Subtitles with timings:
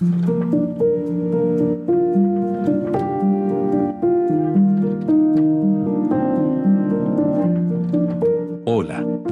[0.00, 0.14] Hola,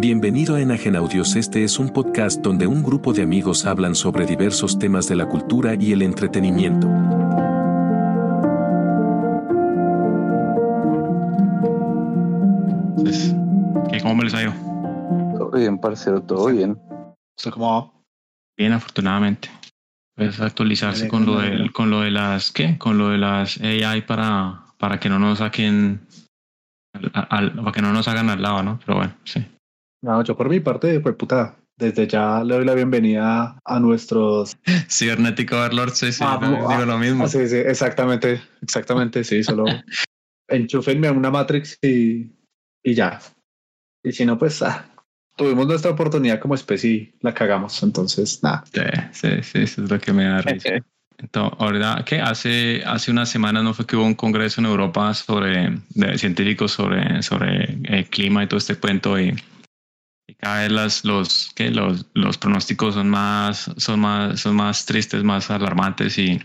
[0.00, 1.36] bienvenido a Enagen Audios.
[1.36, 5.28] Este es un podcast donde un grupo de amigos hablan sobre diversos temas de la
[5.28, 6.88] cultura y el entretenimiento.
[12.96, 13.36] Entonces,
[13.92, 14.52] ¿qué, ¿Cómo me les ha ido?
[15.38, 16.76] Todo bien, parcero, todo bien.
[17.38, 17.92] ¿Usted cómo va?
[18.56, 19.48] Bien, afortunadamente.
[20.16, 22.78] Puedes actualizarse con lo, de, con lo de las, ¿qué?
[22.78, 26.00] Con lo de las AI para, para que no nos saquen,
[26.94, 28.78] al- al- para que no nos hagan al lado, ¿no?
[28.84, 29.44] Pero bueno, sí.
[30.02, 34.56] No, yo por mi parte, pues puta, desde ya le doy la bienvenida a nuestros...
[34.88, 37.24] Cibernético Overlord, sí, sí, Ah, no, ah, digo lo mismo.
[37.24, 39.64] Ah, sí, sí, exactamente, exactamente, sí, solo
[40.48, 42.32] enchúfenme a una Matrix y,
[42.82, 43.20] y ya.
[44.02, 44.86] Y si no, pues ah,
[45.36, 48.64] tuvimos nuestra oportunidad como especie y la cagamos, entonces nada.
[48.72, 48.80] Sí,
[49.12, 50.70] sí, sí, eso es lo que me da risa.
[51.18, 52.20] Entonces, ahorita, ¿qué?
[52.20, 56.72] Hace, hace unas semanas no fue que hubo un congreso en Europa sobre, de científicos
[56.72, 59.34] sobre, sobre el clima y todo este cuento y,
[60.26, 61.70] y cada vez las, los, ¿qué?
[61.70, 66.38] Los, los pronósticos son más, son más, son más tristes, más alarmantes y,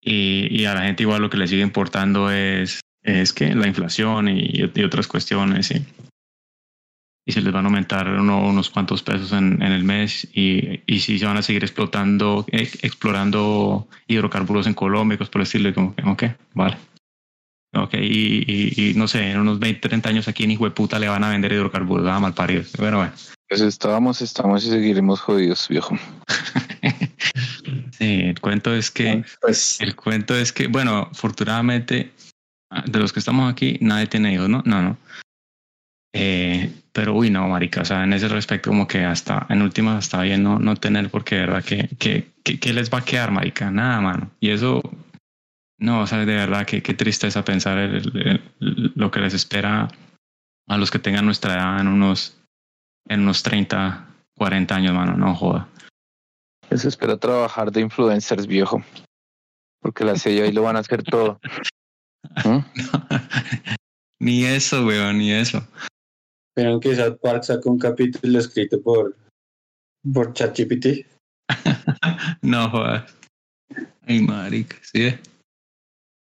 [0.00, 3.66] y, y a la gente igual lo que le sigue importando es, es que la
[3.66, 5.84] inflación y, y otras cuestiones y,
[7.26, 10.80] y se les van a aumentar uno- unos cuantos pesos en, en el mes y,
[10.86, 15.46] y si se van a seguir explotando, eh, explorando hidrocarburos en Colombia, cosas por el
[15.46, 16.22] estilo, y como que, ok,
[16.54, 16.76] vale.
[17.72, 21.08] Ok, y, y, y no sé, en unos 20, 30 años aquí en Hijueputa le
[21.08, 22.64] van a vender hidrocarburos, ah, mal parido.
[22.78, 23.12] Bueno, bueno.
[23.48, 25.96] Pues estábamos, estamos y seguiremos jodidos, viejo.
[27.92, 32.10] sí, el cuento es que, Pues el cuento es que, bueno, afortunadamente,
[32.70, 34.62] ah, de los que estamos aquí, nadie tiene hijos, ¿no?
[34.64, 34.96] No, no.
[36.12, 40.04] Eh, pero uy, no, marica, o sea, en ese respecto como que hasta, en últimas
[40.04, 43.04] está bien no, no tener porque de verdad que, que, que, que les va a
[43.04, 44.30] quedar, marica, nada, mano.
[44.40, 44.82] Y eso,
[45.78, 49.34] no, o sea, de verdad que qué tristeza pensar el- el- el- lo que les
[49.34, 49.88] espera
[50.68, 52.36] a los que tengan nuestra edad en unos,
[53.08, 54.06] en unos 30,
[54.36, 55.68] 40 años, mano, no joda.
[56.70, 58.82] Eso espera trabajar de influencers, viejo.
[59.82, 61.40] Porque la sello ahí lo van a hacer todo.
[62.44, 62.58] ¿Mm?
[64.20, 65.66] ni eso, weón, ni eso.
[66.56, 69.16] Vieron que South Park sacó un capítulo escrito por,
[70.12, 71.06] por ChatGPT.
[72.42, 73.14] No jodas.
[74.06, 75.14] Ay, marica, sí.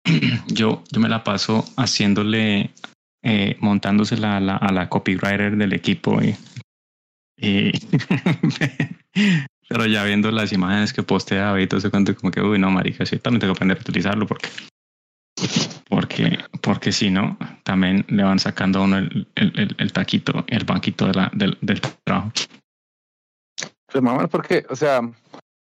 [0.49, 2.71] Yo, yo me la paso haciéndole,
[3.23, 6.37] eh, montándosela a la, a la copywriter del equipo y,
[9.69, 12.71] pero ya viendo las imágenes que postea y todo ese cuento, como que, uy, no,
[12.71, 14.49] marica, sí, también tengo que aprender a utilizarlo porque,
[15.89, 20.45] porque, porque si no, también le van sacando a uno el, el, el- el taquito,
[20.49, 22.33] el banquito de la, del, del trabajo.
[23.87, 25.01] Pues mamá, porque, o sea,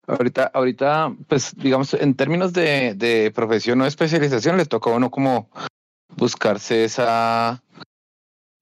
[0.06, 5.10] ahorita, ahorita, pues, digamos, en términos de, de profesión o especialización, le toca a uno
[5.10, 5.50] como
[6.16, 7.60] buscarse esa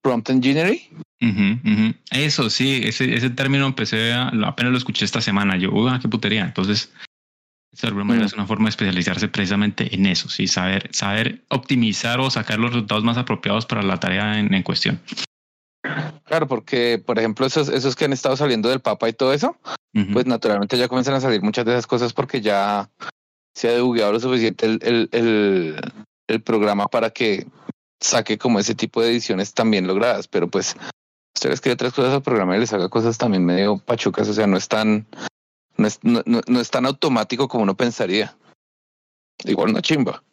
[0.01, 0.79] prompt engineering.
[1.21, 1.93] Ujú, ujú.
[2.11, 5.55] Eso sí, ese, ese término empecé a, apenas lo escuché esta semana.
[5.57, 6.43] Yo, uy, ah, qué putería.
[6.43, 6.91] Entonces,
[7.83, 8.27] alguna manera Mm.
[8.27, 12.73] es una forma de especializarse precisamente en eso, sí, saber, saber optimizar o sacar los
[12.73, 14.99] resultados más apropiados para la tarea en, en cuestión.
[16.25, 19.57] Claro, porque, por ejemplo, esos, esos que han estado saliendo del Papa y todo eso,
[20.13, 22.89] pues naturalmente ya comienzan a salir muchas de esas cosas porque ya
[23.53, 25.81] se ha debugueado lo suficiente el, el, el,
[26.27, 27.45] el programa para que
[27.99, 30.77] saque como ese tipo de ediciones también logradas, pero pues
[31.35, 34.47] usted escribe otras cosas al programa y les haga cosas también medio pachucas, o sea,
[34.47, 35.05] no es tan,
[35.81, 38.35] no es, no, no- no es tan automático como uno pensaría.
[39.43, 40.23] Igual una chimba.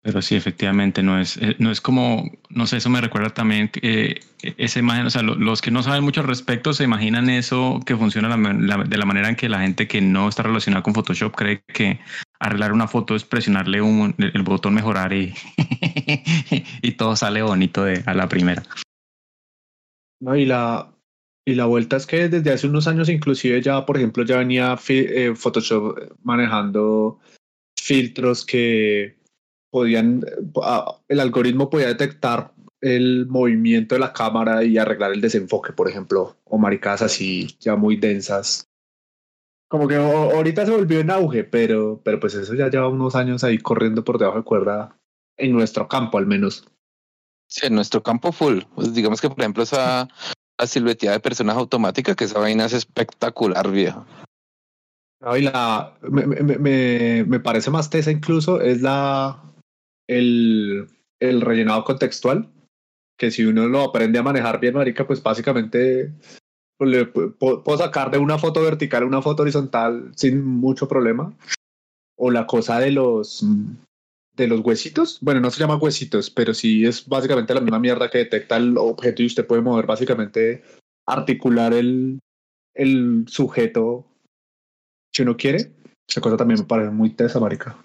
[0.00, 3.70] Pero sí, efectivamente, no es, eh, no es como, no sé, eso me recuerda también
[3.82, 4.20] eh,
[4.56, 7.80] esa imagen, o sea, lo- los que no saben mucho al respecto se imaginan eso
[7.84, 10.44] que funciona la ma- la- de la manera en que la gente que no está
[10.44, 11.98] relacionada con Photoshop cree que
[12.38, 15.34] arreglar una foto es presionarle un, el botón mejorar y,
[16.82, 18.62] y todo sale bonito de, a la primera.
[20.20, 20.90] No, y la,
[21.48, 24.78] y la vuelta es que desde hace unos años inclusive ya, por ejemplo, ya venía
[24.90, 27.20] eh, Photoshop manejando
[27.74, 29.16] filtros que
[29.70, 30.26] podían,
[31.08, 32.52] el algoritmo podía detectar
[32.82, 37.76] el movimiento de la cámara y arreglar el desenfoque, por ejemplo, o maricadas así ya
[37.76, 38.68] muy densas.
[39.70, 43.42] Como que ahorita se volvió en auge, pero, pero pues eso ya lleva unos años
[43.42, 44.98] ahí corriendo por debajo de cuerda
[45.38, 46.68] en nuestro campo al menos.
[47.46, 50.10] Sí, en nuestro campo full, pues digamos que por ejemplo esa
[50.58, 54.04] la silueteada de personas automática, que esa vaina es espectacular, viejo.
[55.20, 59.42] No, la, me, me, me, me parece más tesa incluso es la
[60.08, 60.88] el,
[61.20, 62.48] el rellenado contextual,
[63.18, 66.12] que si uno lo aprende a manejar bien, marica, pues básicamente
[66.78, 67.12] puedo
[67.62, 71.32] puedo sacar de una foto vertical a una foto horizontal sin mucho problema.
[72.16, 73.44] O la cosa de los
[74.42, 75.18] de los huesitos.
[75.20, 78.76] Bueno, no se llama huesitos, pero sí es básicamente la misma mierda que detecta el
[78.78, 80.62] objeto y usted puede mover básicamente
[81.06, 82.18] articular el,
[82.74, 84.06] el sujeto
[85.14, 85.72] si uno quiere.
[86.08, 87.76] Esa cosa también me parece muy tesa, marica.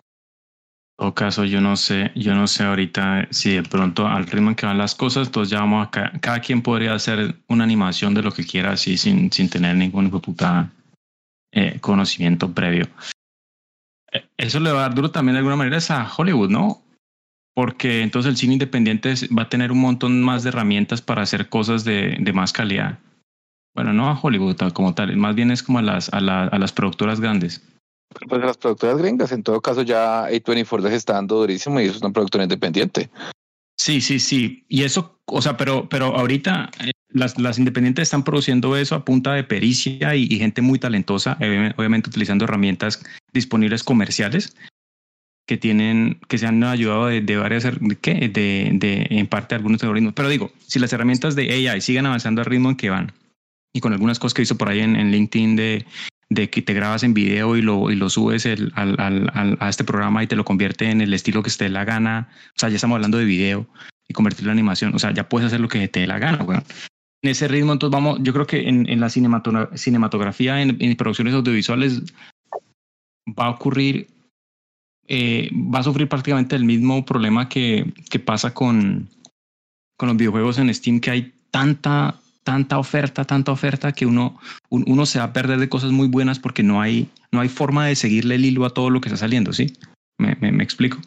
[0.98, 4.56] Todo caso, yo no sé, yo no sé ahorita si de pronto al ritmo en
[4.56, 8.14] que van las cosas, entonces ya vamos a ca- cada quien podría hacer una animación
[8.14, 10.72] de lo que quiera así sin, sin tener ningún puta
[11.52, 12.88] eh, conocimiento previo.
[14.44, 16.84] Eso le va a dar duro también de alguna manera es a Hollywood, ¿no?
[17.56, 21.48] Porque entonces el cine independiente va a tener un montón más de herramientas para hacer
[21.48, 23.00] cosas de, de más calidad.
[23.74, 26.60] Bueno, no a Hollywood como tal, más bien es como a las, a, la- a
[26.60, 27.62] las productoras grandes.
[28.28, 31.96] Pues las productoras gringas, en todo caso, ya A24 les está dando durísimo y eso
[31.96, 33.10] es una productora independiente.
[33.80, 34.66] Sí, sí, sí.
[34.68, 36.70] Y eso, o sea, pero, pero ahorita
[37.14, 41.38] las, las independientes están produciendo eso a punta de pericia y, y gente muy talentosa,
[41.40, 44.56] obvi- obviamente utilizando herramientas disponibles comerciales
[45.46, 47.68] que tienen, que se han ayudado de, de varias,
[48.02, 48.14] ¿qué?
[48.30, 50.14] de, de, en parte algunos algoritmos.
[50.14, 53.12] Pero digo, si las herramientas de AI siguen avanzando al ritmo en que van
[53.74, 55.86] y con algunas cosas que hizo por ahí en, en LinkedIn de,
[56.30, 59.58] de que te grabas en video y lo, y lo subes el- al, al- al-
[59.60, 61.84] a este programa y te lo convierte en el estilo que se te dé la
[61.84, 62.30] gana.
[62.56, 63.68] O sea, ya estamos hablando de video
[64.08, 64.96] y convertirlo en animación.
[64.96, 66.64] O sea, ya puedes hacer lo que te dé la gana, weón.
[67.24, 72.04] En ese ritmo, entonces vamos, yo creo que en, la cinematogra- cinematografía, en, producciones audiovisuales,
[73.28, 74.10] va a ocurrir,
[75.08, 77.94] eh, va a sufrir prácticamente el mismo problema que,
[78.26, 79.08] pasa con,
[79.98, 84.38] con los videojuegos en Steam, que hay tanta, tanta oferta, tanta oferta que uno,
[84.70, 87.48] un- uno se va a perder de cosas muy buenas porque no hay, no hay
[87.48, 89.78] forma de seguirle el hilo a todo lo que está saliendo, ¿sí?
[90.18, 90.98] Me, explico.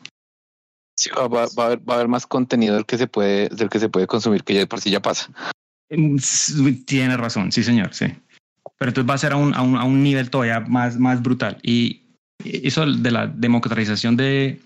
[0.99, 3.79] Sí, va, a haber, va a haber más contenido del que se puede, del que
[3.81, 5.31] se puede consumir, que ya por sí ya pasa.
[5.91, 6.17] Mm,
[6.85, 8.07] Tiene razón, sí, señor, sí.
[8.79, 11.23] Pero entonces va a ser a un, a un, a un nivel todavía más, más
[11.23, 11.59] brutal.
[11.63, 12.03] Y
[12.45, 14.61] eso de la democratización de,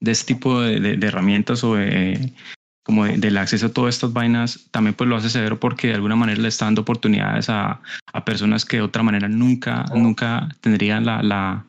[0.00, 2.32] de este tipo de, de- de herramientas o de,
[2.84, 5.94] como de- del acceso a todas estas vainas, también pues lo hace severo porque de
[5.94, 7.80] alguna manera le está dando oportunidades a,
[8.12, 11.64] a personas que de otra manera nunca, nunca tendrían la, la,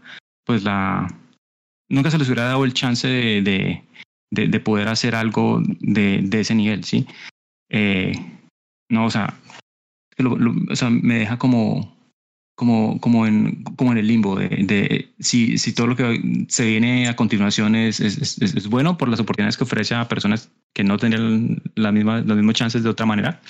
[0.46, 1.08] pues la,
[1.90, 3.84] nunca se les hubiera dado el chance de, de,
[4.32, 7.06] de, de poder hacer algo de, de ese nivel, ¿sí?
[7.70, 8.14] Eh,
[8.92, 9.34] no, o sea,
[10.70, 11.98] o sea, me deja como,
[12.56, 16.66] como, como, en, como en el limbo de, de si, si todo lo que se
[16.66, 20.84] viene a continuación es, es, es, bueno por las oportunidades que ofrece a personas que
[20.84, 23.42] no tendrían la misma, las mismas chances de otra manera,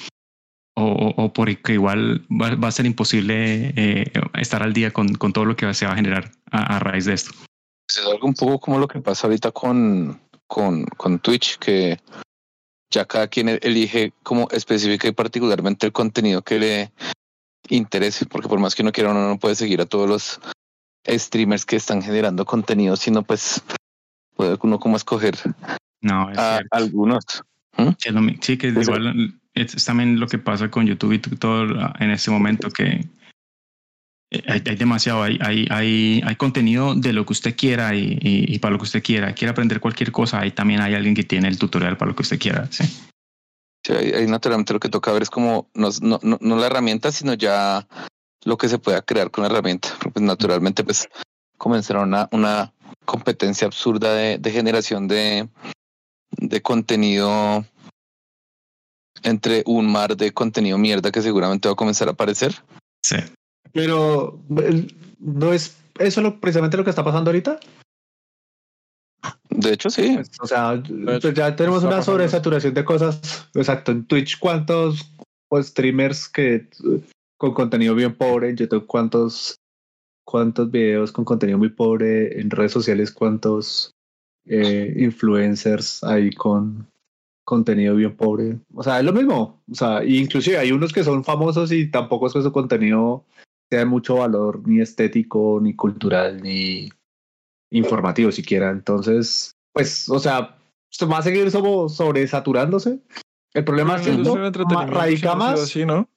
[0.75, 5.33] o, o, o porque igual va, a ser imposible eh, estar al día con, con
[5.33, 7.31] todo lo que se va a generar a, raíz de esto.
[7.89, 11.99] Es algo un poco como lo que pasa ahorita con, con, con Twitch, que
[12.91, 16.91] ya cada quien e- elige como específica y particularmente el contenido que le
[17.69, 20.39] interese, porque por más que uno quiera, uno no puede seguir a todos los
[21.07, 23.63] streamers que están generando contenido, sino pues
[24.35, 25.35] puede uno como escoger
[26.01, 26.69] No, es a cierto.
[26.77, 27.23] algunos.
[28.03, 31.19] Es mi- sí, que Eso- igual es, es también lo que pasa con YouTube y
[31.19, 31.63] todo
[31.99, 33.07] en este momento que
[34.31, 38.55] hay, hay demasiado, hay, hay, hay, hay contenido de lo que usted quiera y, y,
[38.55, 39.33] y para lo que usted quiera.
[39.33, 42.23] Quiere aprender cualquier cosa, ahí también hay alguien que tiene el tutorial para lo que
[42.23, 42.67] usted quiera.
[42.71, 42.83] Sí.
[43.83, 47.11] Sí, ahí, naturalmente lo que toca ver es como no, no, no, no la herramienta,
[47.11, 47.87] sino ya
[48.43, 49.89] lo que se pueda crear con la herramienta.
[50.13, 51.09] Pues naturalmente, pues
[51.57, 52.73] comenzará una, una
[53.05, 55.49] competencia absurda de, de generación de,
[56.37, 57.65] de contenido
[59.23, 62.63] entre un mar de contenido mierda que seguramente va a comenzar a aparecer.
[63.03, 63.17] Sí.
[63.73, 64.39] Pero
[65.19, 67.59] no es eso lo, precisamente lo que está pasando ahorita.
[69.49, 70.13] De hecho, sí.
[70.15, 73.49] Pues, o sea, hecho, pues ya tenemos una sobresaturación de cosas.
[73.53, 75.11] Exacto, en Twitch, ¿cuántos
[75.49, 76.67] pues, streamers que
[77.37, 78.49] con contenido bien pobre?
[78.49, 79.55] En YouTube, ¿cuántos,
[80.25, 82.39] cuántos videos con contenido muy pobre?
[82.39, 83.91] En redes sociales, ¿cuántos
[84.45, 86.87] eh, influencers hay con
[87.45, 88.57] contenido bien pobre?
[88.73, 89.61] O sea, es lo mismo.
[89.69, 93.25] O sea, y inclusive hay unos que son famosos y tampoco es que su contenido
[93.77, 96.89] de mucho valor, ni estético, ni cultural, ni
[97.71, 98.69] informativo siquiera.
[98.69, 100.57] Entonces, pues, o sea,
[100.89, 101.49] se va a seguir
[101.89, 102.99] sobresaturándose.
[103.53, 103.97] El problema
[104.33, 105.59] ma- entretenimiento radica más.
[105.61, 106.09] así, ¿no?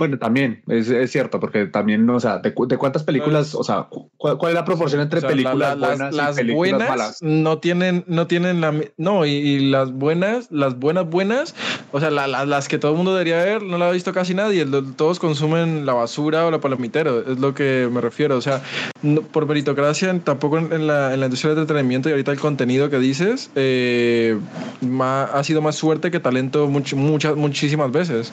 [0.00, 3.82] Bueno, también, es, es cierto, porque también, o sea, de, de cuántas películas, o sea,
[3.90, 6.40] cu- ¿cuál, es la proporción entre O sea, la- películas la- las, buenas las y
[6.40, 7.18] películas buenas malas?
[7.20, 11.54] no tienen, no tienen la no, y, y las buenas, las buenas buenas,
[11.92, 14.14] o sea, la- la- las que todo el mundo debería ver, no la ha visto
[14.14, 14.66] casi nadie.
[14.96, 18.38] Todos consumen la basura o la palomitero, es lo que me refiero.
[18.38, 18.62] O sea,
[19.02, 22.40] no- por meritocracia, tampoco en, en la, en la industria del entretenimiento y ahorita el
[22.40, 24.38] contenido que dices, eh,
[24.80, 28.32] ma- ha sido más suerte que talento much- muchas, muchísimas veces.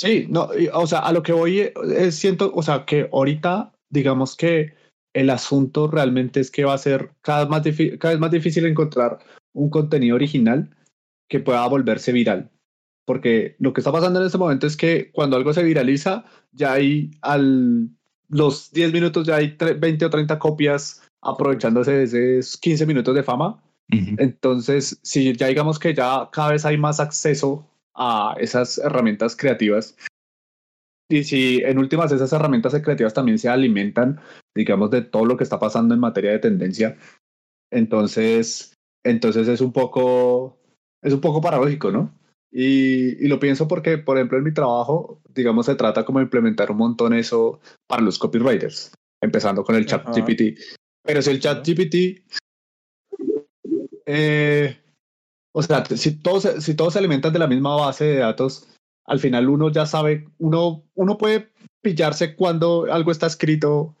[0.00, 3.70] Sí, no, y, o sea, a lo que voy es siento, o sea, que ahorita,
[3.90, 4.72] digamos que
[5.12, 7.62] el asunto realmente es que va a ser cada vez más,
[7.98, 9.18] cada vez más difícil encontrar
[9.52, 10.74] un contenido original
[11.28, 12.50] que pueda volverse viral.
[13.04, 16.72] Porque lo que está pasando en este momento es que cuando algo se viraliza, ya
[16.72, 17.90] hay al
[18.30, 23.14] los 10 minutos, ya hay tre- 20 o 30 copias aprovechándose de esos 15 minutos
[23.14, 23.62] de fama.
[23.92, 24.14] Ujú.
[24.16, 29.96] Entonces, si ya digamos que ya cada vez hay más acceso a esas herramientas creativas,
[31.10, 34.20] y si en últimas esas herramientas creativas también se alimentan,
[34.54, 36.96] digamos, de todo lo que está pasando en materia de tendencia,
[37.72, 40.58] entonces, entonces es un poco,
[41.02, 42.16] es un poco paradójico, ¿no?
[42.52, 46.24] Y, y lo pienso porque, por ejemplo, en mi trabajo, digamos, se trata como de
[46.24, 50.12] implementar un montón eso para los copywriters, empezando con el chat Ajá.
[50.12, 50.58] GPT.
[51.02, 52.22] Pero si el chat GPT
[54.06, 54.76] eh,
[55.52, 58.68] o sea, si todos, si todos se alimentan de la misma base de datos,
[59.06, 61.52] al final uno ya sabe, uno, uno puede
[61.82, 63.96] pillarse cuando algo está escrito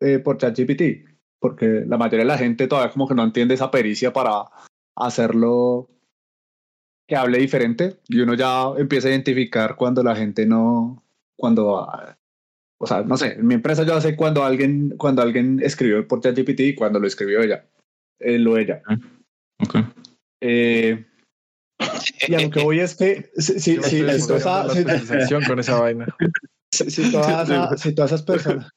[0.00, 3.70] eh, por ChatGPT, porque la mayoría de la gente todavía como que no entiende esa
[3.70, 4.44] pericia para
[4.96, 5.88] hacerlo
[7.08, 11.02] que hable diferente y uno ya empieza a identificar cuando la gente no,
[11.36, 11.88] cuando,
[12.78, 16.20] o sea, no sé, en mi empresa yo sé cuando alguien, cuando alguien escribió por
[16.20, 17.66] ChatGPT y cuando lo escribió ella,
[18.18, 18.82] él o ella.
[20.40, 21.06] Eh,
[22.28, 26.06] y a lo que voy es que si, si, si- toda esa- con esa vaina.
[26.72, 28.70] esa- todas esas personas,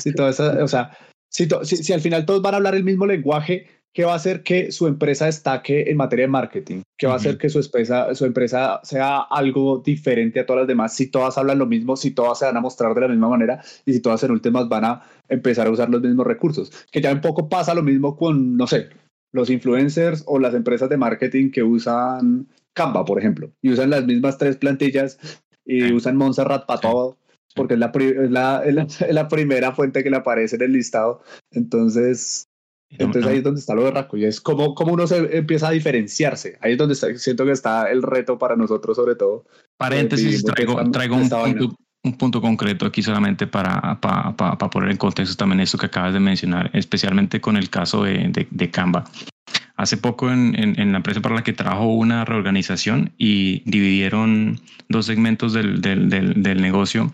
[0.00, 0.96] si todas esas- o sea,
[1.30, 4.12] si, to- si, si al final todos van a hablar el mismo lenguaje, ¿qué va
[4.12, 6.82] a hacer que su empresa destaque en materia de marketing?
[6.98, 10.68] ¿Qué va a hacer que su empresa, su empresa sea algo diferente a todas las
[10.68, 10.94] demás?
[10.94, 13.62] Si todas hablan lo mismo, si todas se van a mostrar de la misma manera
[13.84, 16.70] y si todas en últimas van a empezar a usar los mismos recursos.
[16.92, 18.88] Que ya un poco pasa lo mismo con, no sé,
[19.32, 24.04] los influencers o las empresas de marketing que usan Canva, por ejemplo, y usan las
[24.06, 25.18] mismas tres plantillas
[25.64, 25.92] y Sí.
[25.92, 27.16] usan Montserrat para todo,
[27.54, 30.62] porque es la, es, la, es la- es la primera fuente que le aparece en
[30.62, 31.22] el listado.
[31.50, 32.48] Entonces,
[32.90, 33.28] No, entonces no.
[33.28, 36.58] ahí es donde está lo berraco y es como, como uno se empieza a diferenciarse.
[36.60, 39.44] Ahí es donde está- siento que está el reto para nosotros, sobre todo.
[39.78, 44.70] Paréntesis, de traigo, esta- traigo un punto, un punto concreto aquí solamente para, para, para,
[44.70, 48.48] poner en contexto también esto que acabas de mencionar, especialmente con el caso de, de,
[48.50, 49.04] de Canva.
[49.76, 55.06] Hace poco en, en, la empresa para la que trabajo una reorganización y dividieron dos
[55.06, 57.12] segmentos del, del, del, negocio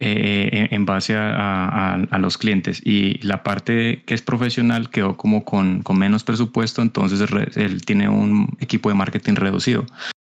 [0.00, 5.44] eh, en, base a, a, los clientes y la parte que es profesional quedó como
[5.44, 9.86] con, con menos presupuesto, entonces él tiene un equipo de marketing reducido.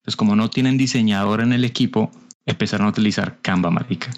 [0.01, 2.11] Entonces, como no tienen diseñador en el equipo,
[2.45, 4.09] empezaron a utilizar Canva, marica.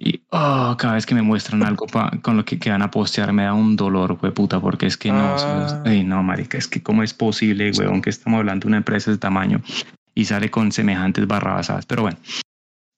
[0.00, 2.90] Y oh, cada vez que me muestran algo pa- con lo que, que van a
[2.90, 5.82] postear me da un dolor, güey, puta, porque es que no, Ah.
[5.84, 9.10] ay, no, marica, es que cómo es posible, weón, que estamos hablando de una empresa
[9.10, 9.60] de tamaño
[10.14, 11.84] y sale con semejantes barrabasadas.
[11.86, 12.16] Pero bueno,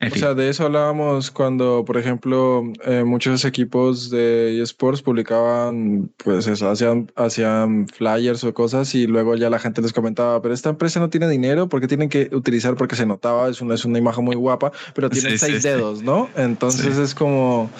[0.00, 6.10] en O sea, de eso hablábamos cuando, por ejemplo, eh, muchos equipos de eSports publicaban,
[6.16, 10.54] pues eso, hacían, hacían flyers o cosas y luego ya la gente les comentaba, pero
[10.54, 12.76] esta empresa no tiene dinero, ¿por qué tienen que utilizar?
[12.76, 15.68] Porque se notaba, es una, es una imagen muy guapa, pero tiene Sí, seis sí.
[15.68, 16.30] dedos, ¿no?
[16.34, 17.70] Entonces es como...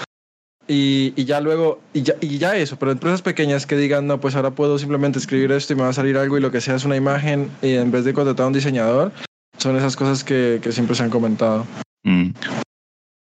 [0.69, 4.21] Y, y ya luego, y ya, y ya eso, pero empresas pequeñas que digan, no,
[4.21, 6.61] pues ahora puedo simplemente escribir esto y me va a salir algo y lo que
[6.61, 9.11] sea es una imagen y en vez de contratar a un diseñador,
[9.57, 11.67] son esas cosas que, que siempre se han comentado.
[12.03, 12.31] Mm.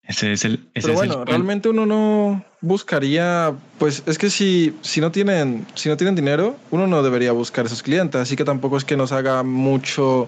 [0.08, 0.56] Ese es el.
[0.74, 5.12] Ese Pero es bueno, el, realmente uno no buscaría, pues es que si, si no
[5.12, 8.84] tienen, si no tienen dinero, uno no debería buscar esos clientes, así que tampoco es
[8.84, 10.28] que nos haga mucho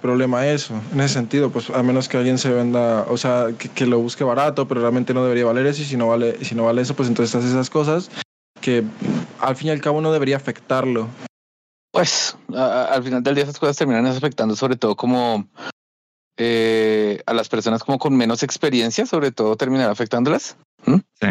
[0.00, 3.68] problema eso, en ese sentido, pues a menos que alguien se venda, o sea, que,
[3.70, 6.54] que lo busque barato, pero realmente no debería valer eso, y si no vale, si
[6.54, 8.10] no vale eso, pues entonces hace esas cosas
[8.60, 8.84] que
[9.40, 11.08] al fin y al cabo no debería afectarlo.
[11.90, 15.46] Pues a- a- al final del día esas cosas terminan afectando sobre todo como
[16.36, 20.56] eh, a las personas como con menos experiencia, sobre todo terminan afectándolas.
[21.20, 21.28] Sí.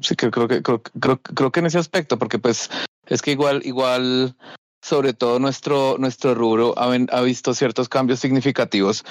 [0.00, 2.68] Sí, creo, creo que creo, creo, creo que en ese aspecto, porque pues
[3.06, 4.34] es que igual, igual,
[4.82, 9.04] sobre todo nuestro, nuestro rubro ha, ha visto ciertos cambios significativos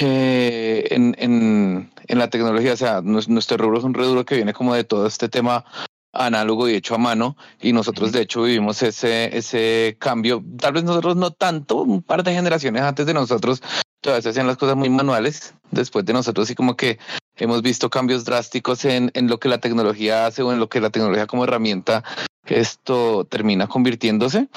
[0.00, 2.72] eh, en, en, en la tecnología.
[2.72, 5.64] O sea, nues- nuestro rubro es un rubro que viene como de todo este tema
[6.12, 10.42] análogo y hecho a mano y nosotros de hecho vivimos ese ese cambio.
[10.58, 13.62] Tal vez nosotros no tanto un par de generaciones antes de nosotros
[14.00, 15.54] todavía se hacían las cosas muy manuales.
[15.70, 16.98] Después de nosotros sí como que
[17.36, 20.80] hemos visto cambios drásticos en, en lo que la tecnología hace o en lo que
[20.80, 22.02] la tecnología como herramienta
[22.46, 24.48] esto termina convirtiéndose.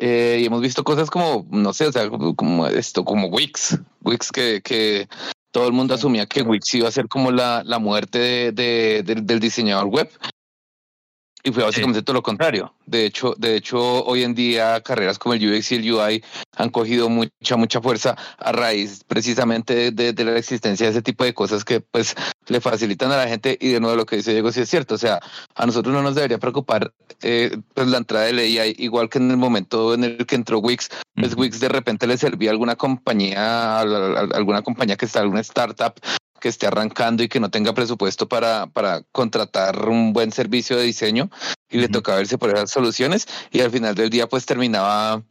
[0.00, 3.78] Eh, y hemos visto cosas como no sé o sea como esto como Wix.
[4.04, 5.08] Wix que, que
[5.50, 9.02] todo el mundo asumía que Wix iba a ser como la, la muerte de, de-
[9.02, 10.08] del- del diseñador web
[11.42, 12.74] Y fue básicamente todo lo contrario.
[12.84, 16.24] De hecho, de hecho, hoy en día carreras como el UX y el UI
[16.56, 21.22] han cogido mucha, mucha fuerza a raíz precisamente de, de, la existencia de ese tipo
[21.24, 22.16] de cosas que pues
[22.48, 23.56] le facilitan a la gente.
[23.60, 24.96] Y de nuevo lo que dice Diego sí es cierto.
[24.96, 25.20] O sea,
[25.54, 26.92] a nosotros no nos debería preocupar
[27.22, 30.58] eh, pues la entrada de AI, igual que en el momento en el que entró
[30.58, 35.20] Wix, pues Wix de repente le servía a alguna compañía, a, alguna compañía que está,
[35.20, 35.94] alguna startup
[36.40, 40.84] que esté arrancando y que no tenga presupuesto para, para contratar un buen servicio de
[40.84, 41.30] diseño
[41.70, 45.22] y le tocaba verse por esas soluciones y al final del día pues terminaba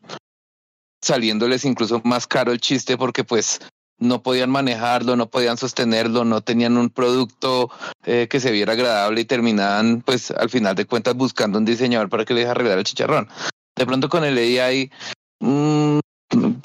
[1.02, 3.62] saliéndoles incluso más caro el chiste porque pues
[4.00, 7.72] no podían manejarlo, no podían sostenerlo, no tenían un producto
[8.06, 12.10] eh, que se viera agradable y terminaban pues al final de cuentas buscando un diseñador
[12.10, 13.28] para que les arreglara el chicharrón.
[13.76, 14.92] De pronto con el AI
[15.40, 16.00] mmm,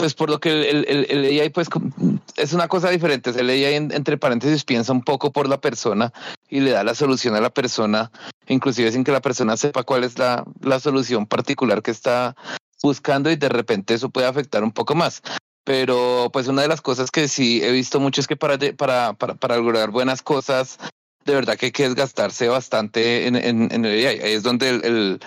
[0.02, 1.68] pues por lo que el, el, AI pues
[2.36, 3.30] es una cosa diferente.
[3.30, 6.12] El AI entre paréntesis piensa un poco por la persona
[6.48, 8.10] y le da la solución a la persona,
[8.48, 12.34] inclusive sin que la persona sepa cuál es la, la solución particular que está
[12.82, 15.22] buscando y de repente eso puede afectar un poco más.
[15.62, 19.14] Pero pues una de las cosas que sí he visto mucho es que para, para,
[19.14, 20.78] para, lograr buenas cosas,
[21.24, 24.18] de verdad que hay que desgastarse bastante en, en, el AI.
[24.18, 25.20] Ahí es donde el,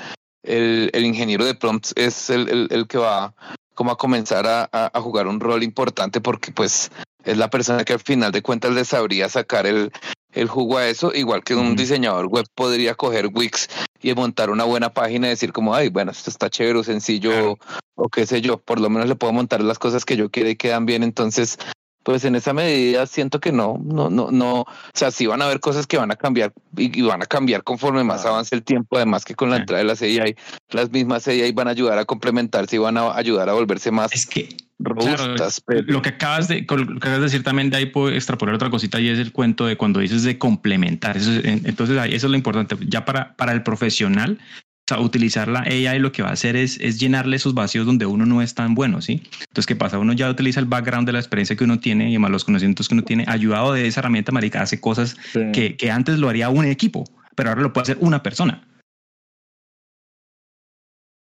[0.43, 3.33] el, el, ingeniero de prompts es el, el que va
[3.75, 6.91] como a comenzar a, a, jugar un rol importante porque pues
[7.23, 9.91] es la persona que al final de cuentas le sabría sacar el,
[10.31, 13.69] el jugo a eso, igual que un diseñador web podría coger Wix
[14.01, 17.57] y montar una buena página y decir como, ay, bueno, esto está chévere o sencillo
[17.95, 20.49] o qué sé yo, por lo menos le puedo montar las cosas que yo quiera
[20.49, 21.57] y quedan bien, entonces
[22.05, 25.45] pues en esa medida siento que no, no, no, no, o sea, sí van a
[25.45, 28.97] haber cosas que van a cambiar y, van a cambiar conforme más avance el tiempo,
[28.97, 30.35] además que con la entrada de las AI,
[30.69, 34.13] las mismas AI van a ayudar a complementarse y van a ayudar a volverse más
[34.13, 35.63] es que, robustas.
[35.67, 38.69] Lo que acabas de, lo que acabas de decir también de ahí puedo extrapolar otra
[38.69, 41.17] cosita y es el cuento de cuando dices de complementar.
[41.17, 42.75] Eso, entonces ahí eso es lo importante.
[42.87, 44.37] Ya para, para el profesional,
[44.87, 47.87] o sea, utilizar la AI lo que va a hacer es, es llenarle esos vacíos
[47.87, 49.23] donde uno no es tan bueno, ¿sí?
[49.39, 49.97] Entonces, ¿qué pasa?
[49.97, 52.87] Uno ya utiliza el background de la experiencia que uno tiene y además los conocimientos
[52.87, 55.17] que uno tiene, ayudado de esa herramienta, marica, hace cosas
[55.53, 58.61] que, que antes lo haría un equipo, pero ahora lo puede hacer una persona.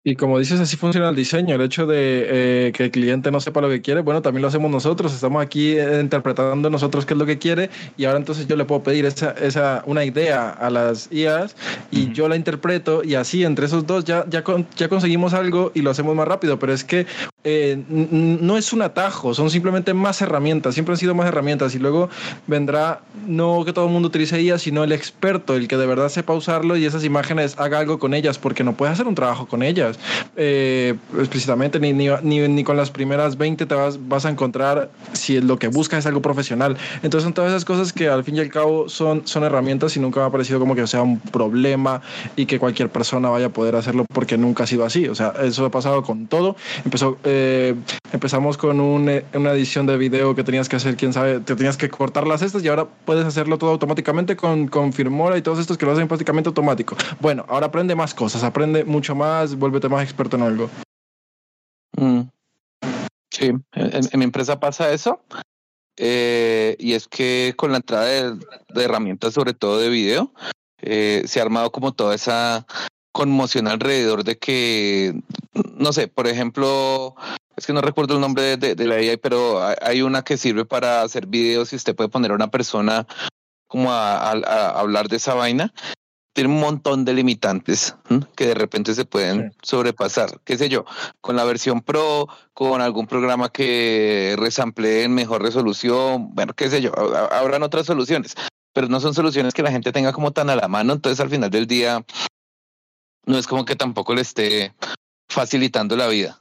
[0.03, 1.55] Y como dices, así funciona el diseño.
[1.55, 4.49] El hecho de eh, que el cliente no sepa lo que quiere, bueno, también lo
[4.49, 5.13] hacemos nosotros.
[5.13, 8.65] Estamos aquí eh, interpretando nosotros qué es lo que quiere y ahora entonces yo le
[8.65, 11.55] puedo pedir esa, esa una idea a las IAs
[11.91, 12.13] y uh -huh.
[12.15, 15.83] yo la interpreto y así entre esos dos ya, ya, con, ya conseguimos algo y
[15.83, 16.59] lo hacemos más rápido.
[16.59, 17.07] Pero es que
[17.45, 20.73] eh, no es un atajo, son simplemente más herramientas.
[20.75, 22.09] Siempre han sido más herramientas y luego
[22.47, 26.09] vendrá no que todo el mundo utilice IA, sino el experto, el que de verdad
[26.09, 29.47] sepa usarlo y esas imágenes haga algo con ellas porque no puede hacer un trabajo
[29.47, 29.90] con ellas
[30.37, 34.91] eh, explícitamente, ni, ni, ni, ni, con las primeras 20 te vas, vas, a encontrar
[35.13, 36.77] si lo que buscas es algo profesional.
[37.03, 40.01] Entonces son todas esas cosas que al fin y al cabo son, son herramientas y
[40.01, 42.03] nunca me ha parecido como que sea un problema
[42.37, 45.09] y que cualquier persona vaya a poder hacerlo porque nunca ha sido así.
[45.09, 46.57] O sea, eso ha pasado con todo.
[46.85, 47.75] Empezó, eh,
[48.13, 51.57] empezamos con un, eh, una edición de video que tenías que hacer, quién sabe, te
[51.57, 55.43] tenías que cortar las estas y ahora puedes hacerlo todo automáticamente con, con Firmora y
[55.43, 56.97] todos estos que lo hacen prácticamente automático.
[57.21, 60.71] Bueno, ahora aprende más cosas, aprende mucho más, vuélvete más experto en algo.
[61.97, 62.23] Mm.
[63.31, 65.23] Sí, en, mi empresa pasa eso.
[65.97, 70.33] Eh, y es que con la entrada de, herramientas, sobre todo de video,
[70.79, 72.67] eh, se ha armado como toda esa
[73.13, 75.21] conmoción alrededor de que,
[75.75, 77.15] no sé, por ejemplo,
[77.57, 81.03] es que no recuerdo el nombre de, la AI, pero hay una que sirve para
[81.03, 83.07] hacer videos y usted puede poner a una persona
[83.67, 85.73] como a hablar de esa vaina
[86.33, 87.97] tiene un montón de limitantes
[88.37, 89.59] que de repente se pueden sí.
[89.63, 90.85] sobrepasar, qué sé yo,
[91.21, 96.81] con la versión Pro, con algún programa que resamplee en mejor resolución, bueno, qué sé
[96.81, 96.93] yo,
[97.33, 98.35] habrán otras soluciones,
[98.73, 101.31] pero no son soluciones que la gente tenga como tan a la mano, entonces al
[101.31, 102.05] final del día
[103.27, 104.75] no es como que tampoco le esté
[105.29, 106.41] facilitando la vida.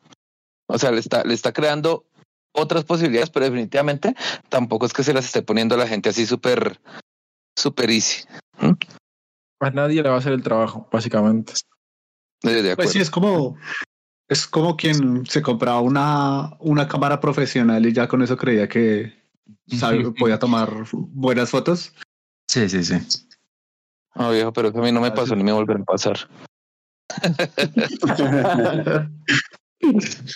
[0.67, 2.05] O sea, le está, le está creando
[2.51, 4.15] otras posibilidades, pero definitivamente
[4.49, 6.79] tampoco es que se las esté poniendo a la gente así súper,
[7.57, 8.23] súper easy.
[9.59, 11.53] A nadie le va a hacer el trabajo, básicamente.
[12.41, 13.57] Pues sí, es como,
[14.27, 19.13] es como quien se compraba una, una cámara profesional y ya con eso creía que
[19.67, 21.93] sabe, podía tomar buenas fotos.
[22.47, 22.95] Sí, sí, sí.
[24.15, 26.17] No, viejo, pero a mí no me pasó ni me volverá a pasar.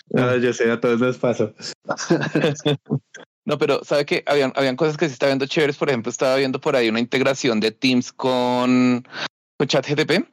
[0.10, 1.54] no, yo sé, a todos les pasó.
[3.46, 5.78] No, pero sabe que habían, habían cosas que se está viendo chéveres.
[5.78, 9.06] Por ejemplo, estaba viendo por ahí una integración de Teams con,
[9.58, 10.26] con ChatGPT.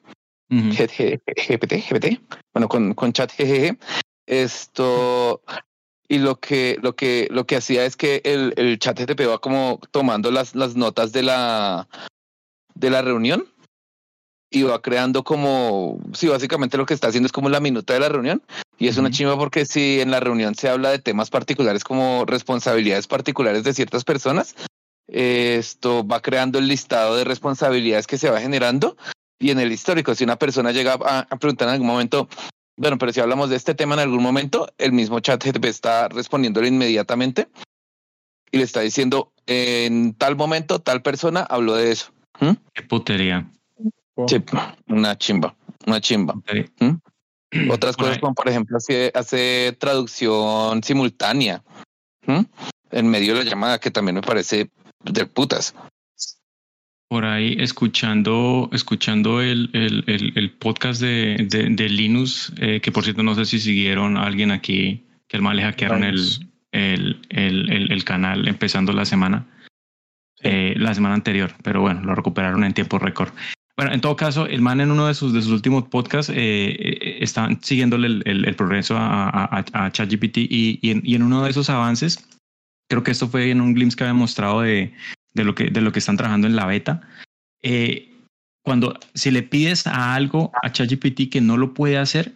[0.53, 1.23] Uh -huh.
[1.49, 2.21] GPT, GPT,
[2.53, 3.81] bueno, con, con ChatGPT.
[4.27, 5.43] Esto
[6.09, 9.81] y lo que lo que lo que hacía es que el, el ChatGPT va como
[9.93, 11.89] tomando las, las notas de la
[12.75, 13.47] de la reunión
[14.51, 18.01] y va creando como, sí, básicamente lo que está haciendo es como la minuta de
[18.01, 18.43] la reunión
[18.79, 19.17] y es una Ujú.
[19.17, 23.73] chimba porque si en la reunión se habla de temas particulares como responsabilidades particulares de
[23.73, 24.57] ciertas personas,
[25.09, 28.97] eh, esto va creando el listado de responsabilidades que se va generando
[29.39, 32.29] y en el histórico, si una persona llega a, a preguntar en algún momento,
[32.77, 36.69] bueno, pero si hablamos de este tema en algún momento, el mismo chat está respondiéndole
[36.69, 37.49] inmediatamente
[38.51, 42.13] y le está diciendo, en tal momento, tal persona habló de eso.
[42.41, 42.53] ¿Mm?
[42.75, 43.49] Qué putería.
[44.29, 44.43] Sí,
[44.89, 45.55] una chimba,
[45.87, 46.35] una chimba.
[46.35, 46.67] putería.
[47.71, 51.63] Otras Por cosas como, por ejemplo, hace, hace traducción simultánea
[52.27, 52.47] ¿m?
[52.93, 54.71] en medio de la llamada, que también me parece
[55.05, 55.75] de putas.
[57.09, 62.93] Por ahí escuchando, escuchando el, el, el, el podcast de, de, de Linus, eh, que
[62.93, 66.21] por cierto no sé si siguieron a alguien aquí, que al mal le hackearon el,
[66.71, 69.49] el, el, el, el canal empezando la semana,
[70.43, 73.33] eh, la semana anterior, pero bueno, lo recuperaron en tiempo récord.
[73.81, 76.35] Bueno, en todo caso, el man en uno de sus, de sus últimos podcasts eh,
[76.37, 81.15] eh, estaban siguiéndole el, el, el progreso a, a, a ChatGPT y, y, en, y
[81.15, 82.29] en uno de esos avances,
[82.91, 84.93] creo que esto fue en un glimpse que había mostrado de,
[85.33, 87.01] de, lo, que, de lo que están trabajando en la beta.
[87.63, 88.13] Eh,
[88.63, 92.35] cuando si le pides a algo a ChatGPT que no lo puede hacer,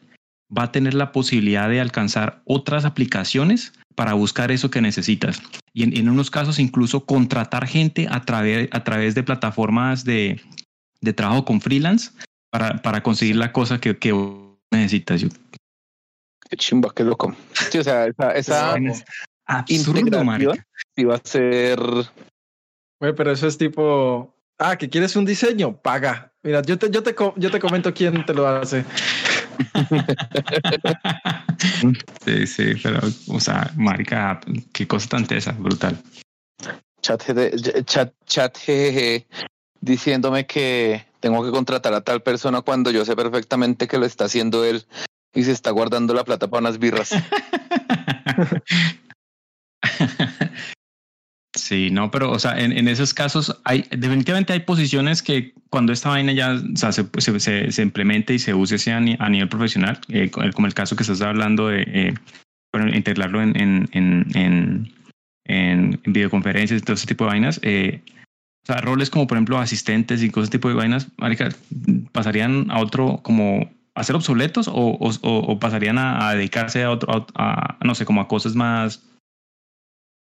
[0.49, 5.43] va a tener la posibilidad de alcanzar otras aplicaciones para buscar eso que necesitas.
[5.75, 10.41] Y en, en unos casos incluso contratar gente a través, a través de plataformas de,
[11.05, 12.11] de trabajo con freelance
[12.51, 14.13] para, para conseguir la cosa que, que
[14.73, 15.21] necesitas.
[15.21, 15.29] Yo,
[16.49, 17.35] Qué chimba, qué loco.
[17.71, 18.75] Sí, o sea, esa, esa
[19.47, 20.67] absurdo, integración marica.
[20.97, 21.79] iba a ser
[23.01, 26.33] Güey, pero eso es tipo, ah, que quieres un diseño, paga.
[26.43, 28.85] Mira, yo te, yo te, yo te comento quién te lo hace.
[32.25, 34.41] sí, sí, pero, o sea, marica,
[34.73, 35.97] qué cosa tan tesa, brutal.
[37.03, 37.23] chat,
[37.85, 38.59] chat, chat
[39.85, 44.25] diciéndome que tengo que contratar a tal persona cuando yo sé perfectamente que lo está
[44.25, 44.85] haciendo él
[45.35, 47.11] y se está guardando la plata para unas birras.
[51.57, 55.93] Sí, no, pero, o sea, en, en esos casos hay, definitivamente hay posiciones que cuando
[55.93, 57.07] esta vaina ya se,
[57.39, 61.05] se, se, implemente y se use a, a nivel profesional, eh, como el- caso que
[61.05, 62.15] estás hablando de eh,
[62.93, 64.93] integrarlo en, en, en,
[65.45, 68.03] en videoconferencias y todo ese tipo de vainas, eh,
[68.65, 71.51] o sea, roles como por ejemplo asistentes y cosas tipo de vainas, marica,
[72.13, 77.13] pasarían a otro como a ser obsoletos o, o, pasarían a, a dedicarse a otro,
[77.13, 79.07] a, a, no sé, como a cosas más...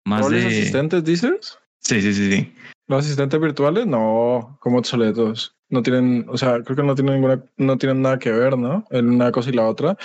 [0.04, 0.48] Más ¿Roles de...
[0.48, 1.58] asistentes, dices?
[1.78, 2.52] Sí, sí, sí, sí.
[2.88, 3.86] ¿Los asistentes virtuales?
[3.86, 5.56] No, como obsoletos.
[5.70, 8.84] No tienen, o sea, creo que no tienen ninguna, no tienen nada que ver, ¿no?
[8.90, 9.96] En una cosa y la otra.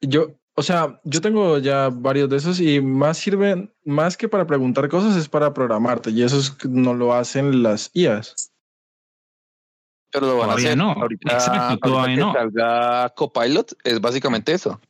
[0.00, 0.28] Yo,
[0.62, 4.88] o sea, yo tengo ya varios de esos y más sirven, más que para preguntar
[4.88, 6.10] cosas, es para programarte.
[6.10, 8.52] Y eso es- no lo hacen las IAs.
[10.12, 10.78] Pero lo van Todavía a hacer.
[10.78, 10.92] no.
[10.92, 12.32] Ahorita, Exacto, ahorita todavía que no.
[12.32, 14.80] salga Copilot es básicamente eso.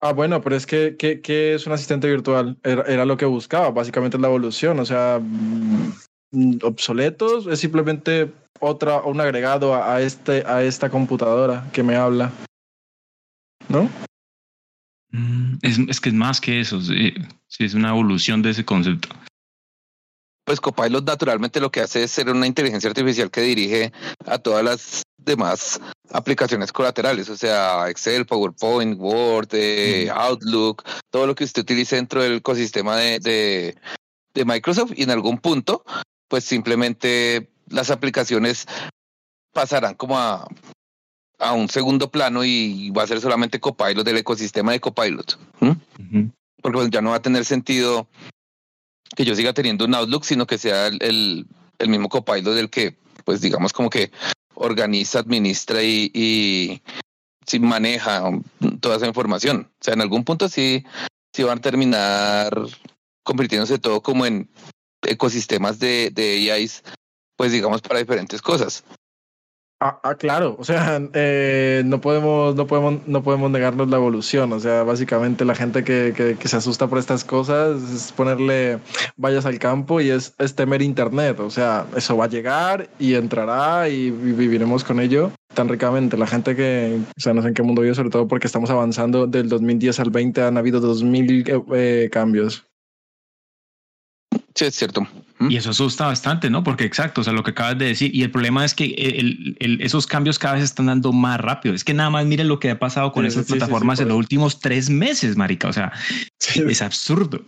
[0.00, 2.56] Ah, bueno, pero es que, ¿qué, qué es un asistente virtual?
[2.64, 9.02] Era, era lo que buscaba, básicamente la evolución, o sea, mm, obsoletos, es simplemente otra,
[9.02, 12.32] un agregado a, a este, a esta computadora que me habla.
[13.68, 13.88] ¿No?
[15.10, 16.80] Mm, Es, es que es más que eso.
[16.80, 17.14] Sí,
[17.46, 19.08] sí, es una evolución de ese concepto.
[20.44, 23.92] Pues Copilot naturalmente lo que hace es ser una inteligencia artificial que dirige
[24.24, 25.78] a todas las demás
[26.10, 32.22] aplicaciones colaterales, o sea, Excel, PowerPoint, Word, eh, Outlook, todo lo que usted utilice dentro
[32.22, 33.76] del ecosistema de, de,
[34.32, 35.84] de Microsoft y en algún punto,
[36.28, 38.66] pues simplemente las aplicaciones
[39.52, 40.48] pasarán como a,
[41.38, 45.38] a un segundo plano y va a ser solamente Copilot del ecosistema de Copilot.
[46.60, 48.08] porque pues, ya no va a tener sentido
[49.16, 51.46] que yo siga teniendo un Outlook, sino que sea el, el,
[51.78, 54.10] el mismo Copilot del que, pues digamos como que
[54.54, 56.82] organiza, administra y, y
[57.46, 58.30] sí maneja
[58.80, 59.70] toda esa información.
[59.80, 60.84] O sea, en algún punto sí,
[61.32, 62.50] sí van a terminar
[63.22, 64.50] convirtiéndose todo como en
[65.02, 66.82] ecosistemas de, de AIs,
[67.36, 68.84] pues digamos para diferentes cosas.
[69.80, 74.52] Ah, ah, claro, o sea, eh, no podemos, no podemos, no podemos negarnos la evolución.
[74.52, 78.80] O sea, básicamente la gente que, que, se asusta por estas cosas es ponerle
[79.16, 81.38] vallas al campo y es, temer internet.
[81.38, 86.16] O sea, eso va a llegar y entrará y vi- viviremos con ello tan ricamente.
[86.16, 88.70] La gente que, o sea, no sé en qué mundo vive, sobre todo porque estamos
[88.70, 92.64] avanzando del 2010 al 20, han habido 2000 eh, eh, cambios.
[94.54, 95.06] Sí, es cierto.
[95.40, 96.64] Y eso asusta bastante, ¿no?
[96.64, 98.12] Porque exacto, o sea, lo que acabas de decir.
[98.14, 101.74] Y el problema es que el- el- esos cambios cada vez están dando más rápido.
[101.76, 104.02] Es que nada más miren lo que ha pasado con Sí, esas sí, plataformas sí,
[104.02, 105.68] en los últimos tres meses, marica.
[105.68, 105.92] O sea,
[106.68, 107.44] es absurdo.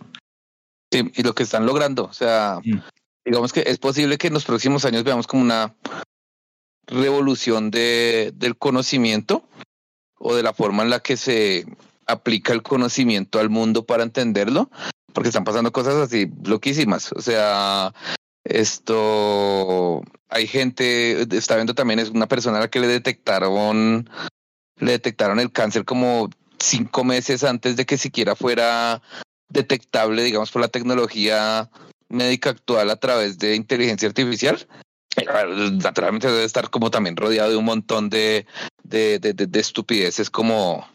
[0.93, 2.79] Y lo que están logrando, o sea, Mm.
[3.25, 5.73] digamos que es posible que en los próximos años veamos como una
[6.87, 9.47] revolución de, del conocimiento
[10.17, 11.65] o de la forma en la que se
[12.07, 14.69] aplica el conocimiento al mundo para entenderlo,
[15.13, 17.11] porque están pasando cosas así loquísimas.
[17.13, 17.93] O sea,
[18.43, 24.09] esto hay gente, está viendo también es una persona a la que le detectaron,
[24.77, 29.01] le detectaron el cáncer como cinco meses antes de que siquiera fuera
[29.49, 31.69] detectable, digamos, por la tecnología
[32.09, 34.67] médica actual a través de inteligencia artificial.
[35.83, 38.45] Naturalmente debe estar como también rodeado de un montón de,
[38.83, 40.87] de, de, de estupideces como,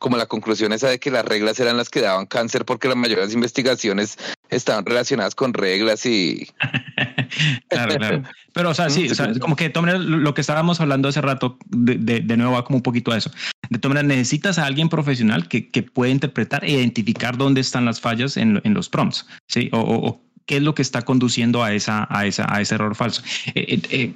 [0.00, 2.94] como la conclusión esa de que las reglas eran las que daban cáncer porque la
[2.94, 4.16] mayoría de las investigaciones
[4.48, 6.48] estaban relacionadas con reglas y...
[7.68, 8.22] claro, claro.
[8.52, 11.58] Pero, o sea, sí, o sea, como que de lo que estábamos hablando hace rato,
[11.66, 13.30] de, de, de, nuevo va como un poquito a eso.
[13.68, 17.84] De todas maneras, necesitas a alguien profesional que, que pueda interpretar e identificar dónde están
[17.84, 19.68] las fallas en, en los prompts, ¿sí?
[19.72, 22.74] O, o, o qué es lo que está conduciendo a, esa, a, esa, a ese
[22.74, 23.22] error falso.
[23.54, 24.12] Eh, eh,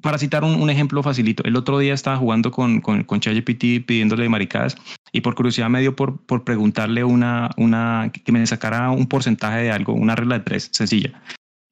[0.00, 3.86] para citar un, un, ejemplo facilito, el otro día estaba jugando con, con, con ChatGPT
[3.86, 4.76] pidiéndole maricadas
[5.12, 9.62] y por curiosidad me dio por, por preguntarle una, una, que me sacara un porcentaje
[9.62, 11.22] de algo, una regla de tres sencilla.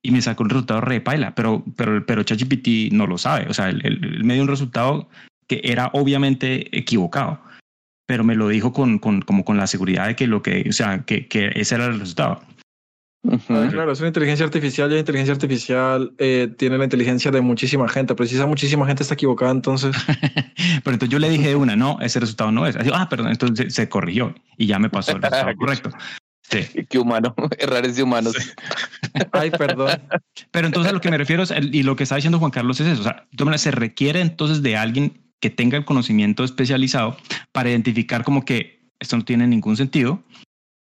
[0.02, 3.48] Y me sacó un resultado re paila, pero, pero, pero ChatGPT no lo sabe.
[3.48, 5.08] O sea, él, él me dio un resultado
[5.48, 7.40] que era obviamente equivocado
[8.06, 10.72] pero me lo dijo con, con, como con la seguridad de que lo que, o
[10.72, 12.40] sea, que, que ese era el resultado.
[13.26, 13.70] Uh -huh.
[13.70, 17.88] Claro, es una inteligencia artificial y la inteligencia artificial eh, tiene la inteligencia de muchísima
[17.88, 19.96] gente, pero si esa muchísima gente está equivocada, entonces...
[20.84, 22.76] pero entonces yo le dije de una, no, ese resultado no es.
[22.92, 25.90] Ah, perdón, entonces se, se corrigió y ya me pasó el resultado correcto.
[26.50, 26.60] Sí.
[26.88, 28.34] Qué humano, errores de humanos.
[28.38, 28.50] Sí.
[29.32, 30.00] Ay, perdón.
[30.50, 32.80] Pero entonces a lo que me refiero es, y lo que está diciendo Juan Carlos
[32.80, 37.16] es eso, o sea, se requiere entonces de alguien que tenga el conocimiento especializado
[37.52, 40.22] para identificar como que esto no tiene ningún sentido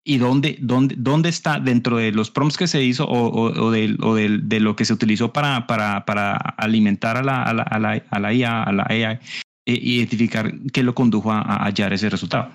[0.03, 3.71] y dónde, dónde, dónde está dentro de los prompts que se hizo o, o, o,
[3.71, 7.53] de, o de, de, lo que se utilizó para, para, para alimentar a la, a,
[7.53, 9.19] la, a, la, a la IA, a la AI,
[9.65, 12.51] e identificar qué lo condujo a, a hallar ese resultado.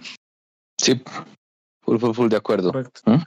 [0.79, 1.01] Sí,
[1.83, 2.73] full, full, full de acuerdo.
[3.07, 3.23] ¿Mm?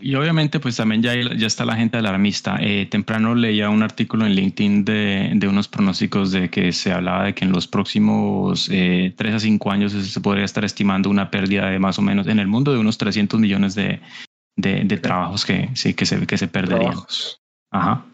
[0.00, 2.58] Y obviamente pues también ya, ya está la gente alarmista.
[2.60, 7.24] Eh, temprano leía un artículo en LinkedIn de, de, unos pronósticos de que se hablaba
[7.24, 11.30] de que en los próximos eh, 3 a 5 años se podría estar estimando una
[11.30, 14.00] pérdida de más o menos en el mundo de unos 300 millones de,
[14.56, 16.92] de, de trabajos que, sí, que, se, que se perderían.
[16.92, 17.40] Trabajos.
[17.70, 18.06] Ajá.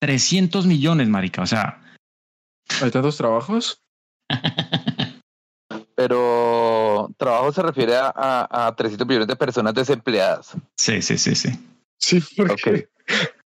[0.00, 1.42] 300 millones, marica.
[1.42, 1.80] O sea...
[2.82, 3.82] ¿Hay tantos trabajos?
[6.00, 10.52] pero trabajo se refiere a, a, a, 300 millones de personas desempleadas.
[10.74, 11.50] Sí, sí, sí, sí.
[11.98, 12.54] Sí, porque...
[12.54, 12.84] Okay.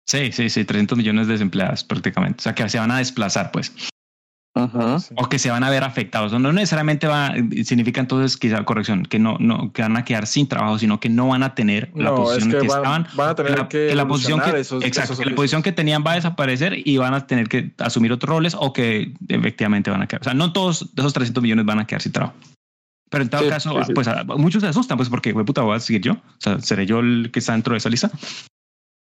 [0.05, 2.39] Sí, sí, sí, 300 millones de desempleadas prácticamente.
[2.39, 3.73] O sea, que se van a desplazar, pues.
[4.57, 5.13] Uh -huh.
[5.15, 6.31] O que se van a ver afectados.
[6.39, 10.47] No necesariamente va, significa entonces, quizá, corrección, que no, no que van a quedar sin
[10.47, 13.07] trabajo, sino que no van a tener no, la posición es que, que van, estaban.
[13.15, 15.35] Van a tener que, la, que, que la posición que, esos, exacto, esos que la
[15.35, 18.73] posición que tenían va a desaparecer y van a tener que asumir otros roles o
[18.73, 20.21] que efectivamente van a quedar.
[20.21, 22.35] O sea, no todos esos 300 millones van a quedar sin trabajo.
[23.09, 23.93] Pero en todo sí, caso, sí, sí.
[23.93, 26.13] pues a, muchos se asustan, pues porque, puta, voy a seguir yo.
[26.13, 28.11] O sea, seré yo el que está dentro de esa lista.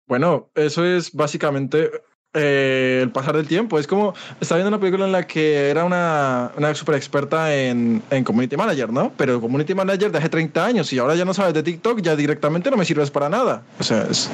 [0.07, 1.89] Bueno, eso es básicamente
[2.33, 3.77] eh, el pasar del tiempo.
[3.79, 8.01] Es como, estaba viendo una película en la que era una, una super experta en,
[8.09, 9.13] en community manager, ¿no?
[9.15, 12.15] Pero community manager de hace 30 años y ahora ya no sabes de TikTok, ya
[12.15, 13.63] directamente no me sirves para nada.
[13.79, 14.31] O sea, es,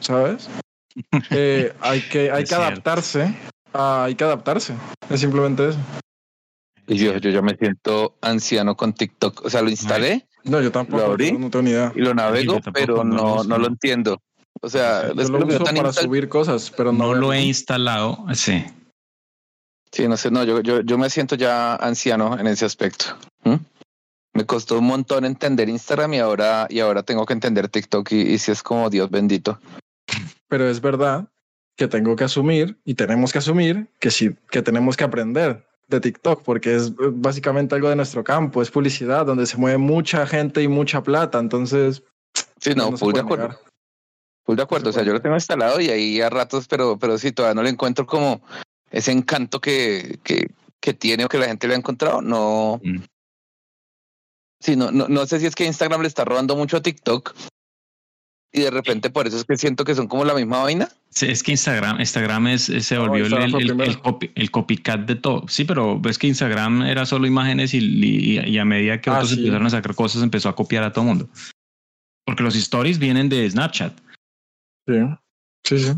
[0.00, 0.48] ¿sabes?
[1.30, 3.34] eh, hay que, hay que adaptarse.
[3.72, 4.74] Ah, hay que adaptarse.
[5.08, 5.78] Es simplemente eso.
[6.88, 9.44] Yo, yo, yo me siento anciano con TikTok.
[9.44, 10.26] O sea, lo instalé.
[10.42, 11.04] No, yo tampoco.
[11.04, 11.92] Lo abrí no tengo ni idea.
[11.94, 14.20] Y lo navego, sí, pero no, no, no lo entiendo.
[14.62, 18.26] O sea, yo lo uso para subir cosas, pero no, no lo he instalado.
[18.34, 18.64] Sí.
[19.92, 23.06] Sí, no sé, no, yo, yo, yo me siento ya anciano en ese aspecto.
[23.44, 23.56] ¿Mm?
[24.34, 28.20] Me costó un montón entender Instagram y ahora, y ahora tengo que entender TikTok y,
[28.20, 29.58] y si es como Dios bendito.
[30.48, 31.28] Pero es verdad
[31.76, 36.00] que tengo que asumir y tenemos que asumir que sí, que tenemos que aprender de
[36.00, 40.62] TikTok, porque es básicamente algo de nuestro campo, es publicidad, donde se mueve mucha gente
[40.62, 42.04] y mucha plata, entonces...
[42.60, 43.58] Sí, no, no acuerdo.
[44.44, 47.18] Full de acuerdo, o sea, yo lo tengo instalado y ahí a ratos, pero, pero
[47.18, 48.40] sí, todavía no le encuentro como
[48.90, 50.48] ese encanto que, que,
[50.80, 52.80] que tiene o que la gente le ha encontrado, no...
[52.82, 53.02] Mm.
[54.62, 57.34] Sí, no, no, no sé si es que Instagram le está robando mucho a TikTok
[58.52, 60.88] y de repente por eso es que siento que son como la misma vaina.
[61.10, 65.06] Sí, es que Instagram, Instagram es, se volvió no, el, el, el, copy, el, copycat
[65.06, 65.44] de todo.
[65.48, 69.14] Sí, pero ves que Instagram era solo imágenes y, y, y a medida que ah,
[69.14, 69.38] otros sí.
[69.38, 71.28] empezaron a sacar cosas empezó a copiar a todo mundo.
[72.24, 74.00] Porque los stories vienen de Snapchat.
[74.86, 74.94] Sí,
[75.64, 75.92] sí, sí.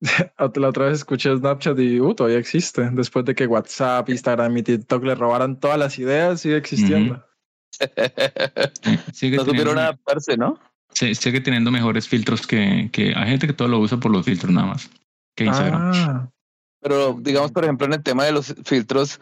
[0.38, 2.88] La otra vez escuché Snapchat y uh, todavía existe.
[2.92, 7.14] Después de que WhatsApp, Instagram y TikTok le robaran todas las ideas, sigue existiendo.
[7.14, 7.18] Uh
[7.84, 9.12] -huh.
[9.12, 10.58] sigue no supieron adaptarse, ¿no?
[10.92, 14.24] Sí, sigue teniendo mejores filtros que, que hay gente que todo lo usa por los
[14.24, 14.90] filtros nada más.
[15.36, 15.92] que Instagram.
[15.94, 16.30] Ah,
[16.80, 19.20] Pero digamos, por ejemplo, en el tema de los filtros,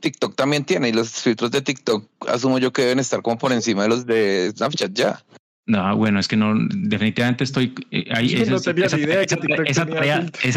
[0.00, 3.52] TikTok también tiene y los filtros de TikTok asumo yo que deben estar como por
[3.52, 5.24] encima de los de Snapchat ya.
[5.66, 8.34] No, bueno, es que no, definitivamente estoy eh, ahí.
[8.34, 8.72] Esa-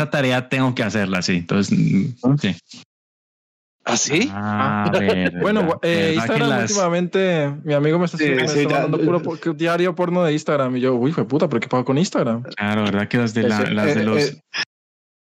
[0.09, 1.35] tarea, tengo que hacerla, sí.
[1.37, 2.55] Entonces, mm, sí.
[3.87, 4.27] ¿Ah, sí?
[4.33, 8.47] A ver, Bueno, eh, ¿verdad que Instagram las- últimamente, mi amigo me está, Sí, me
[8.47, 11.59] sí, está mandando puro po- diario porno de Instagram y yo, uy, fue puta, pero
[11.59, 12.41] ¿qué pago con Instagram?
[12.55, 14.41] Claro, ¿verdad que las de, la- las de eh, los eh.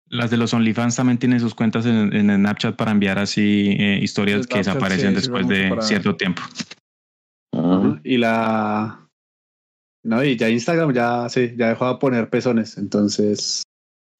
[0.09, 3.99] las de los OnlyFans también tienen sus cuentas en, en Snapchat para enviar así eh,
[4.01, 6.41] historias que Snapchat, desaparecen sí, después de para- cierto tiempo.
[8.05, 9.06] Y la.
[10.07, 12.77] No, y ya Instagram ya, sí, ya dejó de poner pezones.
[12.77, 13.63] Entonces,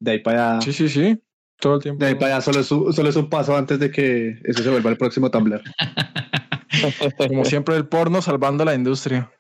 [0.02, 0.62] de ahí para allá.
[0.62, 1.18] Sí, sí, sí,
[1.62, 2.04] todo el tiempo.
[2.04, 4.64] De ahí para allá solo es, un, solo es un paso antes de que eso
[4.64, 5.62] se vuelva el próximo Tumblr.
[7.30, 9.32] Como siempre, el porno salvando la industria.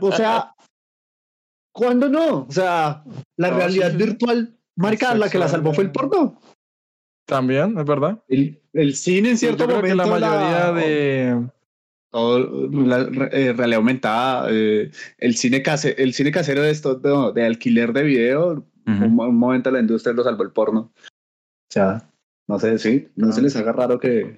[0.00, 0.52] O sea,
[1.72, 2.46] ¿cuándo no?
[2.48, 3.04] O sea,
[3.36, 4.04] la No, realidad sí, sí.
[4.04, 6.40] virtual, marica, la que la salvó fue el porno.
[7.26, 8.22] También, es verdad.
[8.28, 10.18] El, el cine en cierto Yo creo que momento.
[10.20, 11.48] la mayoría de...
[12.14, 13.00] todo, la
[13.32, 17.92] eh, realidad aumentada, eh, el cine case, el cine casero de esto de, de alquiler
[17.92, 19.04] de video, Ujú.
[19.04, 20.92] un, mo- un momento la industria lo salvó el porno.
[20.94, 22.08] O sea,
[22.46, 24.36] no sé, sí, no se les haga raro que,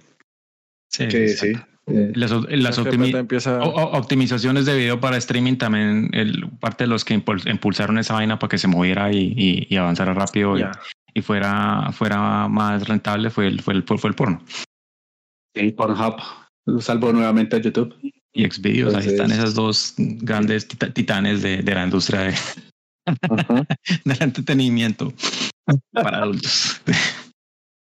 [0.91, 1.59] Sí, que exacto.
[1.87, 1.93] sí.
[1.95, 3.59] eh, Las, las la optimi- GPT empieza...
[3.62, 7.99] o- o- optimizaciones de video para streaming también, el, parte de los que impul- impulsaron
[7.99, 12.89] esa vaina para que se moviera y, y- y avanzara rápido y- fuera, fuera más
[12.89, 14.41] rentable fue el, fue el, fue el porno.
[15.55, 16.17] sí, Pornhub
[16.67, 17.95] lo salvó nuevamente a YouTube.
[18.33, 22.35] Y Xvideos, ahí están esas dos grandes tita- titanes de, de la industria de,
[24.05, 25.13] del entretenimiento
[25.93, 26.83] para adultos.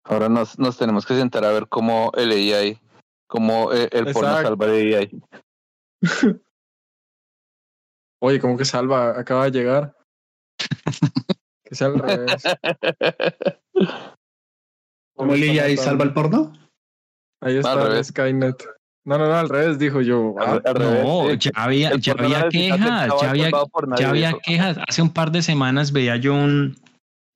[0.04, 2.80] Ahora nos, nos tenemos que sentar a ver cómo el AI,
[3.28, 5.22] cómo eh, el porno salva de AI.
[8.24, 9.20] Oye, ¿cómo que salva?
[9.20, 9.96] Acaba de llegar.
[11.64, 12.44] Que sea al revés.
[15.16, 16.54] ¿Cómo el AI salva el porno?
[17.42, 18.08] Ahí está Al revés.
[18.08, 18.66] Skynet.
[19.04, 20.36] No, no, no, al revés, dijo yo.
[20.40, 23.52] Al- al revés, No, ya había, ya había quejas, ya había,
[24.32, 24.78] ya quejas.
[24.88, 26.78] Hace un par de semanas veía yo un,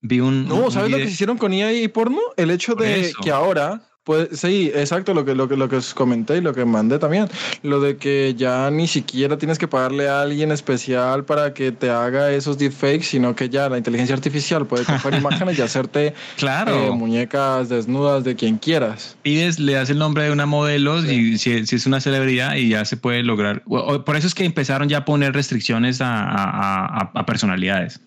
[0.02, 2.20] vi un, No, un ¿sabes lo que video- hicieron con IA y porno?
[2.38, 3.18] El hecho Por de eso.
[3.24, 6.54] que ahora, pues sí, exacto, lo que, lo que, lo que os comenté y lo
[6.54, 7.28] que mandé también,
[7.64, 11.90] lo de que ya ni siquiera tienes que pagarle a alguien especial para que te
[11.90, 16.76] haga esos deepfakes, sino que ya la inteligencia artificial puede coger imágenes y hacerte Claro,
[16.88, 19.18] eh, muñecas desnudas de quien quieras.
[19.24, 22.70] pides, le das el nombre de una modelo y si, si es una celebridad y
[22.70, 23.64] ya se puede lograr.
[23.64, 28.00] Por eso es que empezaron ya a poner restricciones a, a- a- a personalidades.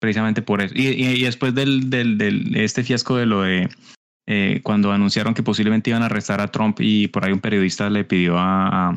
[0.00, 0.74] Precisamente por eso.
[0.74, 3.68] Y, y- y después del, del, del- este fiasco de lo de
[4.26, 7.90] eh, cuando anunciaron que posiblemente iban a arrestar a Trump y por ahí un periodista
[7.90, 8.94] le pidió a, a,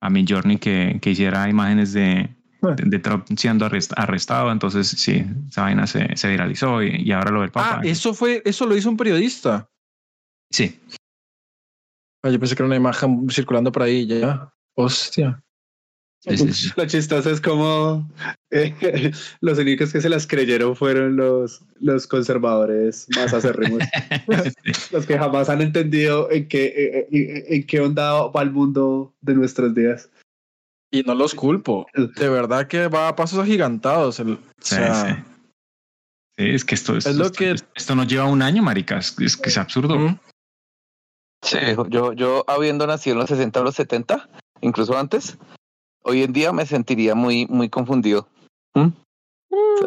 [0.00, 2.28] a Midjourney que, que hiciera imágenes de,
[2.62, 4.52] de, de Trump siendo arrest- arrestado.
[4.52, 7.78] Entonces, sí, esa vaina se, se viralizó y, y ahora lo del Papa.
[7.78, 9.68] Ah, eso fue, eso lo hizo un periodista.
[10.50, 10.78] Sí,
[12.24, 14.52] Ah, yo pensé que era una imagen circulando por ahí ya.
[14.74, 15.40] Hostia.
[16.20, 16.70] Sí, sí.
[16.76, 18.08] Lo chistoso es como
[18.50, 18.74] eh,
[19.40, 23.82] los únicos que se las creyeron fueron los, los conservadores más acérrimos.
[24.92, 29.14] los que jamás han entendido en qué, eh, eh, en qué onda va el mundo
[29.20, 30.10] de nuestros días.
[30.90, 31.86] Y no los culpo.
[31.94, 34.18] De verdad que va a pasos agigantados.
[34.20, 35.22] El, o Sí, sea, sí.
[36.38, 39.14] Sí, es que esto, esto, Es lo esto- que- esto nos lleva un año, maricas.
[39.20, 39.98] Es que es absurdo.
[39.98, 40.18] ¿Mm?
[41.44, 41.58] Sí,
[41.90, 44.28] yo, yo habiendo nacido en los 60 o los 70,
[44.60, 45.36] incluso antes,
[46.02, 48.28] hoy en día me sentiría muy, muy confundido.
[48.74, 48.88] ¿Mm?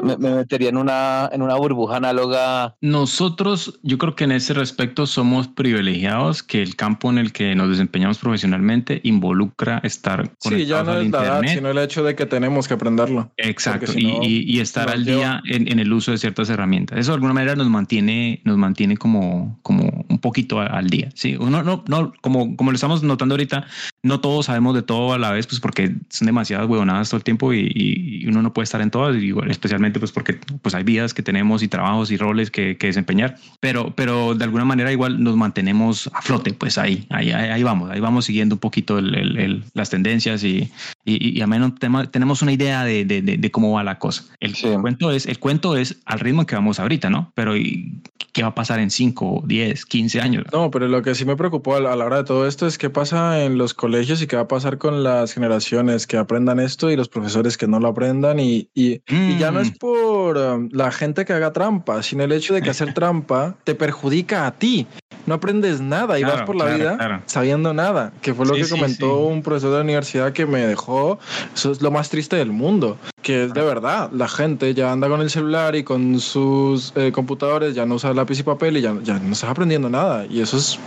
[0.04, 2.76] Me, me metería en una, en una burbuja análoga.
[2.82, 7.56] Nosotros, yo creo que en ese respecto somos privilegiados que el campo en el que
[7.56, 11.56] nos desempeñamos profesionalmente involucra estar Sí, conectados ya no es la edad, internet.
[11.58, 13.32] sino el hecho de que tenemos que aprenderlo.
[13.38, 16.18] Exacto, si y, no, y- y estar al lleva- día en, en el uso de
[16.18, 16.98] ciertas herramientas.
[16.98, 21.10] Eso de alguna manera nos mantiene, nos mantiene como, como un poquito a- al día.
[21.16, 23.66] Sí, uno no, no, como, como lo estamos notando ahorita,
[24.04, 27.24] no todos sabemos de todo a la vez, pues porque son demasiadas huevonadas todo el
[27.24, 30.76] tiempo y, y- uno no puede estar en todas, y igual, especialmente pues porque pues
[30.76, 34.66] hay vidas que tenemos y trabajos y roles que, que desempeñar, pero, pero de alguna
[34.66, 38.60] manera igual nos mantenemos a flote, pues ahí, ahí, ahí, vamos, ahí vamos siguiendo un
[38.60, 40.70] poquito el- el- el- las tendencias y,
[41.06, 43.98] y, y al menos tema- tenemos una idea de, de- de- de cómo va la
[43.98, 44.24] cosa.
[44.40, 44.68] El, Sí.
[44.82, 47.32] cuento es, el cuento es al ritmo que vamos ahorita, ¿no?
[47.36, 48.02] Pero ¿y
[48.34, 50.46] ¿qué va a pasar en 5, 10, 15 años?
[50.54, 52.68] No, pero lo que sí me preocupó a la a la hora de todo esto
[52.68, 56.16] es qué pasa en los colegios y qué va a pasar con las generaciones que
[56.18, 58.40] aprendan esto y los profesores que no lo aprendan.
[58.40, 59.78] Y, y, y ya no es Mm.
[59.80, 63.76] por um, la gente que haga trampa, sino el hecho de que hacer trampa te
[63.76, 64.88] perjudica a ti.
[65.28, 67.22] no aprendes nada y Claro, vas por la claro, vida claro.
[67.28, 69.32] sabiendo nada, que fue lo Sí, que sí, comentó sí.
[69.34, 71.20] un profesor de la universidad que me dejó,
[71.54, 75.08] eso es lo más triste del mundo, que es de verdad, la gente ya anda
[75.10, 78.82] con el celular y con sus eh, computadores, ya no usa lápiz y papel y
[78.82, 80.80] ya, ya no estás aprendiendo nada y eso es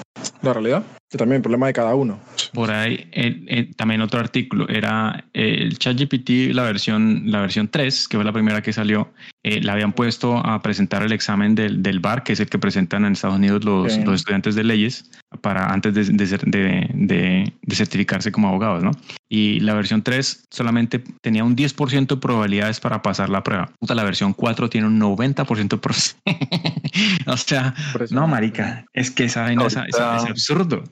[0.42, 2.18] la realidad, que también el problema de cada uno.
[2.54, 7.68] Por ahí, eh, eh, también otro artículo, era eh, el ChatGPT, la versión, la versión
[7.68, 11.54] 3, que fue la primera que salió, eh, la habían puesto a presentar el examen
[11.54, 14.02] del, del BAR, que es el que presentan en Estados Unidos los, Sí.
[14.04, 18.82] los estudiantes de leyes, para antes de, de, ser- de- de- de certificarse como abogados,
[18.84, 18.92] ¿no?
[19.28, 23.72] Y la versión 3 solamente tenía un 10% de probabilidades para pasar la prueba.
[23.80, 26.16] Puta, la versión 4 tiene un 90% de probabilidades.
[27.26, 27.74] o sea,
[28.10, 30.84] no, marica, es que esa vaina es, es- absurdo.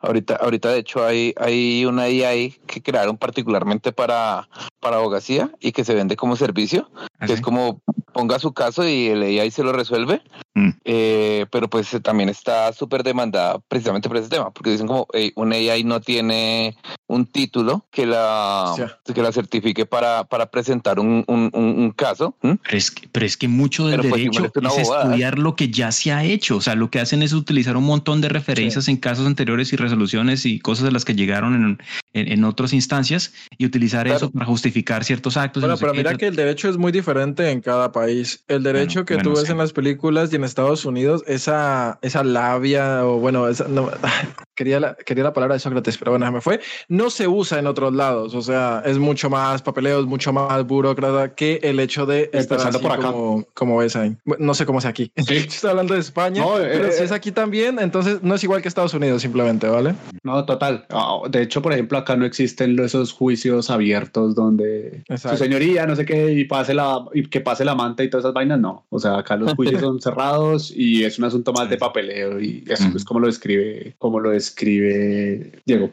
[0.00, 4.48] Ahorita, ahorita de hecho hay, hay una AI que crearon particularmente para,
[4.80, 6.90] para abogacía y que se vende como servicio,
[7.26, 7.82] que es como
[8.12, 10.70] ponga su caso y el AI se lo resuelve, Mm.
[10.84, 15.06] Eh, pero pues eh, también está súper demandada precisamente por ese tema, porque dicen como
[15.12, 18.74] "Ey, un AI no tiene un título que la,
[19.14, 22.34] que la certifique para, para presentar un, un, un- un caso.
[22.40, 25.04] Pero es, que, pero es que mucho del Pero, pues, derecho es bobada.
[25.04, 26.56] estudiar lo que ya se ha hecho.
[26.56, 29.76] O sea, lo que hacen es utilizar un montón de referencias en casos anteriores y
[29.76, 31.78] resoluciones y cosas de las que llegaron en,
[32.12, 34.16] en, en otras instancias y utilizar Claro.
[34.16, 35.60] eso para justificar ciertos actos.
[35.62, 38.44] y Bueno, no pero mira que el derecho es muy diferente en cada país.
[38.48, 39.52] El derecho Bueno, que bueno, tú ves sí.
[39.52, 43.90] en las películas y en Estados Unidos, esa, esa labia o bueno, esa, no,
[44.60, 46.60] quería, la, quería la palabra de Sócrates, pero bueno, se me fue.
[46.88, 48.34] No se usa en otros lados.
[48.34, 52.60] O sea, es mucho más papeleo, es mucho más burócrata que el hecho de estar
[52.60, 53.10] así por acá.
[53.10, 54.14] como, como ves ahí.
[54.38, 55.10] No sé cómo es aquí.
[55.16, 58.60] Estoy hablando de España, No, pero eh, si es aquí también, entonces no es igual
[58.60, 59.94] que Estados Unidos simplemente, ¿vale?
[60.22, 60.84] No, total.
[60.90, 65.38] Ah, De hecho, por ejemplo, acá no existen esos juicios abiertos donde Exacto.
[65.38, 68.24] su señoría, no sé qué, y pase la, y que pase la manta y todas
[68.24, 68.84] esas vainas, no.
[68.90, 72.62] O sea, acá los juicios son cerrados y es un asunto más de papeleo y
[72.68, 72.98] eso Ujú.
[72.98, 75.90] es como lo describe, como lo describe Diego.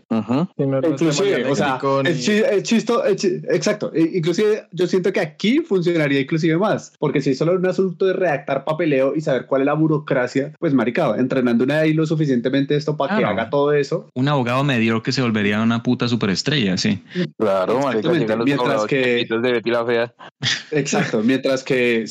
[0.57, 3.91] Y no Inclusive, o sea, ni- es, chi- es chisto, es exacto.
[3.93, 8.05] E- Inclusive yo siento que aquí funcionaría inclusive más, porque si es solo un asunto
[8.05, 12.05] de redactar papeleo y saber cuál es la burocracia, pues maricado, entrenando una ahí lo
[12.05, 14.09] suficientemente esto para que haga todo eso.
[14.15, 17.01] Un abogado mediocre se volvería una puta superestrella, sí.
[17.37, 20.13] Claro, marica, los mientras que- de Betty la Fea.
[20.71, 22.05] Exacto, mientras que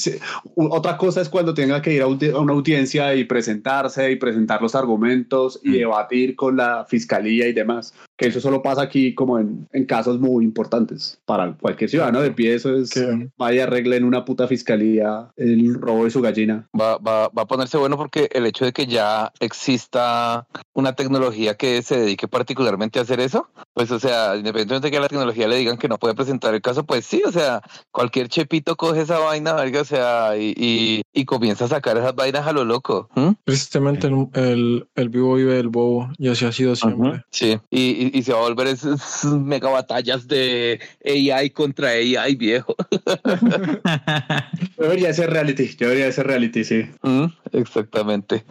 [0.55, 4.75] otra cosa es cuando tenga que ir a una audiencia y presentarse y presentar los
[4.75, 5.73] argumentos y Mm.
[5.73, 10.19] debatir con la fiscalía y demás, que eso solo pasa aquí como en, en casos
[10.21, 14.49] muy importantes para cualquier ciudadano de pie, eso es, Que- vaya arregle en una puta
[14.49, 16.67] fiscalía el robo de su gallina.
[16.79, 21.55] Va, va, va a ponerse bueno porque el hecho de que ya exista una tecnología
[21.57, 25.09] que se dedique particularmente a hacer eso, pues o sea, independientemente de que a la
[25.09, 27.61] tecnología le digan que no puede presentar el caso, pues sí, o sea,
[27.91, 32.15] cualquier chepito coge esa vaina, verga, o sea, y, y, y comienza a sacar esas
[32.15, 33.09] vainas a lo loco.
[33.15, 33.35] ¿m?
[33.45, 37.23] Tristemente el, el, el vivo vive el bobo y así ha sido siempre.
[37.31, 42.35] Sí, y, y, y se va a volver esas mega batallas de AI contra AI,
[42.35, 42.75] viejo.
[44.77, 46.85] Debería ser reality, debería ser reality, sí.
[47.03, 48.45] Mm, Exactamente.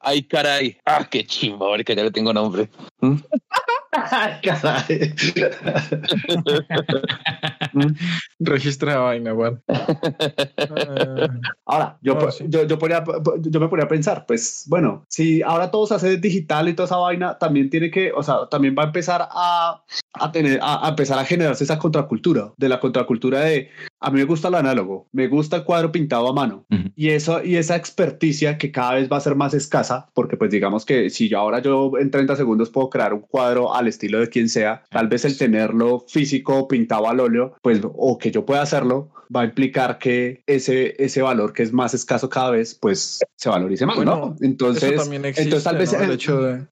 [0.00, 0.76] Ay, caray.
[0.84, 2.68] Ah, qué chimba, que ya le tengo nombre.
[3.00, 3.14] Mm,
[4.42, 5.14] Caray.
[8.40, 9.62] Registra la vaina, weón.
[9.68, 11.28] Ah,
[11.66, 12.44] Ahora, yo, No, sí.
[12.48, 13.04] yo, yo, ponía-
[13.40, 16.86] yo me ponía a pensar, pues bueno, si ahora todo se hace digital y toda
[16.86, 19.82] esa vaina, también tiene que, o sea, también va a empezar a,
[20.14, 23.70] a tener, a, a empezar a generarse esa contracultura, de la contracultura de,
[24.00, 26.90] a mí me gusta el análogo, me gusta el cuadro pintado a mano, Ujú.
[26.96, 30.50] y eso, y esa experticia que cada vez va a ser más escasa, porque pues
[30.50, 34.20] digamos que si yo ahora yo en 30 segundos puedo crear un cuadro al estilo
[34.20, 38.44] de quien sea, tal vez el tenerlo físico pintado al óleo, pues, o que yo
[38.44, 42.74] pueda hacerlo, va a implicar que ese, ese valor que es más escaso cada vez,
[42.74, 44.46] pues se valorice más, Bueno, ¿no?
[44.46, 46.00] Entonces, existe, entonces tal vez ¿no?
[46.00, 46.66] el hecho de...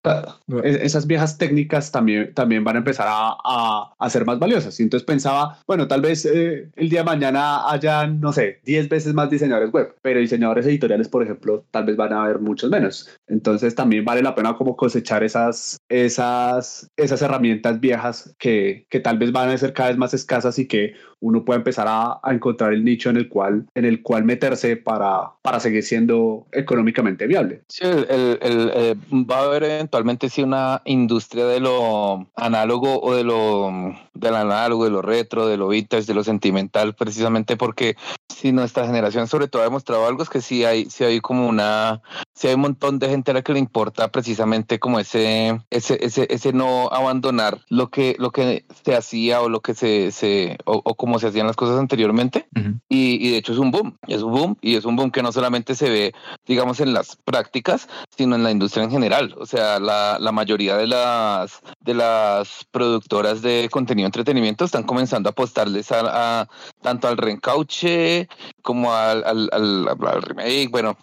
[0.64, 4.78] es- esas viejas técnicas también, también van a empezar a, a, a ser más valiosas.
[4.80, 8.88] Y entonces pensaba, bueno, tal vez eh, el día de mañana haya, no sé, 10
[8.88, 12.70] veces más diseñadores web, pero diseñadores editoriales, por ejemplo, tal vez van a haber muchos
[12.70, 13.08] menos.
[13.28, 19.18] Entonces también vale la pena como cosechar esas, esas, esas herramientas viejas que, que tal
[19.18, 22.32] vez van a ser cada vez más escasas y que uno puede empezar a, a
[22.32, 27.26] encontrar el nicho en el cual, en el cual meterse para, para seguir siendo económicamente
[27.26, 27.62] viable.
[27.68, 33.00] Sí, el, el- el, eh, va a haber eventualmente sí una industria de lo análogo
[33.00, 37.56] o de lo del análogo, de lo retro, de lo vintage, de lo sentimental, precisamente
[37.56, 37.96] porque
[38.28, 41.48] si nuestra generación sobre todo ha demostrado algo es que sí hay, sí hay como
[41.48, 42.02] una,
[42.34, 45.98] sí hay un montón de gente a la que le importa precisamente como ese, ese,
[46.04, 50.56] ese, ese no abandonar lo que, lo que se hacía o lo que se, se
[50.64, 52.48] o, o como se hacían las cosas anteriormente.
[52.56, 52.80] Ujú.
[52.88, 55.22] Y, y de hecho es un boom, es un boom y es un boom que
[55.22, 56.12] no solamente se ve,
[56.48, 59.36] digamos, en las prácticas, sino en la industria en general.
[59.38, 65.28] O sea, la, la mayoría de las, de las productoras de contenido entretenimiento están comenzando
[65.28, 66.48] a apostarles a, a-
[66.82, 68.28] tanto al reencauche
[68.62, 70.96] como al, al, al- al remake, bueno,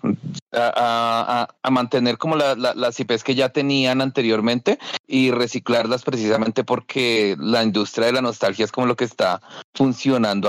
[0.51, 5.31] a, a- a- a mantener como la- la- las IPs que ya tenían anteriormente y
[5.31, 9.39] reciclarlas precisamente porque la industria de la nostalgia es como lo que está
[9.73, 9.92] funcionando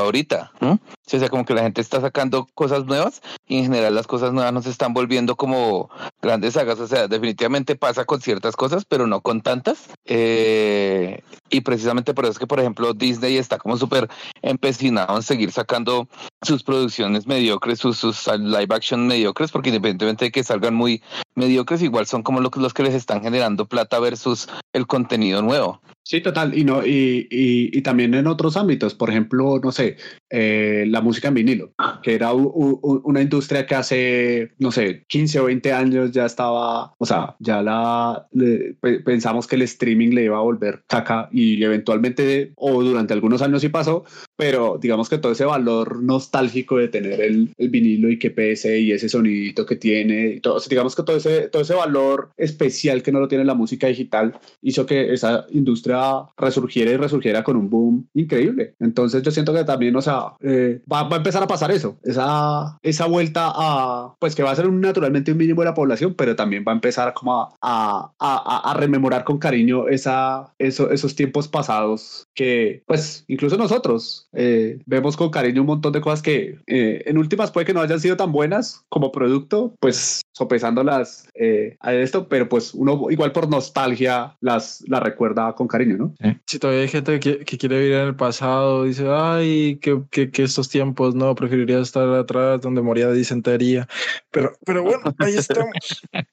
[0.01, 0.53] ahorita.
[0.61, 0.79] ¿no?
[1.07, 4.07] Sí, O sea, como que la gente está sacando cosas nuevas y en general las
[4.07, 5.91] cosas nuevas no se están volviendo como
[6.23, 6.81] grandes sagas.
[6.81, 9.91] O sea, definitivamente pasa con ciertas cosas, pero no con tantas.
[10.07, 14.09] Eh, y precisamente por eso es que, por ejemplo, Disney está como súper
[14.43, 16.09] empecinado en seguir sacando
[16.43, 21.03] sus producciones mediocres, sus, sus live action mediocres, porque independientemente de que salgan muy
[21.35, 25.43] mediocres, igual son como lo que- los que les están generando plata versus el contenido
[25.43, 25.83] nuevo.
[26.03, 26.57] Sí, total.
[26.57, 29.97] Y no, y, y también en otros ámbitos, por ejemplo, no sé,
[30.37, 31.73] eh, la música en vinilo,
[32.03, 32.43] que era u-
[32.83, 37.37] u- una industria que hace, no sé, 15 o 20 años ya estaba, o sea,
[37.39, 42.53] ya la le- pe- pensamos que el streaming le iba a volver caca y eventualmente,
[42.57, 44.05] o durante algunos años sí pasó,
[44.37, 48.81] pero digamos que todo ese valor nostálgico de tener el, el vinilo y que pese
[48.81, 53.03] y ese sonidito que tiene, y todo, digamos que todo ese, todo ese valor especial
[53.05, 57.57] que no lo tiene la música digital hizo que esa industria resurgiera y resurgiera con
[57.57, 58.75] un boom increíble.
[58.81, 61.97] Entonces yo siento que también, o sea, eh, va, va a empezar a pasar eso,
[62.05, 65.75] esa, esa vuelta a, pues que va a ser un, naturalmente un mínimo de la
[65.75, 70.53] población, pero también va a empezar como a, a, a- a rememorar con cariño esa,
[70.59, 76.01] eso, esos tiempos pasados que, pues, incluso nosotros eh, vemos con cariño un montón de
[76.01, 80.23] cosas que eh, en últimas puede que no hayan sido tan buenas como producto, pues
[80.33, 85.97] sopesándolas eh, a esto, pero pues uno igual por nostalgia las, las recuerda con cariño,
[85.97, 86.15] ¿no?
[86.47, 90.31] Si todavía hay gente que, que quiere vivir en el pasado, dice, ay, que, que,
[90.31, 93.89] que estos tiempos, no, preferiría estar atrás donde moría de disentería.
[94.31, 95.75] Pero, pero bueno, ahí estamos.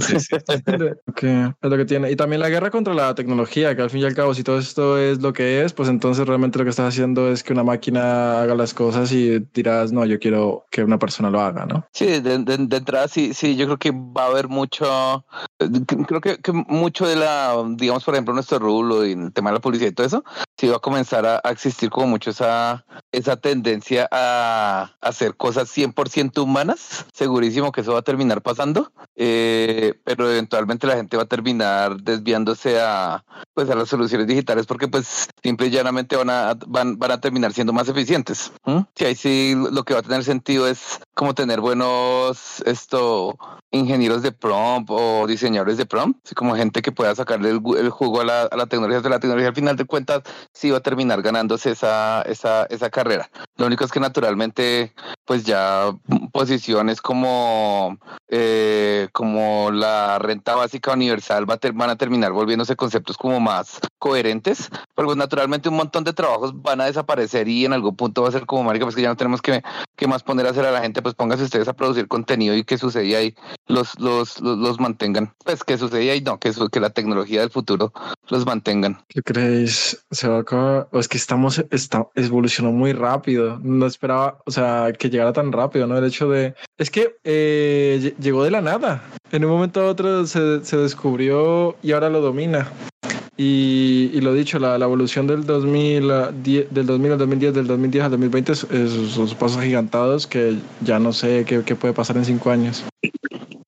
[0.00, 0.36] Sí, sí.
[1.16, 2.10] que es lo que tiene.
[2.10, 4.58] Y también la guerra contra la tecnología, que al fin y al cabo, si todo
[4.58, 7.64] esto es lo que es, pues entonces realmente lo que estás haciendo es que una
[7.64, 11.86] máquina haga las cosas y dirás, no, yo quiero que una persona lo haga, ¿no?
[11.92, 15.24] Sí, de, de- de entrada sí, sí, yo creo que va a haber mucho,
[15.58, 15.68] eh,
[16.06, 19.54] creo que, que mucho de la, digamos, por ejemplo, nuestro rulo y el tema de
[19.54, 20.24] la publicidad y todo eso,
[20.60, 25.74] sí va a comenzar a, a existir como mucho esa, esa tendencia a hacer cosas
[25.74, 27.06] 100% humanas.
[27.14, 31.96] Segurísimo que eso va a terminar pasando, eh, pero eventualmente la gente va a terminar
[31.96, 36.98] desviándose a, pues, a las soluciones digitales porque pues simple y llanamente van a, van,
[36.98, 38.52] van a terminar siendo más eficientes.
[38.66, 38.84] ¿m?
[38.94, 43.38] Sí, ahí sí lo que va a tener sentido es como tener buenos esto
[43.70, 47.90] ingenieros de prompt o diseñadores de prompt, así como gente que pueda sacarle el, el
[47.90, 50.78] jugo a la, a la tecnología, de la tecnología al final de cuentas sí va
[50.78, 53.30] a terminar ganándose esa, esa, esa carrera.
[53.56, 54.92] Lo único es que naturalmente
[55.24, 55.92] pues ya
[56.32, 57.98] posiciones como
[58.28, 63.38] eh, como la renta básica universal va a ter- van a terminar volviéndose conceptos como
[63.40, 68.22] más coherentes, porque naturalmente un montón de trabajos van a desaparecer y en algún punto
[68.22, 69.62] va a ser como marica, pues que ya no tenemos que,
[69.96, 72.64] que más poner a hacer a la gente, pues pónganse ustedes a producir contenido y
[72.64, 73.34] que sucedía ahí
[73.66, 75.34] los, los, los, los mantengan.
[75.44, 77.92] Pues que sucedía y no, que, su- que la tecnología del futuro
[78.28, 79.04] los mantengan.
[79.08, 80.04] ¿Qué creéis?
[80.10, 80.88] Se va a acabar.
[80.92, 83.58] O es que estamos, está, evolucionó muy rápido.
[83.62, 85.96] No esperaba, o sea, que llegara tan rápido, ¿no?
[85.96, 86.54] El hecho de.
[86.78, 89.02] Es que eh, lle- llegó de la nada.
[89.32, 92.68] En un momento a otro se, se descubrió y ahora lo domina.
[93.42, 97.66] Y, lo dicho, la, la evolución del 2000, a die- del 2000 al 2010, del
[97.66, 101.94] 2010 al 2020 es- es- son pasos gigantados que ya no sé qué, qué puede
[101.94, 102.84] pasar en cinco años.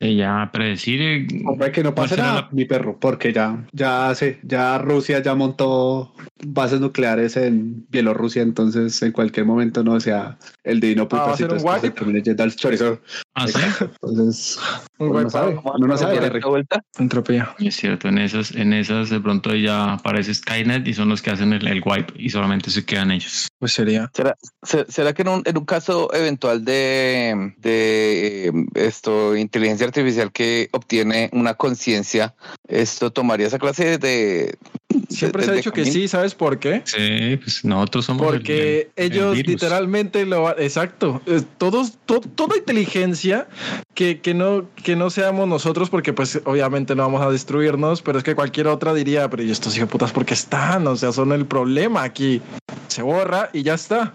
[0.05, 1.01] Eh, ya predecir.
[1.01, 4.77] eh, Hombre, que no ¿cuál pase nada, la- mi perro, porque ya, ya sé, ya
[4.79, 6.13] Rusia ya montó
[6.45, 11.37] bases nucleares en Bielorrusia, entonces en cualquier momento no sea el divino Ah, ¿va a
[11.37, 11.99] ser putacito un este se wipe?
[12.01, 13.01] termine yendo al chorizo.
[13.35, 13.55] Ah, sí.
[14.03, 14.59] Entonces,
[14.99, 16.39] Un uno no wipeout, sabe, uno no sabe, ¿Quieren Jerry.
[16.39, 16.85] otra vuelta?
[16.99, 17.55] entropía.
[17.59, 21.31] Es cierto, en esas, en esas de pronto ya aparece Skynet y son los que
[21.31, 23.49] hacen el, el wipe y solamente se quedan ellos.
[23.59, 24.11] Pues sería.
[24.15, 29.87] ¿Será, se- será que en un, en un caso eventual de, de eh, esto, inteligencia
[29.87, 32.35] artificial que obtiene una conciencia,
[32.69, 34.57] esto tomaría esa clase de...
[35.09, 36.83] Siempre se ha dicho que sí, ¿sabes por qué?
[36.85, 38.27] Sí, pues nosotros somos.
[38.27, 41.21] Porque el- el ellos literalmente lo exacto,
[41.59, 43.47] todos, to- toda inteligencia
[43.95, 48.19] que, que no que no seamos nosotros, porque pues obviamente no vamos a destruirnos, pero
[48.19, 50.87] es que cualquier otra diría, pero ¿y estos hijos putas por qué están?
[50.87, 52.41] O sea, son el problema aquí.
[52.89, 54.13] Se borra y ya está.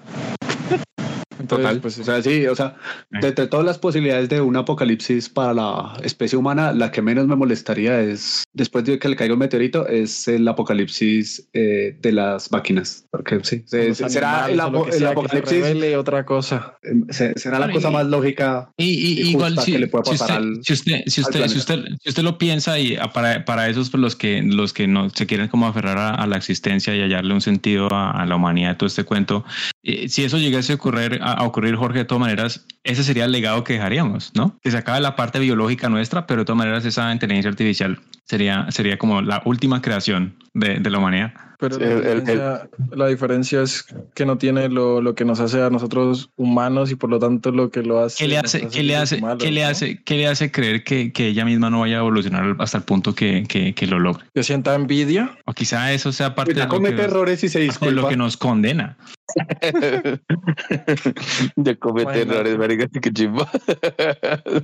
[1.39, 1.79] Entonces, Total.
[1.81, 2.75] pues, o sea, sí, o sea,
[3.11, 7.27] de entre todas las posibilidades de un apocalipsis para la especie humana, la que menos
[7.27, 12.11] me molestaría es, después de que le caiga un meteorito, es el apocalipsis eh, de
[12.11, 13.05] las máquinas.
[13.11, 16.77] Porque sí, se- se- será el, que el se apocalipsis, revele otra cosa.
[16.83, 18.69] eh, se- será la Bueno, cosa y- más lógica.
[18.77, 21.21] Y, y- y igual si, que le puede si pasar usted, al- si usted, si
[21.21, 24.15] al usted, si usted, si usted lo piensa y ah, para, para esos por los
[24.15, 27.41] que los que no se quieren como aferrar a, a la existencia y hallarle un
[27.41, 29.43] sentido a, a la humanidad de todo este cuento,
[29.83, 33.25] eh, si eso llegase a ocurrir, a, a ocurrir, Jorge, de todas maneras, ese sería
[33.25, 34.57] el legado que dejaríamos, ¿no?
[34.61, 38.67] Que se acabe la parte biológica nuestra, pero de todas maneras esa inteligencia artificial sería,
[38.71, 41.33] sería como la última creación de, de la humanidad.
[41.59, 45.25] Pero Sí, la, el- el- diferencia, la diferencia es que no tiene lo, lo que
[45.25, 48.17] nos hace a nosotros humanos y por lo tanto lo que lo hace.
[48.23, 49.67] ¿Qué le nos hace, qué le hace, qué le ¿no?
[49.69, 52.83] hace, qué le hace creer que, que ella misma no vaya a evolucionar hasta el
[52.83, 54.25] punto que, que, que lo logre?
[54.35, 55.35] Que sienta envidia.
[55.45, 58.37] O quizá eso sea parte de lo, comete errores y se de lo que nos
[58.37, 58.95] condena.
[61.55, 63.49] de comete errores, marica, qué chimba.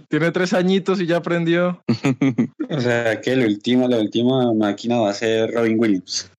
[0.10, 1.84] Tiene tres añitos y ya aprendió.
[2.70, 6.32] O sea que la última, la última máquina va a ser Robin Williams.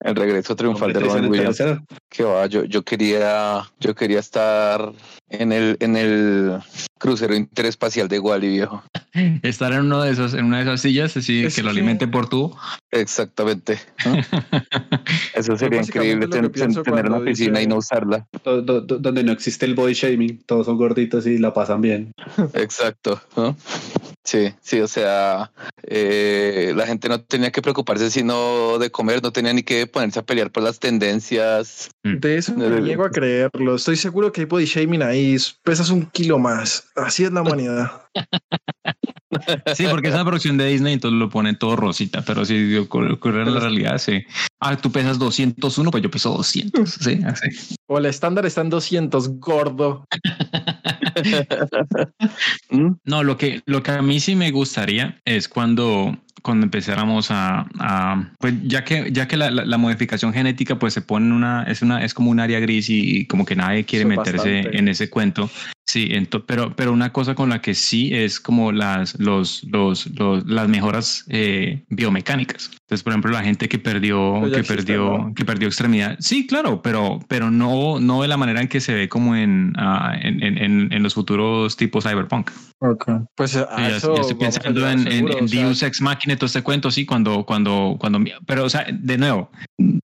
[0.00, 1.60] El regreso triunfal de Robin Williams.
[2.08, 4.92] Que va, yo, yo quería, yo quería estar
[5.30, 6.58] en el, en el
[6.98, 8.82] crucero interespacial de Wally, viejo.
[9.42, 11.72] Estar en uno de esos, en una de esas sillas, así Es que lo que-
[11.78, 12.56] alimente por tubo.
[12.92, 13.78] Exactamente.
[14.04, 14.14] ¿no?
[15.34, 18.26] Eso sería básicamente increíble, ten- tener una oficina y no usarla.
[18.44, 21.80] Do- do- do- donde no existe el body shaming, todos son gorditos y la pasan
[21.80, 22.12] bien.
[22.54, 23.20] Exacto.
[23.36, 23.56] ¿no?
[24.24, 25.50] Sí, sí, o sea,
[25.82, 30.18] eh, la gente no tenía que preocuparse sino de comer, no tenía ni que ponerse
[30.18, 31.90] a pelear por las tendencias.
[32.04, 33.76] De eso me Eh, niego a creerlo.
[33.76, 35.36] Estoy seguro que hay body shaming ahí.
[35.62, 36.88] Pesas un kilo más.
[36.96, 38.02] Así es la humanidad.
[39.74, 43.12] Sí, porque es una producción de Disney, entonces lo pone todo rosita, pero si ocurre,
[43.12, 44.24] ocurre en la realidad, sí.
[44.58, 47.76] Ah, tú pesas 201, pues yo peso 200, sí, así.
[47.86, 50.04] O el estándar está en 200, gordo.
[52.70, 52.92] ¿Mm?
[53.04, 57.66] No, lo que, lo que a mí sí me gustaría es cuando, cuando empezáramos a,
[57.78, 61.32] a- pues ya que, ya que la, la- la modificación genética pues se pone en
[61.32, 64.78] una, es una, es como un área gris y, como que nadie quiere meterse bastante.
[64.78, 65.50] en ese cuento.
[65.90, 70.06] Sí, ento- pero, pero una cosa con la que sí es como las, los, los,
[70.16, 72.70] los- las mejoras eh, biomecánicas.
[72.82, 75.34] Entonces, por ejemplo, la gente que perdió, que perdió, ¿no?
[75.34, 76.16] que perdió extremidad.
[76.20, 79.72] Sí, claro, pero, pero no, no de la manera en que se ve como en,
[79.78, 82.50] ah, en, en- en- en los futuros tipos cyberpunk.
[83.34, 86.36] Pues a Sí, eso ya estoy pensando en, en, seguro, en sea, Deus Ex Machina
[86.36, 89.50] todo este cuento, sí, cuando, cuando, cuando, pero, o sea, de nuevo,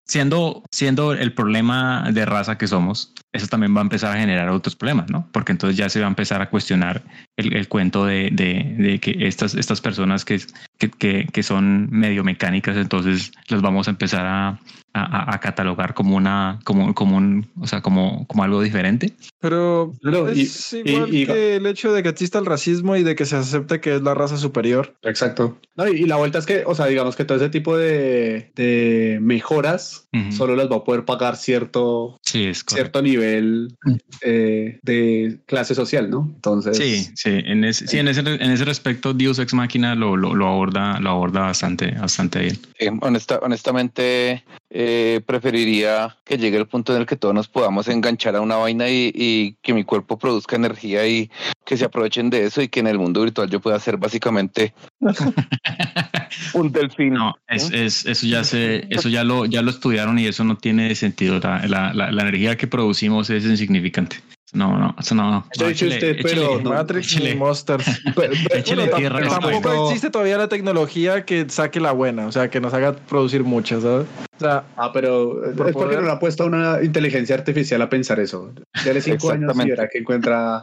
[0.05, 4.49] siendo, siendo el problema de raza que somos, eso también va a empezar a generar
[4.49, 5.29] otros problemas, ¿no?
[5.33, 7.03] Porque entonces ya se va a empezar a cuestionar
[7.37, 10.41] el, el cuento de, de, que estas, estas personas que,
[10.79, 14.59] que, que son medio mecánicas, entonces las vamos a empezar a,
[15.05, 19.13] a, a catalogar como una, como, como un, o sea, como, como algo diferente.
[19.41, 22.97] Pero No, y- es igual y- y- que el hecho de que exista el racismo
[22.97, 24.95] y de que se acepte que es la raza superior.
[25.03, 25.59] Exacto.
[25.77, 28.51] No, y, y la vuelta es que, o sea, digamos que todo ese tipo de,
[28.55, 33.77] de mejoras solo las va a poder pagar cierto, Sí, es cierto nivel
[34.23, 36.31] eh, de clase social, ¿no?
[36.35, 40.17] Entonces, Sí, sí, en ese, sí, en ese, en ese respecto, Deus Ex Machina lo,
[40.17, 42.59] lo, lo aborda, lo aborda bastante, bastante bien.
[42.79, 44.86] Eh, honesta- honestamente, eh,
[45.27, 48.89] preferiría que llegue el punto en el que todos nos podamos enganchar a una vaina
[48.89, 51.31] y, y que mi cuerpo produzca energía y
[51.65, 54.75] que se aprovechen de eso y que en el mundo virtual yo pueda ser básicamente
[56.55, 57.15] un delfín.
[57.15, 60.57] No, es, es, eso ya se, eso ya lo, ya lo estudiaron y eso no
[60.57, 61.41] tiene sentido.
[61.41, 64.17] La, la, la, la energía que producimos es insignificante.
[64.53, 65.45] No, no, eso no.
[65.53, 67.85] Dice échele- usted, pero no, Matrix y Monsters.
[68.15, 68.33] Pero-
[68.77, 72.73] bueno, tierra Tampoco existe todavía la tecnología que saque la buena, o sea, que nos
[72.73, 74.07] haga producir muchas, ¿sabes?
[74.37, 77.35] O sea, Ah, pero es Por porque poder- no le ha puesto a una inteligencia
[77.35, 78.53] artificial a pensar eso.
[78.85, 80.63] Dele cinco años y verá que encuentra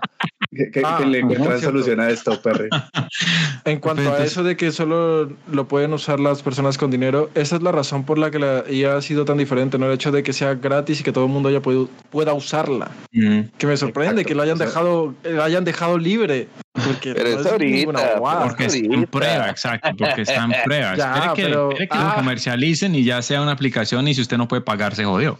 [0.56, 1.66] que, que- Ah, le ajá, encuentra cierto.
[1.66, 2.70] solución a esto, Perry.
[3.66, 7.56] En cuanto a eso de que solo lo pueden usar las personas con dinero, esa
[7.56, 9.86] es la razón por la que la IA ha sido tan diferente, ¿no?
[9.88, 12.92] El hecho de que sea gratis y que todo el mundo haya podido, pueda usarla.
[13.14, 13.42] Mm.
[13.58, 14.28] Que me sorprende Exacto.
[14.28, 16.48] que lo hayan O sea- dejado, lo hayan dejado libre.
[16.74, 18.20] Porque Pero no es ahorita.
[18.48, 20.96] Porque está en prueba, exacto, porque está en prueba.
[20.96, 22.08] Ya, espere que, pero- espere que ah.
[22.10, 25.40] lo comercialicen y ya sea una aplicación y si usted no puede pagar, se jodió.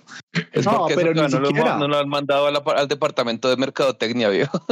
[0.52, 1.78] Es No, pero no, lo, siquiera.
[1.78, 4.64] no lo han mandado la- al departamento de mercadotecnia, viejo.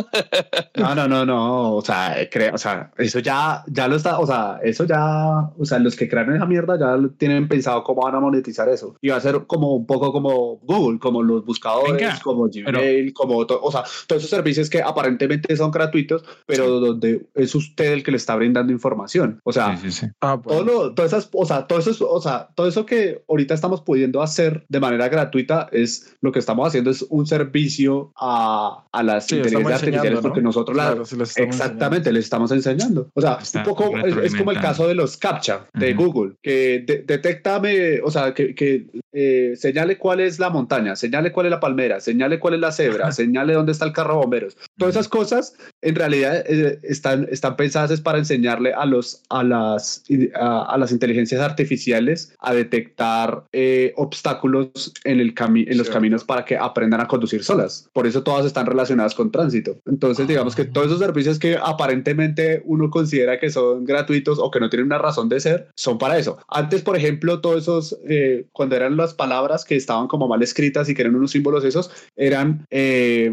[0.76, 1.74] No, no, no, no.
[1.76, 5.66] O sea, crea, o sea, eso ya, ya lo está, o sea, eso ya, o
[5.66, 8.96] sea, los que crearon esa mierda ya lo tienen pensado cómo van a monetizar eso.
[9.02, 13.14] Y va a ser como un poco como Google, como los buscadores, Venga, como Gmail,
[13.14, 16.24] como, to- o sea, todos esos servicios que aparentemente son gratuitos,
[16.58, 19.40] pero donde es usted el que le está brindando información.
[19.44, 20.08] O sea, Sí, sí, sí.
[20.22, 20.72] Ah, todo bueno.
[20.84, 23.82] lo- todas esas, o sea, todo eso, es- o sea, todo eso que ahorita estamos
[23.82, 29.04] pudiendo hacer de manera gratuita es lo que estamos haciendo es un servicio a, a
[29.04, 30.22] las Sí, inteligencias artificiales enseñando, ¿no?
[30.22, 33.10] porque nosotros la- Claro, sí les estamos exactamente les estamos enseñando.
[33.14, 36.12] O sea, Está un poco es, es como el caso de los captcha de Ujú.
[36.12, 41.32] Google, que de, detéctame, o sea, que, que eh, señale cuál es la montaña, señale
[41.32, 44.20] cuál es la palmera, señale cuál es la cebra, señale dónde está el carro de
[44.22, 44.58] bomberos.
[44.78, 49.44] Todas esas cosas en realidad eh, están, están pensadas es para enseñarle a, los, a,
[49.44, 50.04] las,
[50.36, 55.94] a, a las inteligencias artificiales a detectar eh, obstáculos en, el cami en los Cierto.
[55.94, 57.90] caminos para que aprendan a conducir solas.
[57.94, 59.78] Por eso todas están relacionadas con tránsito.
[59.86, 64.60] Entonces, digamos que todos esos servicios que aparentemente uno considera que son gratuitos o que
[64.60, 66.38] no tienen una razón de ser, son para eso.
[66.48, 70.90] Antes, por ejemplo, todos esos, eh, cuando eran las palabras que estaban como mal escritas
[70.90, 73.32] y que eran unos símbolos esos, eran eh,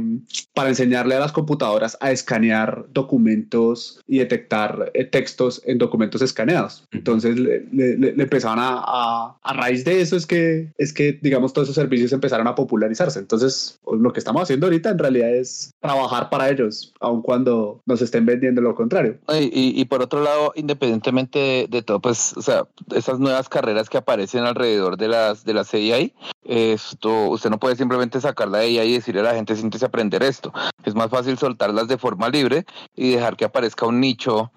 [0.54, 6.84] para enseñarle a las computadoras a escanear documentos y detectar eh, textos en documentos escaneados.
[6.92, 11.18] Entonces le, le- le- empezaban a, a, a raíz de eso es que, es que,
[11.22, 13.18] digamos, todos esos servicios empezaron a popularizarse.
[13.18, 18.02] Entonces, lo que estamos haciendo ahorita en realidad es trabajar para ellos, aun cuando nos
[18.02, 19.18] estén vendiendo lo contrario.
[19.28, 23.48] Y, y- y por otro lado, independientemente de, de todo, pues, o sea, esas nuevas
[23.48, 26.12] carreras que aparecen alrededor de las de las AI,
[26.44, 30.22] esto, usted no puede simplemente sacarla de AI y decirle a la gente, siéntese aprender
[30.22, 30.52] esto.
[30.84, 32.64] Es más fácil soltarlas de forma libre
[32.94, 34.50] y dejar que aparezca un nicho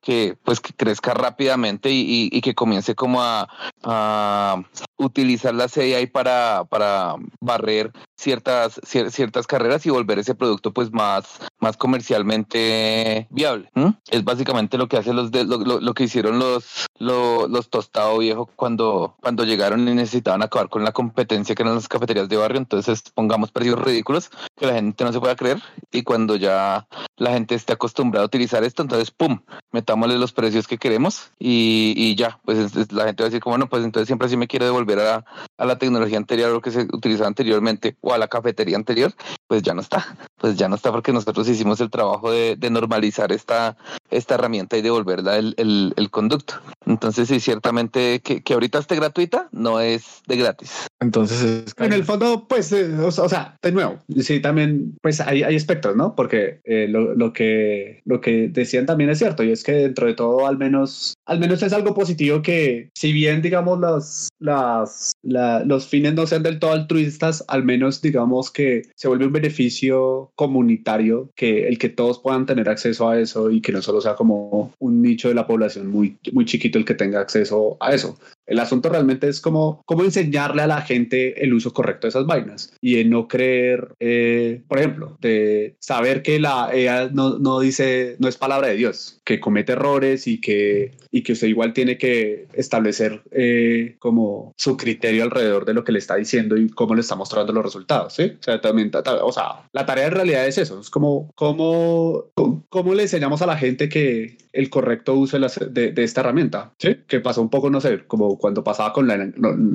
[0.00, 3.48] que, pues, que crezca rápidamente y, y- que comience como a,
[3.82, 4.62] a
[4.96, 10.92] utilizar las AI para, para barrer ciertas, cier- ciertas carreras y volver ese producto pues
[10.92, 11.24] más,
[11.58, 13.70] más comercialmente viable.
[13.74, 13.94] ¿m?
[14.10, 17.70] Es básicamente lo que hacen los de, lo, lo- lo que hicieron los, lo- los
[17.70, 22.28] tostado viejo cuando, cuando llegaron y necesitaban acabar con la competencia que eran las cafeterías
[22.28, 22.58] de barrio.
[22.58, 27.30] Entonces pongamos precios ridículos que la gente no se pueda creer y cuando ya la
[27.32, 29.40] gente esté acostumbrada a utilizar esto, entonces pum,
[29.72, 33.30] metámosle los precios que queremos y, y ya, pues es- es- la gente va a
[33.30, 35.24] decir como no, pues entonces siempre sí me quiero devolver a,
[35.58, 39.12] a la tecnología anterior, lo que se utilizaba anteriormente a la cafetería anterior,
[39.50, 42.70] pues ya no está, pues ya no está porque nosotros hicimos el trabajo de, de
[42.70, 43.76] normalizar esta,
[44.08, 46.54] esta herramienta y devolverla el, el, el conducto.
[46.86, 50.86] Entonces sí, ciertamente que, que ahorita esté gratuita no es de gratis.
[51.00, 55.20] Entonces es En el fondo, pues, eh, o, o sea, de nuevo, sí, también, pues
[55.20, 56.14] hay, hay espectros, ¿no?
[56.14, 60.06] Porque eh, lo, lo que, lo que decían también es cierto, y es que dentro
[60.06, 65.10] de todo, al menos, al menos es algo positivo que, si bien, digamos, las, las,
[65.22, 69.32] la- los fines no sean del todo altruistas, al menos, digamos, que se vuelve un
[69.40, 74.00] beneficio comunitario, que el que todos puedan tener acceso a eso y que no solo
[74.00, 77.94] sea como un nicho de la población muy, muy chiquito el que tenga acceso a
[77.94, 78.18] eso.
[78.50, 79.40] El asunto realmente es
[79.86, 83.94] como enseñarle a la gente el uso correcto de esas vainas y en no creer,
[84.00, 88.74] eh, por ejemplo, de saber que la EA no, no dice, no es palabra de
[88.76, 94.52] Dios, que comete errores y que, y que usted igual tiene que establecer eh, como
[94.56, 97.64] su criterio alrededor de lo que le está diciendo y cómo le está mostrando los
[97.64, 98.32] resultados, ¿sí?
[98.40, 101.30] O sea, también, ta- ta- o sea, la tarea en realidad es eso, es como,
[101.36, 102.24] cómo,
[102.68, 106.96] cómo le enseñamos a la gente que el correcto uso de, de- esta herramienta, ¿sí?
[107.06, 109.16] Que pasó un poco, no sé, como cuando pasaba con la,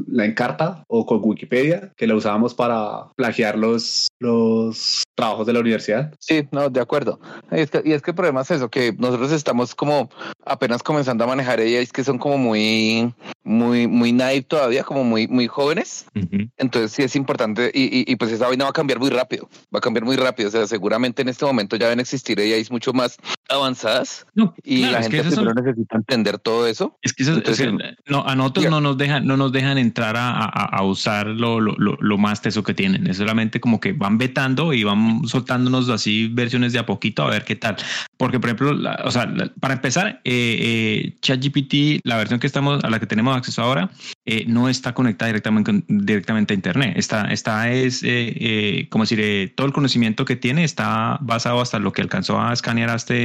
[0.07, 5.59] la Encarta o con Wikipedia, que la usábamos para plagiar los, los trabajos de la
[5.61, 6.13] universidad.
[6.19, 7.19] Sí, no, de acuerdo.
[7.51, 10.09] Y es, que, y es que el problema es eso, que nosotros estamos como
[10.45, 13.13] apenas comenzando a manejar ellas que son como muy,
[13.43, 16.05] muy, muy naive todavía, como muy, muy jóvenes.
[16.15, 16.49] Ujú.
[16.57, 19.49] Entonces sí es importante y, y, y pues esa vaina va a cambiar muy rápido,
[19.73, 20.49] va a cambiar muy rápido.
[20.49, 23.17] O sea, seguramente en este momento ya deben existir ellas mucho más
[23.49, 26.97] avanzadas No, y claro, la es que gente son- necesita entender todo eso.
[27.01, 28.69] Es que, eso- Entonces, es que, no, a nosotros ya.
[28.69, 32.17] no nos dejan, no nos dejan entrar a, a- a usar lo, lo, lo- lo
[32.17, 33.07] más teso que tienen.
[33.07, 37.29] Es solamente como que van vetando y van soltándonos así versiones de a poquito a
[37.29, 37.75] ver qué tal.
[38.17, 42.47] Porque, por ejemplo, la- o sea, la- para empezar, eh, eh, ChatGPT, la versión que
[42.47, 43.89] estamos, a la que tenemos acceso ahora,
[44.25, 46.93] eh, no está conectada directamente, directamente a Internet.
[46.97, 51.61] Está, está es, eh, eh, como decir, eh, todo el conocimiento que tiene está basado
[51.61, 53.15] hasta lo que alcanzó a escanear hasta,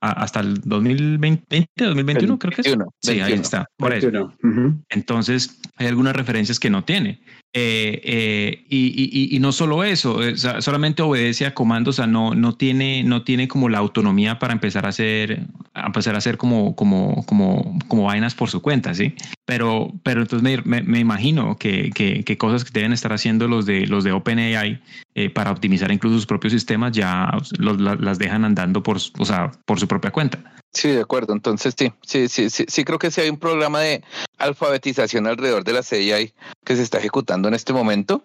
[0.00, 2.66] hasta el 2020, 2021, creo que es.
[2.66, 3.42] 21, Sí, ahí 21.
[3.42, 3.66] está.
[3.76, 4.10] Por eso.
[4.10, 4.34] 21.
[4.42, 4.82] Ujú.
[4.90, 7.20] Entonces, hay algunas referencias que no tiene.
[7.52, 10.20] Eh, eh, y, y- y- no solo eso,
[10.60, 14.52] solamente obedece a comandos, o sea, no, no, tiene, no tiene como la autonomía para
[14.52, 18.94] empezar a hacer, a empezar a hacer como, como, como, como vainas por su cuenta,
[18.94, 19.14] ¿sí?
[19.50, 23.66] Pero, pero entonces me, me, imagino que, que, que, cosas que deben estar haciendo los
[23.66, 24.80] de, los de OpenAI
[25.16, 29.50] eh, para optimizar incluso sus propios sistemas ya los, las dejan andando por, o sea,
[29.66, 30.38] por su propia cuenta.
[30.72, 31.32] Sí, de acuerdo.
[31.32, 34.04] Entonces, sí, sí, sí, sí, sí creo que sí hay un programa de
[34.38, 36.32] alfabetización alrededor de la CI
[36.64, 38.24] que se está ejecutando en este momento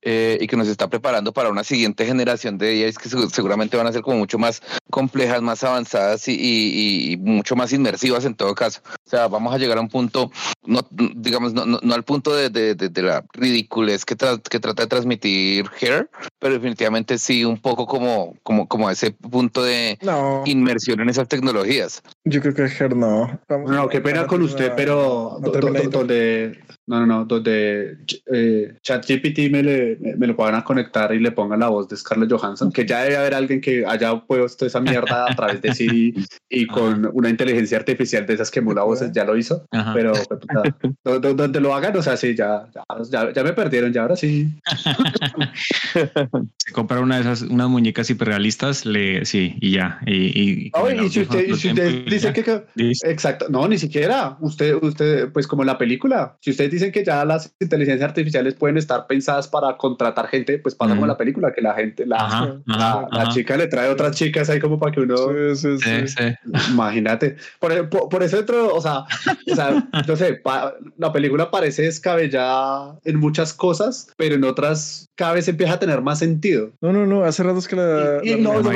[0.00, 3.86] eh, y que nos está preparando para una siguiente generación de AIs que seguramente van
[3.86, 8.80] a ser como mucho más complejas, más avanzadas y, mucho más inmersivas en todo caso.
[9.06, 10.32] O sea, vamos a llegar a un punto,
[10.64, 10.80] no,
[11.14, 15.66] digamos, no, no, al punto de, de, de, la ridiculez que, que trata de transmitir
[15.80, 19.98] Hair, pero definitivamente sí un poco como, como, como ese punto de
[20.46, 22.02] inmersión en esas tecnologías.
[22.26, 23.38] Yo creo que Hair no.
[23.50, 27.98] no, qué pena con usted, pero donde, no, no, no, donde
[28.32, 32.32] eh, ChatGPT me, le, me, lo a conectar y le pongan la voz de Scarlett
[32.32, 36.14] Johansson, que ya debe haber alguien que haya puesto esa mierda a través de Siri
[36.48, 40.12] y con una inteligencia artificial de esas que emula voces, ya lo hizo, pero
[41.02, 42.66] pues, donde lo hagan, o sea, sí, ya,
[43.10, 44.48] ya, ya, me perdieron, ya ahora sí.
[46.56, 50.00] Se compra una de esas, unas muñecas hiperrealistas, le, sí, y ya.
[50.06, 50.72] Y, y,
[51.10, 52.62] si usted, si usted dice que,
[53.04, 57.24] exacto, no, ni siquiera, usted, usted, pues como la película, si ustedes dicen que ya
[57.24, 61.60] las inteligencias artificiales pueden estar pensadas para contratar gente, pues pasa como la película, que
[61.60, 65.16] la gente, la, la, chica le trae otras chicas ahí como para que uno...
[65.54, 66.24] Sí, sí, sí.
[66.70, 67.36] Imagínate.
[67.58, 69.04] Por, por, eso otro, o sea,
[69.50, 70.40] o sea, no sé,
[70.98, 76.00] la película parece descabellada en muchas cosas, pero en otras cada vez empieza a tener
[76.02, 76.72] más sentido.
[76.80, 78.20] No, no, no, hace rato es que la...
[78.22, 78.70] Y, no, lo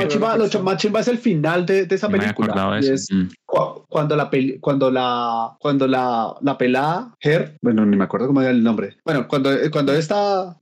[0.62, 2.78] más chimba, es el final de, de esa película.
[2.80, 3.27] Y es mm.
[3.88, 8.50] Cuando la cuando la cuando la, la pelada Her, bueno, ni me acuerdo cómo era
[8.50, 8.96] el nombre.
[9.04, 10.58] Bueno, cuando cuando esta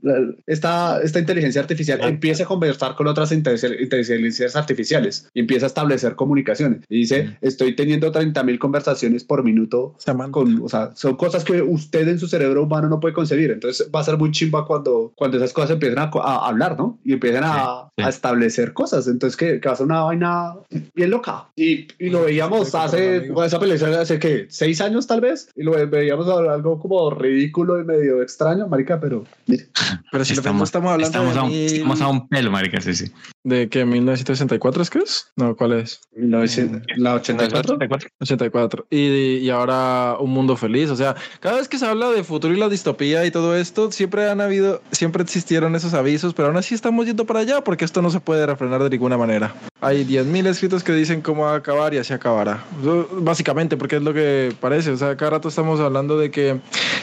[0.47, 2.09] esta esta inteligencia artificial ah.
[2.09, 7.37] empieza a conversar con otras inteligencias artificiales y empieza a establecer comunicaciones y dice, mm.
[7.41, 9.97] "Estoy teniendo 30.000 conversaciones por minuto
[10.31, 13.91] con, o sea, son cosas que usted en su cerebro humano no puede concebir." Entonces
[13.95, 16.99] va a ser muy chimba cuando cuando esas cosas empiezan a, hablar, ¿no?
[17.05, 19.09] Y empiezan a, establecer cosas.
[19.09, 20.55] Entonces, que, que va a ser una vaina
[20.95, 21.49] bien loca.
[21.57, 25.73] Y, y lo veíamos hace, esa película hace que seis años tal vez, y lo
[25.89, 29.25] veíamos algo como ridículo y medio extraño, marica, pero...
[30.13, 32.95] Pero si estamos, estamos hablando estamos, de a un, estamos a un pelo, marica, sí,
[32.95, 33.13] sí.
[33.47, 33.87] ¿De qué?
[33.87, 35.33] ¿1964 es que es?
[35.37, 36.01] No, ¿cuál es?
[36.17, 36.41] ¿La
[37.15, 37.79] 84?
[38.21, 38.87] 84.
[38.91, 40.91] Y, y ahora Un Mundo Feliz.
[40.91, 43.93] O sea, cada vez que se habla de futuro y la distopía y todo esto,
[43.93, 47.85] siempre han habido, siempre existieron esos avisos, pero aún así estamos yendo para allá porque
[47.85, 49.55] esto no se puede refrenar de ninguna manera.
[49.81, 52.65] Hay 10.000 escritos que dicen cómo va a acabar y así acabará.
[53.13, 54.91] Básicamente, porque es lo que parece.
[54.91, 56.59] O sea, cada rato estamos hablando de que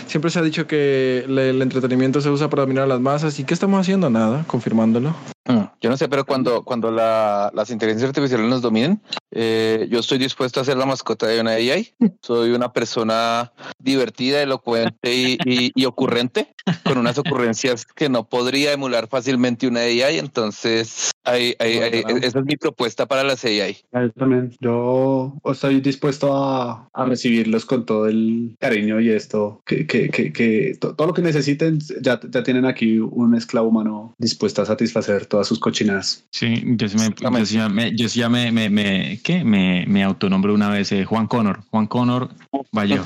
[0.07, 3.39] siempre se ha dicho que el entretenimiento se usa para dominar a las masas.
[3.39, 4.09] ¿Y qué estamos haciendo?
[4.09, 5.15] Nada, confirmándolo.
[5.45, 9.01] Mm, yo no sé, pero cuando, cuando la, las inteligencias artificiales nos dominen,
[9.35, 11.93] eh, yo estoy dispuesto a ser la mascota de una AI.
[12.21, 16.53] Soy una persona divertida, elocuente y, y, ocurrente,
[16.83, 20.19] con unas ocurrencias que no podría emular fácilmente una AI.
[20.19, 23.77] Entonces, hay, hay, esa es mi propuesta para las AI.
[24.15, 24.55] también.
[24.59, 30.31] Yo estoy dispuesto a, a, recibirlos con todo el cariño y esto, que, que, que,
[30.31, 35.25] que todo lo que necesiten, ya, ya tienen aquí un esclavo humano dispuesto a satisfacer
[35.25, 36.25] todas sus cochinadas.
[36.31, 39.43] Sí, yo sí me, yo sí me, yo sí ya me, me, me, ¿qué?
[39.43, 41.61] me, me autonombré una vez eh, Juan Connor.
[41.71, 42.29] Juan Connor,
[42.71, 43.01] vaya.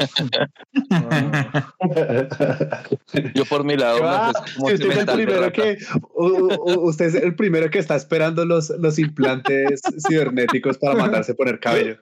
[3.34, 4.00] yo por mi lado.
[4.04, 5.78] Ah, usted, es el primero que,
[6.14, 11.98] usted es el primero que está esperando los, los implantes cibernéticos para mandarse poner cabello.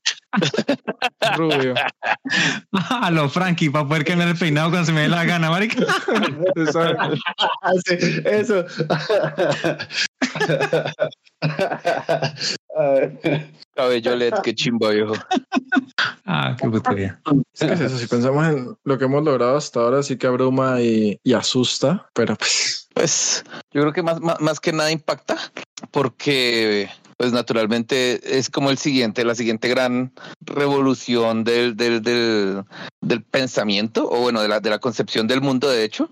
[1.38, 1.76] Rubio.
[2.72, 5.76] A lo Frankie, para poder cambiar el peinado cuando se me dé la gana, marica.
[8.26, 8.66] Eso.
[13.76, 15.14] Cabello LED, qué chimbo, viejo.
[16.26, 17.22] Ah, qué putería.
[17.54, 20.28] Es que es eso, si pensamos en lo que hemos logrado hasta ahora, sí que
[20.28, 22.82] abruma y, y asusta, pero pues.
[22.96, 25.36] Pues yo creo que más, más, más que nada impacta,
[25.92, 32.64] porque pues naturalmente es como el siguiente, la siguiente gran revolución del, del, del,
[33.02, 36.10] del pensamiento, o bueno, de la, de la concepción del mundo, de hecho.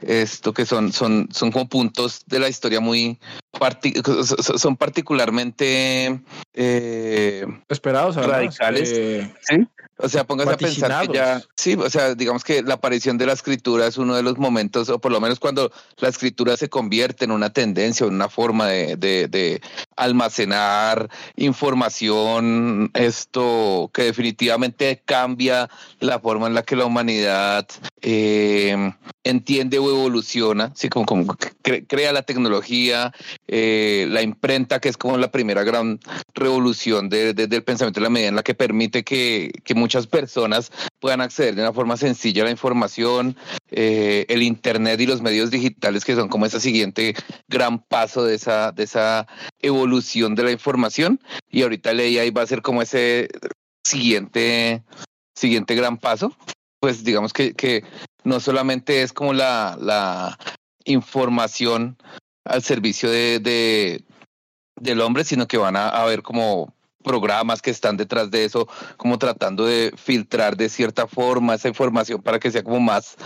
[0.00, 3.18] Esto que son, son, son como puntos de la historia muy
[4.58, 6.20] son particularmente
[6.54, 8.92] eh, esperados, radicales.
[8.94, 9.66] Eh, ¿Sí?
[10.00, 13.26] O sea, póngase a pensar que ya, sí, o sea, digamos que la aparición de
[13.26, 16.68] la escritura es uno de los momentos, o por lo menos cuando la escritura se
[16.68, 19.60] convierte en una tendencia, en una forma de, de,
[19.96, 27.66] almacenar información, esto que definitivamente cambia la forma en la que la humanidad
[28.00, 28.92] eh,
[29.24, 30.88] entiende o evoluciona, ¿sí?
[30.88, 31.36] como, como
[31.88, 33.12] crea la tecnología,
[33.50, 36.00] eh, la imprenta, que es como la primera gran
[36.34, 40.70] revolución de, del pensamiento de la medida en la que permite que, que, muchas personas
[41.00, 43.36] puedan acceder de una forma sencilla a la información,
[43.70, 47.14] eh, el Internet y los medios digitales, que son como ese siguiente
[47.48, 49.26] gran paso de esa, de esa
[49.60, 51.18] evolución de la información.
[51.50, 53.28] Y ahorita el AI va a ser como ese
[53.82, 54.82] siguiente,
[55.34, 56.36] siguiente gran paso.
[56.80, 57.82] Pues digamos que, que
[58.24, 60.38] no solamente es como la, la
[60.84, 61.96] información
[62.48, 64.04] al servicio de, de
[64.80, 69.18] del hombre, sino que van a, haber como programas que están detrás de eso, como
[69.18, 73.16] tratando de filtrar de cierta forma esa información para que sea como más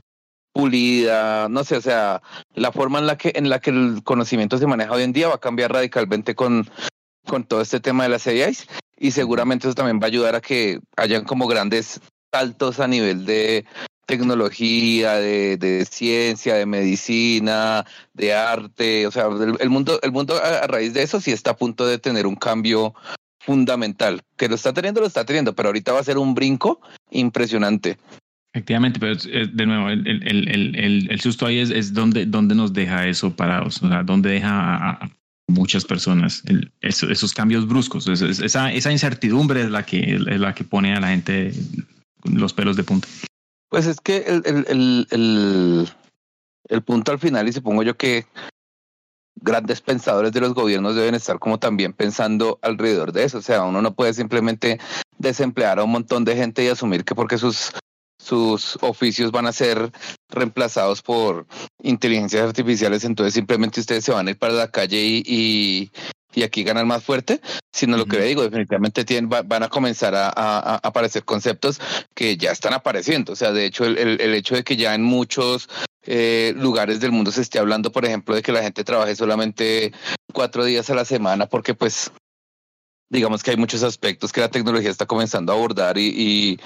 [0.53, 2.23] pulida, no sé, o sea,
[2.55, 5.29] la forma en la que en la que el conocimiento se maneja hoy en día
[5.29, 6.71] va a cambiar radicalmente con,
[7.27, 8.67] con todo este tema de las AIs
[8.99, 12.01] y seguramente eso también va a ayudar a que hayan como grandes
[12.33, 13.65] saltos a nivel de
[14.07, 17.85] tecnología, de, de, ciencia, de medicina,
[18.15, 19.29] de arte, o sea,
[19.61, 22.37] el, mundo, el mundo a, raíz de eso sí está a punto de tener un
[22.37, 22.95] cambio
[23.41, 26.81] fundamental, que lo está teniendo, lo está teniendo, pero ahorita va a ser un brinco
[27.11, 27.99] impresionante.
[28.55, 32.73] Efectivamente, pero de nuevo, el, el, el, el, susto ahí es, es donde, donde nos
[32.73, 35.11] deja eso parados, o sea, donde deja a,
[35.49, 36.43] muchas personas
[36.81, 41.01] esos, esos, cambios bruscos, esa, esa incertidumbre es la que es la que pone a
[41.01, 41.53] la gente
[42.25, 43.09] los pelos de punta.
[43.73, 45.89] Pues es que el, el, el,
[46.69, 48.27] el, punto al final, y supongo yo que
[49.37, 53.39] grandes pensadores de los gobiernos deben estar como también pensando alrededor de eso.
[53.39, 54.79] O sea, uno no puede simplemente
[55.17, 57.73] desemplear a un montón de gente y asumir que porque sus,
[58.23, 59.91] sus oficios van a ser
[60.29, 61.47] reemplazados por
[61.83, 65.93] inteligencias artificiales, entonces simplemente ustedes se van a ir para la calle y, y
[66.41, 67.41] aquí ganan más fuerte,
[67.73, 71.81] sino lo que le digo, definitivamente tienen, van a comenzar a, aparecer conceptos
[72.15, 73.33] que ya están apareciendo.
[73.33, 75.69] O sea, de hecho, el, el, hecho de que ya en muchos
[76.05, 79.93] eh, lugares del mundo se esté hablando, por ejemplo, de que la gente trabaje solamente
[80.33, 82.11] cuatro días a la semana, porque pues
[83.13, 86.61] digamos que hay muchos aspectos que la tecnología está comenzando a abordar y, y,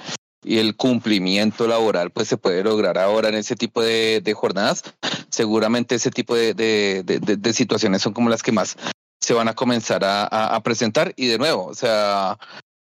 [0.57, 4.81] el cumplimiento laboral pues se puede lograr ahora en ese tipo de, de jornadas.
[5.29, 8.77] Seguramente ese tipo de, de, de, situaciones son como las que más
[9.19, 12.37] se van a comenzar a, presentar y de nuevo, o sea,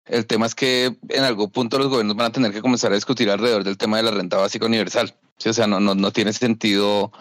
[0.06, 2.96] el tema es que en algún punto los gobiernos van a tener que comenzar a
[2.96, 5.16] discutir alrededor del tema de la renta básica universal.
[5.46, 7.12] O sea, no, no, no tiene sentido,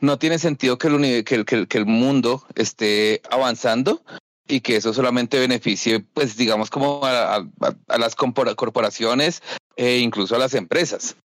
[0.00, 4.02] no tiene sentido que el, que, que, que el mundo esté avanzando
[4.48, 7.46] y que eso solamente beneficie, pues digamos, como a, a,
[7.88, 9.42] a las corporaciones
[9.76, 11.16] e incluso a las empresas.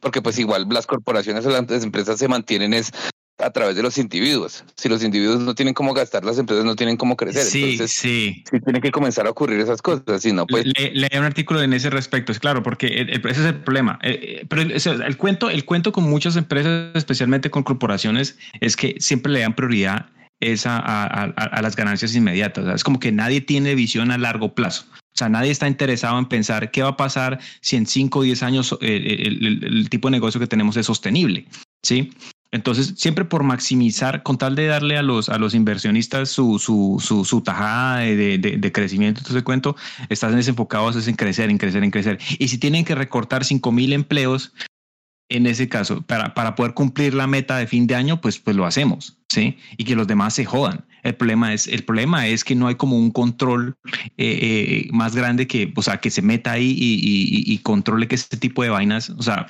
[0.00, 2.92] Porque pues igual las corporaciones o las empresas se mantienen es
[3.42, 4.64] a través de los individuos.
[4.76, 7.44] Si los individuos no tienen cómo gastar, las empresas no tienen cómo crecer.
[7.44, 8.44] Sí, Entonces, sí.
[8.50, 10.22] Sí tienen que comenzar a ocurrir esas cosas.
[10.22, 10.66] Si no, pues...
[10.66, 13.98] leí un artículo en ese respecto, es claro, porque ese es el problema.
[14.02, 18.96] Eh, eh, pero el, cuento, el cuento con muchas empresas, especialmente con corporaciones, es que
[18.98, 20.06] siempre le dan prioridad
[20.64, 22.74] a, las ganancias inmediatas.
[22.74, 24.86] Es como que nadie tiene visión a largo plazo.
[24.92, 28.22] O sea, nadie está interesado en pensar qué va a pasar si en 5 o
[28.22, 31.46] 10 años eh, el, el, tipo de negocio que tenemos es sostenible.
[31.82, 32.12] ¿sí?
[32.52, 37.00] Entonces, siempre por maximizar, con tal de darle a los, a los inversionistas su, su,
[37.00, 39.76] su, su tajada de, de, de, crecimiento, entonces cuento,
[40.08, 42.18] están desenfocados en crecer, en crecer, en crecer.
[42.38, 44.52] Y si tienen que recortar 5 mil empleos,
[45.28, 48.56] en ese caso, para, para poder cumplir la meta de fin de año, pues, pues
[48.56, 49.56] lo hacemos, ¿sí?
[49.76, 50.84] Y que los demás se jodan.
[51.04, 55.14] El problema es, el problema es que no hay como un control eh, eh, más
[55.14, 58.64] grande que, o sea, que se meta ahí y, y, y controle que este tipo
[58.64, 59.46] de vainas, o sea,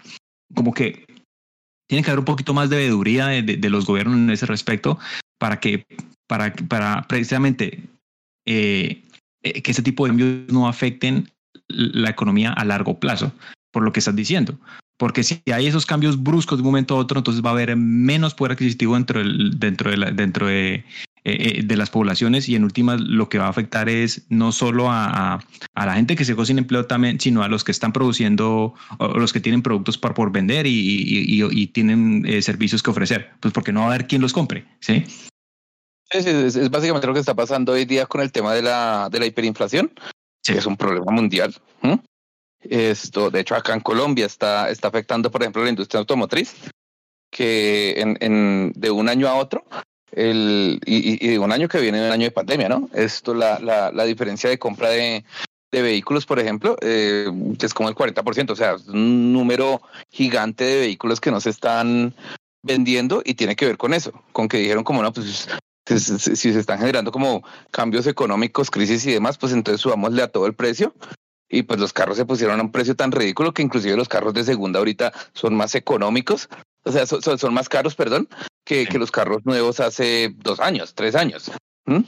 [0.54, 1.06] como que
[1.90, 4.96] tiene que haber un poquito más de veeduría de, de, los gobiernos en ese respecto
[5.40, 5.84] para que,
[6.28, 7.82] para, para precisamente
[8.46, 9.02] eh,
[9.42, 11.28] eh, que ese tipo de cambios no afecten
[11.66, 13.32] la economía a largo plazo,
[13.72, 14.56] por lo que estás diciendo.
[14.98, 17.74] Porque si hay esos cambios bruscos de un momento a otro, entonces va a haber
[17.74, 20.84] menos poder adquisitivo dentro, del, dentro, de, la, dentro de,
[21.24, 24.90] eh, de las poblaciones y en últimas lo que va a afectar es no solo
[24.90, 25.34] a,
[25.74, 28.74] a, la gente que se quedó sin empleo también, sino a los que están produciendo,
[28.98, 32.90] o los que tienen productos por, por vender y, y, y, tienen eh, servicios que
[32.90, 35.04] ofrecer, pues porque no va a haber quien los compre, ¿sí?
[36.10, 39.08] Es, es, es básicamente lo que está pasando hoy día con el tema de la,
[39.10, 39.92] de la hiperinflación,
[40.42, 40.54] sí.
[40.54, 41.54] que es un problema mundial.
[41.82, 41.96] ¿Mm?
[42.62, 46.54] Esto, de hecho, acá en Colombia está, está afectando, por ejemplo, la industria automotriz,
[47.30, 49.64] que en, en, de un año a otro
[50.12, 52.88] el, y, y, un año que viene, un año de pandemia, ¿no?
[52.92, 55.24] Esto, la, la, diferencia de compra de,
[55.70, 57.30] de vehículos, por ejemplo, eh,
[57.60, 62.14] es como el 40%, o sea, un número gigante de vehículos que no se están
[62.62, 65.48] vendiendo y tiene que ver con eso, con que dijeron como, no, pues
[65.86, 70.46] si se están generando como cambios económicos, crisis y demás, pues entonces subámosle a todo
[70.46, 70.94] el precio.
[71.52, 74.34] Y pues los carros se pusieron a un precio tan ridículo que inclusive los carros
[74.34, 76.48] de segunda ahorita son más económicos,
[76.84, 78.28] o sea, son, son más caros, perdón,
[78.70, 81.50] que, que los carros nuevos hace dos años, tres años.
[81.86, 82.02] ¿Mm?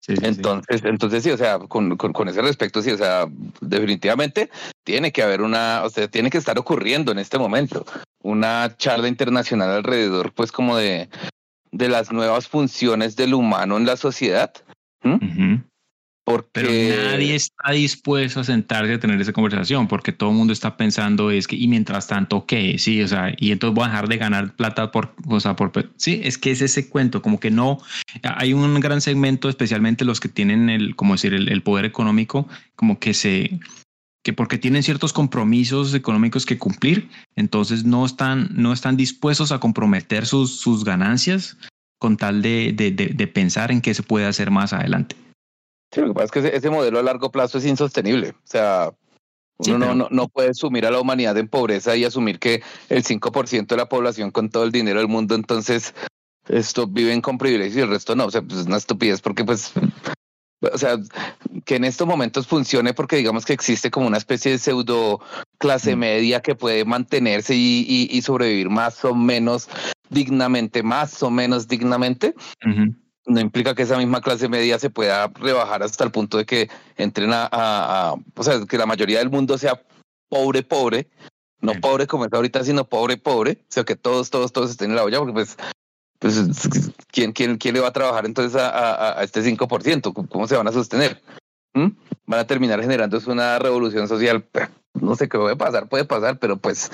[0.00, 0.24] Sí, sí, sí.
[0.24, 3.26] Entonces, entonces sí, o sea, con, con, con ese respecto, sí, o sea,
[3.60, 4.50] definitivamente
[4.82, 7.86] tiene que haber una, o sea, tiene que estar ocurriendo en este momento
[8.20, 11.08] una charla internacional alrededor, pues, como de,
[11.70, 14.52] de las nuevas funciones del humano en la sociedad.
[15.04, 15.54] ¿Mm?
[16.30, 20.52] Porque Pero nadie está dispuesto a sentarse a tener esa conversación porque todo el mundo
[20.52, 23.88] está pensando es que y mientras tanto qué, sí, o sea, y entonces voy a
[23.88, 27.40] dejar de ganar plata por, o sea, por, sí, es que es ese cuento, como
[27.40, 27.78] que no,
[28.22, 32.48] hay un gran segmento, especialmente los que tienen el, como decir, el, el poder económico,
[32.76, 33.60] como que se,
[34.22, 39.60] que porque tienen ciertos compromisos económicos que cumplir, entonces no están, no están dispuestos a
[39.60, 41.56] comprometer sus, sus ganancias
[41.98, 45.16] con tal de, de, de, de pensar en qué se puede hacer más adelante.
[45.92, 48.30] Sí, lo que pasa es que ese, ese modelo a largo plazo es insostenible.
[48.30, 48.92] O sea,
[49.58, 53.04] uno no, no, no puede sumir a la humanidad en pobreza y asumir que el
[53.04, 55.94] 5% de la población con todo el dinero del mundo, entonces,
[56.48, 58.26] esto viven con privilegios y el resto no.
[58.26, 59.72] O sea, pues es una estupidez porque, pues,
[60.60, 60.96] o sea,
[61.64, 65.20] que en estos momentos funcione porque digamos que existe como una especie de pseudo
[65.58, 65.98] clase Mm.
[65.98, 69.68] media que puede mantenerse y, y, y sobrevivir más o menos
[70.08, 72.34] dignamente, más o menos dignamente.
[73.30, 76.68] No implica que esa misma clase media se pueda rebajar hasta el punto de que
[76.96, 79.80] entren a, a- a- o sea, que la mayoría del mundo sea
[80.28, 81.08] pobre, pobre,
[81.60, 81.78] no Sí.
[81.78, 84.96] pobre como es ahorita, sino pobre, pobre, o sea, que todos, todos, todos estén en
[84.96, 85.56] la olla, porque pues,
[86.18, 86.34] pues
[87.12, 90.28] ¿quién, quién, quién le va a trabajar entonces a, a- este 5%?
[90.28, 91.22] ¿Cómo se van a sostener?
[91.74, 91.88] ¿Mm?
[92.26, 94.44] Van a terminar generando una revolución social,
[94.94, 96.90] no sé qué puede pasar, puede pasar, pero pues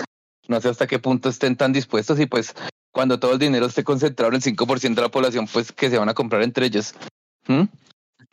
[0.49, 2.55] no sé hasta qué punto estén tan dispuestos y pues
[2.97, 5.99] cuando todo el dinero esté concentrado en el 5% de la población, pues que se
[5.99, 6.95] van a comprar entre ellos.
[7.47, 7.65] ¿Mm?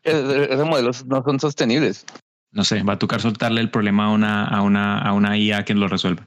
[0.03, 2.05] Es- Esos modelos no son sostenibles.
[2.53, 5.65] No sé, va a tocar soltarle el problema a una, a una, a una IA
[5.65, 6.25] que lo resuelva.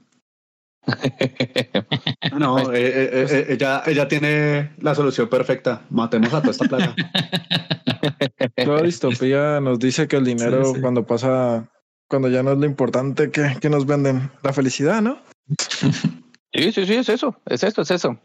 [2.37, 5.81] No, eh, eh, eh, ella, ella tiene la solución perfecta.
[5.89, 6.95] Matemos a toda esta plaga.
[8.63, 10.81] Toda distopía nos dice que el dinero Sí, sí.
[10.81, 11.67] cuando pasa,
[12.07, 15.17] cuando ya no es lo importante que, que nos venden, la felicidad, ¿no?
[16.53, 18.17] Sí, sí, sí, es eso, es eso, es eso.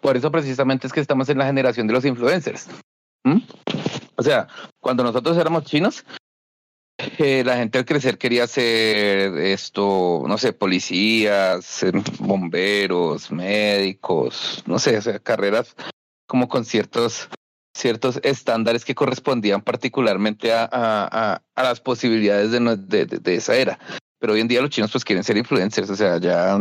[0.00, 2.68] Por eso precisamente es que estamos en la generación de los influencers.
[4.16, 4.48] O sea,
[4.80, 6.04] cuando nosotros éramos chinos,
[7.18, 14.78] eh, la gente al crecer quería ser esto, no sé, policías, ser bomberos, médicos, no
[14.78, 15.74] sé, o sea, carreras
[16.26, 17.28] como con ciertos
[17.76, 23.54] ciertos estándares que correspondían particularmente a, a, a, las posibilidades de, de, de- de esa
[23.54, 23.78] era.
[24.18, 26.58] Pero hoy en día los chinos pues quieren ser influencers, o sea, ya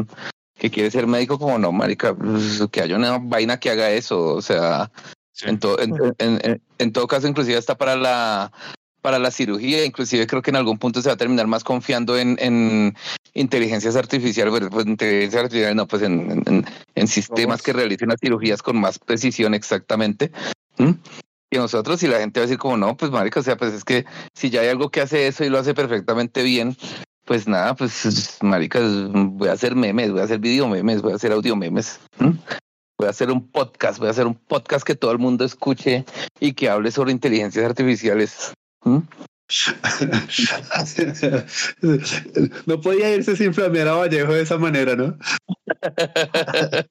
[0.57, 4.33] que quiere ser médico como no, marica, pues, que haya una vaina que haga eso,
[4.35, 4.91] o sea,
[5.43, 8.51] en, to- en, en- en- en todo caso, inclusive hasta para la
[9.01, 12.17] para la cirugía, inclusive creo que en algún punto se va a terminar más confiando
[12.17, 12.93] en, en
[13.33, 18.19] inteligencias artificiales, pues inteligencia artificial no, pues en, en- en, en sistemas que realicen las
[18.19, 20.31] cirugías con más precisión exactamente.
[20.77, 20.91] ¿Mm?
[21.51, 23.73] Y nosotros, si la gente va a decir como no, pues marica, o sea, pues
[23.73, 26.75] es que si ya hay algo que hace eso y lo hace perfectamente bien,
[27.27, 31.17] pues nada, pues marica, voy a hacer memes, voy a hacer video memes, voy a
[31.17, 31.99] hacer audio memes.
[32.19, 32.31] ¿Mm?
[32.97, 36.05] Voy a hacer un podcast, voy a hacer un podcast que todo el mundo escuche
[36.39, 38.53] y que hable sobre inteligencias artificiales.
[38.83, 38.99] ¿Mm?
[42.65, 45.17] No podía irse sin flamear a Vallejo de esa manera, ¿no?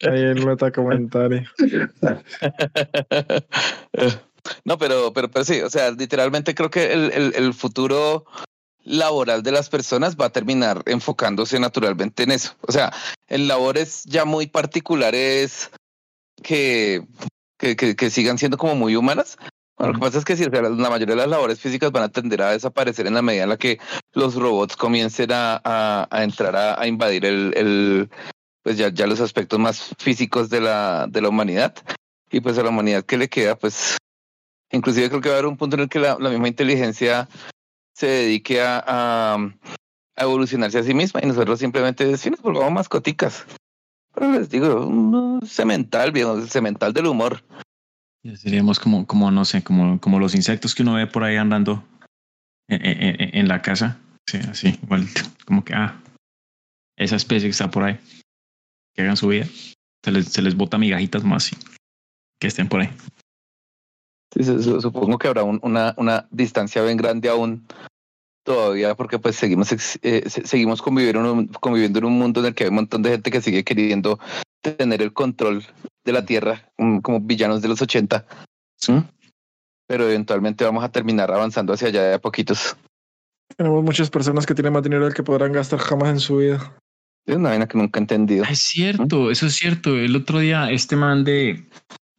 [0.09, 1.43] Ahí el comentario.
[4.65, 8.25] No, pero, pero, pero sí, o sea, literalmente creo que el, el, el futuro
[8.87, 12.55] laboral de las personas va a terminar enfocándose naturalmente en eso.
[12.63, 12.93] O sea,
[13.29, 15.71] en labores ya muy particulares
[16.43, 17.03] que,
[17.59, 19.37] que, que, que sigan siendo como muy humanas.
[19.77, 21.61] Bueno, lo que pasa es que sí, o sea, la la mayoría de las labores
[21.61, 23.79] físicas van a tender a desaparecer en la medida en la que
[24.15, 28.09] los robots comiencen a, a, a entrar a, a invadir el, el
[28.63, 31.75] pues ya, ya los aspectos más físicos de la, de la humanidad.
[32.31, 33.99] Y pues a la humanidad que le queda, pues
[34.73, 37.29] inclusive creo que va a haber un punto en el que la, la misma inteligencia
[37.97, 39.39] se dedique a, a,
[40.17, 43.47] evolucionarse a sí misma y nosotros simplemente sí nos volvamos mascoticas.
[44.15, 47.43] Pero les digo, un cemental, viejo, cemental del humor.
[48.35, 51.83] Seríamos como, como, no sé, como, como los insectos que uno ve por ahí andando
[52.69, 53.99] en, en- en- en la casa.
[54.29, 55.07] Sí, así, igual,
[55.47, 55.99] como que, ah,
[56.99, 57.99] esa especie que está por ahí,
[58.95, 59.47] que hagan su vida.
[60.05, 61.57] Se les, se les bota migajitas más y
[62.41, 62.91] que estén por ahí.
[64.35, 64.43] Sí,
[64.81, 67.67] supongo que habrá un- una, una distancia bien grande aún
[68.45, 69.73] todavía porque pues seguimos
[70.03, 72.77] eh, se- seguimos conviviendo en, un, conviviendo en un mundo en el que hay un
[72.77, 74.19] montón de gente que sigue queriendo
[74.63, 75.65] tener el control
[76.05, 78.27] de la tierra mm, como villanos de los 80
[78.89, 78.99] ¿Mm?
[79.89, 82.77] pero eventualmente vamos a terminar avanzando hacia allá de a poquitos
[83.57, 86.77] Tenemos muchas personas que tienen más dinero del que podrán gastar jamás en su vida.
[87.27, 88.45] Es una vaina que nunca he entendido.
[88.45, 89.97] Es cierto, eso es cierto.
[89.97, 91.65] El otro día este man de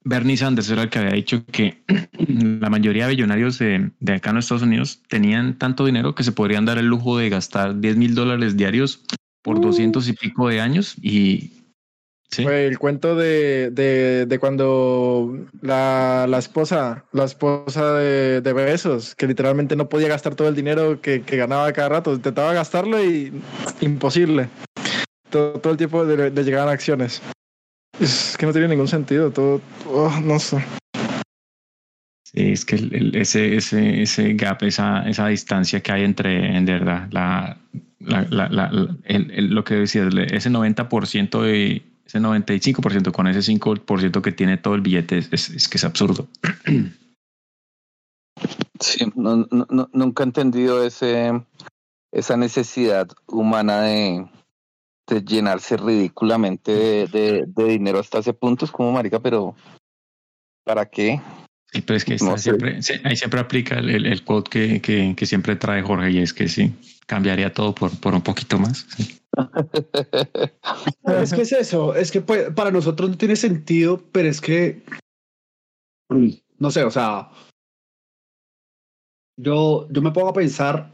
[0.08, 1.84] Bernie Sanders era el que había dicho que
[2.28, 6.32] la mayoría de millonarios de, de acá en Estados Unidos tenían tanto dinero que se
[6.32, 9.04] podrían dar el lujo de gastar 10 mil dólares diarios
[9.44, 11.54] por 200 y pico de años y
[12.30, 12.44] Sí.
[12.44, 19.28] El cuento de, de, de cuando la, la, esposa, la esposa de, de Besos, que
[19.28, 23.32] literalmente no podía gastar todo el dinero que, que ganaba cada rato, intentaba gastarlo y
[23.80, 24.50] imposible.
[25.30, 27.22] Todo, todo el tiempo de, de llegar a acciones.
[28.00, 30.64] Es que no tiene ningún sentido, todo, oh, no sé.
[32.24, 36.56] Sí, es que el, el, ese, ese, ese gap, esa, esa distancia que hay entre,
[36.56, 37.58] en verdad, la,
[38.00, 44.22] la, la, la el, lo que decía, ese 90% de ese 95% con ese 5%
[44.22, 46.28] que tiene todo el billete es, es, es que es absurdo.
[48.80, 51.32] Sí, no, no, nunca he entendido ese,
[52.12, 54.28] esa necesidad humana de,
[55.08, 58.66] de llenarse ridículamente de, de, de, dinero hasta ese punto.
[58.66, 59.56] Es como, marica, pero
[60.64, 61.22] ¿para qué?
[61.72, 65.16] Sí, pero es que no siempre, ahí siempre aplica el, el, el quote que, que,
[65.16, 66.74] que, siempre trae Jorge y es que sí,
[67.06, 68.86] cambiaría todo por, por un poquito más.
[68.96, 69.20] Sí.
[71.22, 74.84] es que es eso, es que pues, para nosotros no tiene sentido, pero es que,
[76.58, 77.30] no sé, o sea,
[79.38, 80.92] yo, yo me pongo a pensar,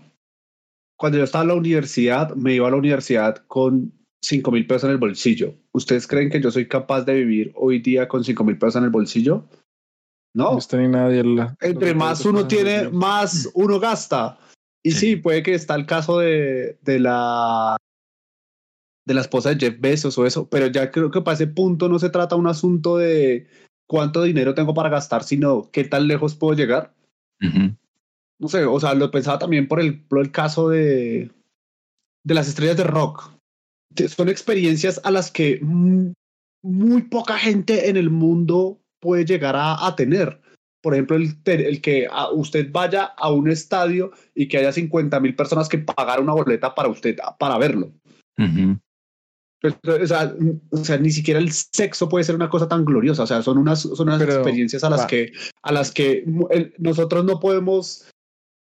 [0.98, 3.94] cuando yo estaba en la universidad, me iba a la universidad con
[4.24, 5.56] 5 mil pesos en el bolsillo.
[5.74, 8.86] ¿Ustedes creen que yo soy capaz de vivir hoy día con 5 mil pesos en
[8.86, 9.46] el bolsillo?
[10.36, 10.58] No.
[10.58, 14.40] no ni nadie la, Entre más uno tiene, más uno gasta.
[14.82, 15.00] Y sí.
[15.00, 17.78] sí, puede que está el caso de, de la
[19.06, 21.90] de la esposa de Jeff Bezos o eso, pero ya creo que para ese punto
[21.90, 23.48] no se trata un asunto de
[23.86, 26.94] cuánto dinero tengo para gastar, sino qué tan lejos puedo llegar.
[27.42, 27.78] Uh -huh.
[28.40, 31.32] No sé, o sea, lo pensaba también por el, por el caso de,
[32.24, 33.33] de las estrellas de rock.
[34.08, 39.96] Son experiencias a las que muy poca gente en el mundo puede llegar a, a
[39.96, 40.42] tener.
[40.82, 45.20] Por ejemplo, el, el que a usted vaya a un estadio y que haya 50
[45.20, 47.94] mil personas que pagaron una boleta para usted, para verlo.
[48.38, 48.80] Uh -huh.
[49.64, 50.36] O sea,
[50.72, 53.24] o sea, ni siquiera el sexo puede ser una cosa tan gloriosa.
[53.24, 56.74] O sea, son unas, son unas Pero, experiencias a las, que, a las que el,
[56.80, 58.12] nosotros no podemos,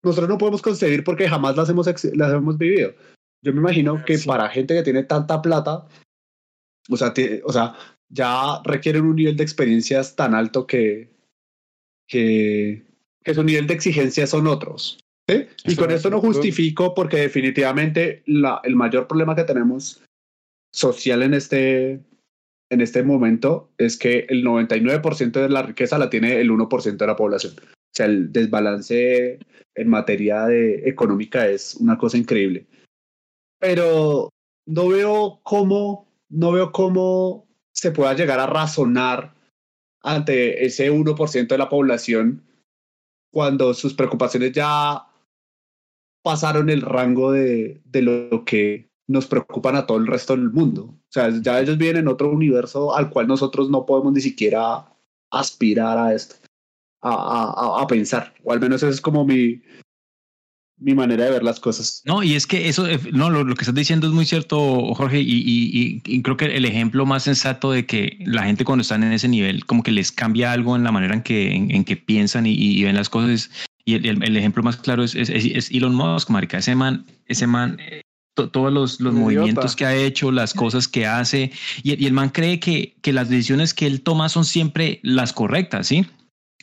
[0.04, 2.94] nosotros no podemos concebir porque jamás las hemos, las hemos vivido.
[3.42, 4.28] Yo me imagino que sí.
[4.28, 5.88] para gente que tiene tanta plata,
[6.90, 7.76] o sea, o sea,
[8.10, 11.12] ya requieren un nivel de experiencias tan alto que,
[12.08, 12.86] que,
[13.24, 15.00] que su nivel de exigencia son otros.
[15.28, 15.46] ¿sí?
[15.66, 20.02] Y con esto no justifico porque definitivamente la, el mayor problema que tenemos
[20.72, 22.02] social en este,
[22.70, 27.08] en este momento es que el 99% de la riqueza la tiene el 1% de
[27.08, 27.54] la población.
[27.58, 29.40] O sea, el desbalance
[29.76, 32.68] en materia de económica es una cosa increíble.
[33.60, 34.30] Pero
[34.66, 39.36] no veo cómo, no veo cómo se pueda llegar a razonar
[40.02, 42.44] ante ese 1% de la población
[43.32, 45.08] cuando sus preocupaciones ya
[46.24, 50.84] pasaron el rango de, de lo que nos preocupan a todo el resto del mundo.
[50.84, 54.86] O sea, ya ellos viven en otro universo al cual nosotros no podemos ni siquiera
[55.32, 56.36] aspirar a esto,
[57.02, 58.34] a, a, a pensar.
[58.44, 59.62] O al menos esa es como mi,
[60.80, 62.02] mi manera de ver las cosas.
[62.06, 65.20] No, y es que eso, no, lo, lo que estás diciendo es muy cierto, Jorge,
[65.22, 69.04] y, y, y, creo que el ejemplo más sensato de que la gente cuando están
[69.04, 71.84] en ese nivel, como que les cambia algo en la manera en que, en, en
[71.84, 73.50] que piensan y, ven las cosas.
[73.86, 76.58] Y el, el, ejemplo más claro es, es, es, Elon Musk, marica.
[76.58, 77.78] Ese man, ese man
[78.36, 81.52] todos los, los movimientos que ha hecho, las cosas que hace,
[81.82, 85.34] y, y, el man cree que, que las decisiones que él toma son siempre las
[85.34, 86.06] correctas, ¿sí?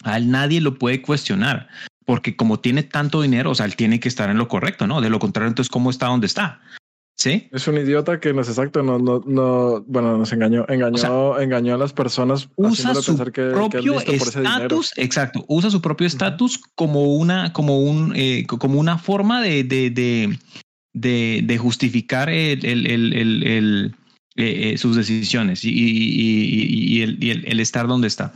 [0.05, 1.69] A él nadie lo puede cuestionar,
[2.05, 5.01] porque como tiene tanto dinero, o sea, él tiene que estar en lo correcto, ¿no?
[5.01, 6.61] De lo contrario, entonces, ¿cómo está donde está?
[7.17, 7.49] ¿Sí?
[7.53, 11.35] Es un idiota que no es exacto, no, no, no bueno, nos engañó, engañó, o
[11.37, 12.49] sea, engañó a las personas.
[12.57, 16.73] Usa su que, propio estatus, exacto, usa su propio estatus uh -huh.
[16.75, 20.39] como una, como un, eh, como una forma de, de, de
[20.95, 23.97] de, de justificar el, el, el, el
[24.37, 28.33] eh, sus decisiones y, y, y, el, el, estar donde está.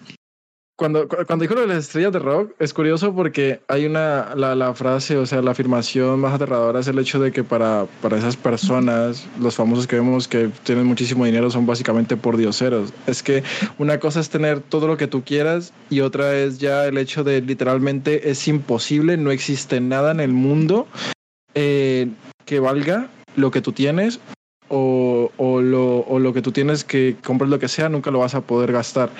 [0.79, 4.55] Cuando, cuando dijo lo de las estrellas de rock, es curioso porque hay una, la,
[4.55, 8.17] la, frase, o sea, la afirmación más aterradora es el hecho de que para, para
[8.17, 12.93] esas personas, los famosos que vemos que tienen muchísimo dinero son básicamente por dioseros.
[13.09, 13.43] Es que
[13.79, 17.25] una cosa es tener todo lo que tú quieras y otra es ya el hecho
[17.25, 20.87] de literalmente es imposible, no existe nada en el mundo
[21.55, 22.09] eh,
[22.45, 24.21] que valga lo que tú tienes
[24.69, 28.21] o, o, lo, o, lo, que tú tienes que comprar lo que sea, nunca lo
[28.21, 29.11] vas a poder gastar.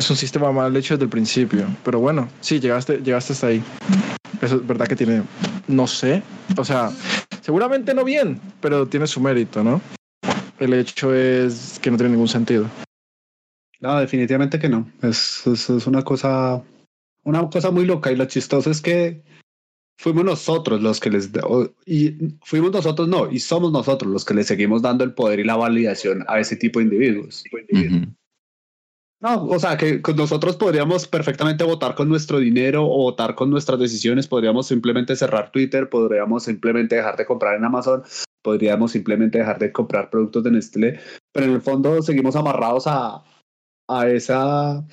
[0.00, 1.66] Es un sistema mal hecho desde el principio.
[1.84, 3.62] Pero bueno, sí, llegaste, llegaste hasta ahí.
[4.40, 5.24] Eso es verdad que tiene,
[5.68, 6.22] no sé,
[6.56, 6.90] o sea,
[7.42, 9.82] seguramente no bien, pero tiene su mérito, ¿no?
[10.58, 12.66] el hecho es que no tiene ningún sentido.
[13.80, 14.90] No, definitivamente que no.
[15.02, 16.62] Es, es, es una cosa,
[17.24, 19.22] una cosa muy loca y lo chistoso es que
[19.98, 21.30] fuimos nosotros los que les
[21.84, 25.44] y fuimos nosotros no y somos nosotros los que le seguimos dando el poder y
[25.44, 27.44] la validación a ese tipo de individuos.
[29.20, 33.78] No, o sea que nosotros podríamos perfectamente votar con nuestro dinero o votar con nuestras
[33.78, 38.02] decisiones, podríamos simplemente cerrar Twitter, podríamos simplemente dejar de comprar en Amazon,
[38.42, 41.00] podríamos simplemente dejar de comprar productos de Nestlé,
[41.32, 43.22] pero en el fondo seguimos amarrados a,
[43.88, 44.86] a esa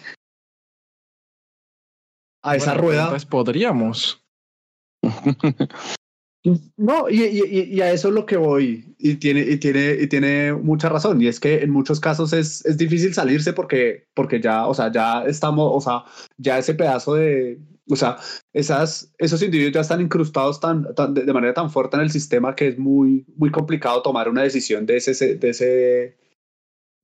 [2.43, 3.09] a esa rueda.
[3.09, 4.21] Pues podríamos.
[6.77, 10.07] No, y, y, y, a eso es lo que voy, y tiene, y tiene, y
[10.07, 14.39] tiene mucha razón, y es que en muchos casos es, es difícil salirse porque, porque
[14.39, 16.05] ya, o sea, ya estamos, o sea,
[16.37, 17.59] ya ese pedazo de,
[17.89, 18.17] o sea,
[18.53, 22.55] esas, esos individuos ya están incrustados tan, tan de, manera tan fuerte en el sistema
[22.55, 26.17] que es muy, muy complicado tomar una decisión de ese, de ese,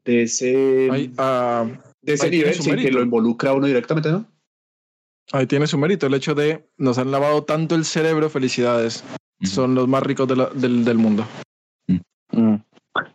[0.06, 1.68] de ese, uh,
[2.02, 4.26] de ese nivel sin que lo involucre a uno directamente, ¿no?
[5.32, 9.04] Ahí tiene su mérito, el hecho de nos han lavado tanto el cerebro, felicidades.
[9.44, 11.28] Son los más ricos de la, del, del, mundo.
[12.32, 12.56] Mm.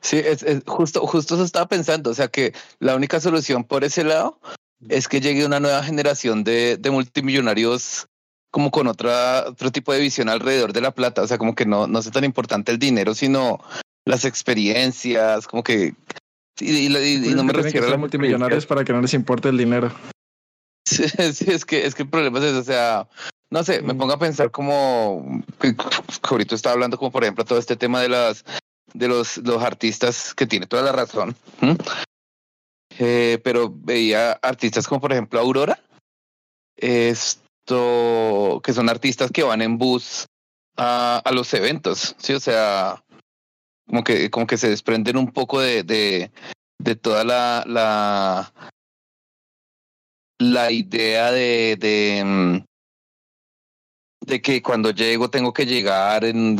[0.00, 3.84] Sí, es, es, justo, justo eso estaba pensando, o sea que la única solución por
[3.84, 4.40] ese lado
[4.88, 8.06] es que llegue una nueva generación de, de multimillonarios
[8.50, 11.66] como con otra, otro tipo de visión alrededor de la plata, o sea, como que
[11.66, 13.60] no, no sea tan importante el dinero, sino
[14.04, 15.94] las experiencias, como que...
[16.60, 19.48] Y, y, y, y no me refiero a los multimillonarios para que no les importe
[19.48, 19.92] el dinero.
[20.84, 23.08] Sí, sí, es que, es que el problema es eso, o sea,
[23.50, 25.74] no sé, me pongo a pensar como, que
[26.22, 28.44] ahorita estaba hablando como por ejemplo todo este tema de las,
[28.92, 31.34] de los, los artistas, que tiene toda la razón,
[32.98, 35.80] eh, pero veía artistas como por ejemplo Aurora,
[36.76, 40.26] esto, que son artistas que van en bus
[40.76, 43.02] a, a los eventos, sí, o sea,
[43.88, 46.30] como que, como que se desprenden un poco de, de,
[46.78, 48.52] de toda la, la,
[50.38, 52.64] la idea de, de,
[54.28, 56.58] de, que cuando llego tengo que llegar en,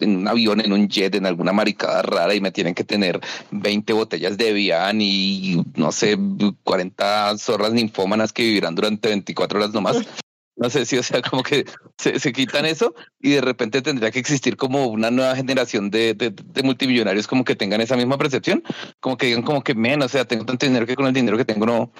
[0.00, 3.20] en, un avión, en un jet, en alguna maricada rara y me tienen que tener
[3.50, 6.16] 20 botellas de Vian y no sé,
[6.62, 9.96] 40 zorras ninfómanas que vivirán durante 24 horas nomás.
[10.56, 11.64] No sé si, o sea, como que
[11.98, 16.14] se, se, quitan eso y de repente tendría que existir como una nueva generación de,
[16.14, 18.62] de, de, multimillonarios como que tengan esa misma percepción,
[19.00, 21.36] como que digan como que, men, o sea, tengo tanto dinero que con el dinero
[21.36, 21.92] que tengo no,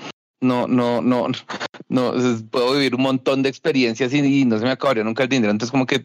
[0.44, 1.28] no, no, no,
[1.88, 2.14] no,
[2.50, 5.50] puedo vivir un montón de experiencias y, no se me acabaría nunca el dinero.
[5.50, 6.04] Entonces, como que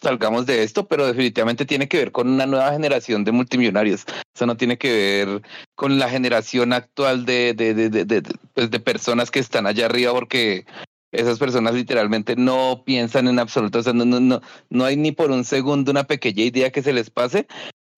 [0.00, 4.06] salgamos de esto, pero definitivamente tiene que ver con una nueva generación de multimillonarios.
[4.34, 5.42] Eso no tiene que ver
[5.74, 8.22] con la generación actual de, de, de, de, de,
[8.54, 10.64] pues de personas que están allá arriba, porque
[11.12, 13.80] esas personas literalmente no piensan en absoluto.
[13.80, 14.40] O sea, no, no, no,
[14.70, 17.46] no hay ni por un segundo una pequeña idea que se les pase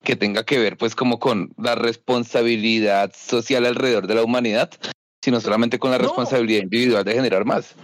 [0.02, 4.70] que tenga que ver pues como con la responsabilidad social alrededor de la humanidad,
[5.22, 6.04] sino solamente con la no.
[6.04, 7.74] responsabilidad individual de generar más.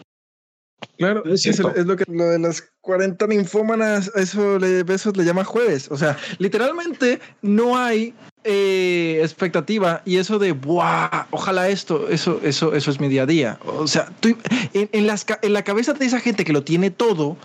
[0.98, 5.90] Claro, es, lo que lo de las 40 ninfómanas, eso le, eso le llama jueves.
[5.90, 8.14] O sea, literalmente no hay
[8.44, 11.26] eh, expectativa y eso de ¡buah!
[11.30, 13.58] Ojalá esto, eso, eso, eso es mi día a día.
[13.66, 14.36] O sea, tú,
[14.72, 17.36] en, en, las, en la cabeza de esa gente que lo tiene todo,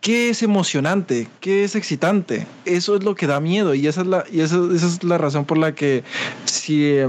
[0.00, 1.28] ¿Qué es emocionante?
[1.40, 2.46] ¿Qué es excitante?
[2.64, 5.18] Eso es lo que da miedo y esa es la, y esa, esa es la
[5.18, 6.04] razón por la que
[6.46, 7.08] si, eh,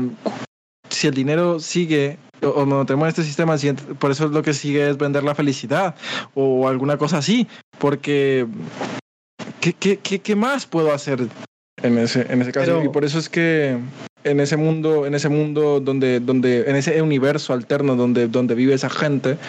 [1.01, 3.55] si el dinero sigue o no tenemos este sistema,
[3.97, 5.95] por eso es lo que sigue es vender la felicidad
[6.35, 7.47] o alguna cosa así,
[7.79, 8.45] porque
[9.59, 11.27] ¿qué, qué, qué, qué más puedo hacer
[11.81, 12.73] en ese, en ese caso?
[12.73, 13.79] Pero, y por eso es que
[14.23, 18.75] en ese mundo, en ese mundo donde, donde, en ese universo alterno donde, donde vive
[18.75, 19.39] esa gente,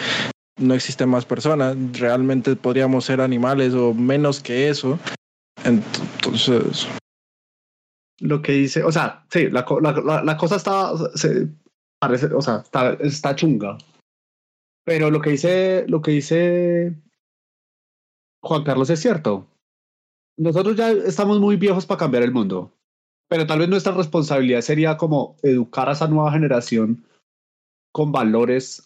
[0.59, 4.97] no existen más personas, realmente podríamos ser animales o menos que eso.
[5.63, 6.87] Entonces.
[8.19, 11.47] Lo que dice, o sea, sí, la, cosa está, se,
[11.99, 13.77] parece, o sea, está, está chunga.
[14.85, 16.95] Pero lo que dice, lo que dice
[18.43, 19.47] Juan Carlos es cierto.
[20.37, 22.71] Nosotros ya estamos muy viejos para cambiar el mundo,
[23.29, 27.05] pero tal vez nuestra responsabilidad sería como educar a esa nueva generación
[27.93, 28.83] con valores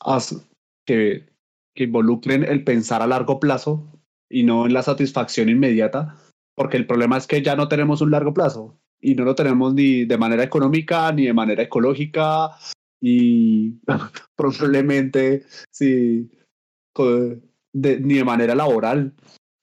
[0.86, 1.26] que,
[1.74, 3.88] que involucren el pensar a largo plazo
[4.30, 6.18] y no en la satisfacción inmediata,
[6.56, 9.74] porque el problema es que ya no tenemos un largo plazo y no lo tenemos
[9.74, 12.52] ni de manera económica, ni de manera ecológica,
[13.02, 13.72] y
[14.36, 16.30] probablemente sí,
[17.74, 19.14] de, ni de manera laboral.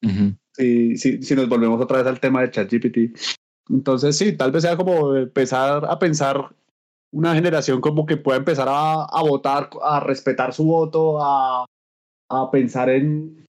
[0.02, 0.38] Uh -huh.
[0.52, 2.98] si, si, si, nos volvemos otra vez al tema de ChatGPT.
[3.70, 6.54] Entonces, sí, tal vez sea como empezar a pensar
[7.12, 11.64] una generación como que pueda empezar a, a votar, a respetar su voto, a,
[12.28, 13.46] a pensar en,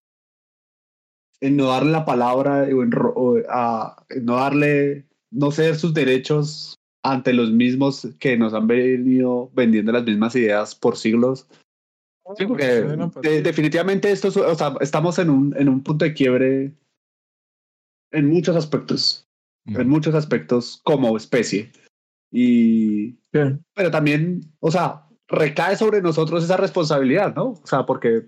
[1.42, 5.06] en no darle la palabra o en, o a, en no darle
[5.36, 10.74] no ceder sus derechos ante los mismos que nos han venido vendiendo las mismas ideas
[10.74, 11.48] por siglos.
[12.36, 12.84] Sí, porque
[13.14, 13.44] pues de- sí.
[13.44, 16.72] definitivamente esto es- o sea, estamos en un, en un punto de quiebre
[18.12, 19.28] en muchos aspectos,
[19.66, 21.72] en muchos aspectos como especie.
[22.32, 23.64] Y, Bien.
[23.76, 27.50] pero también, o sea, recae sobre nosotros esa responsabilidad, ¿no?
[27.52, 28.26] O sea, porque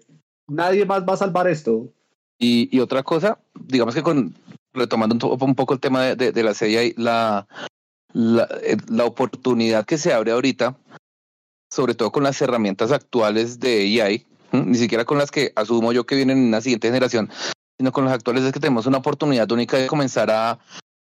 [0.47, 1.91] nadie más va a salvar esto.
[2.39, 4.33] Y, y otra cosa, digamos que con
[4.77, 7.47] retomando un, poco el tema de, la serie, la,
[8.13, 10.77] la, eh, la oportunidad que se abre ahorita,
[11.71, 16.05] sobre todo con las herramientas actuales de AI, ni siquiera con las que asumo yo
[16.05, 17.29] que vienen en una siguiente generación,
[17.77, 20.59] sino con las actuales es que tenemos una oportunidad única de comenzar a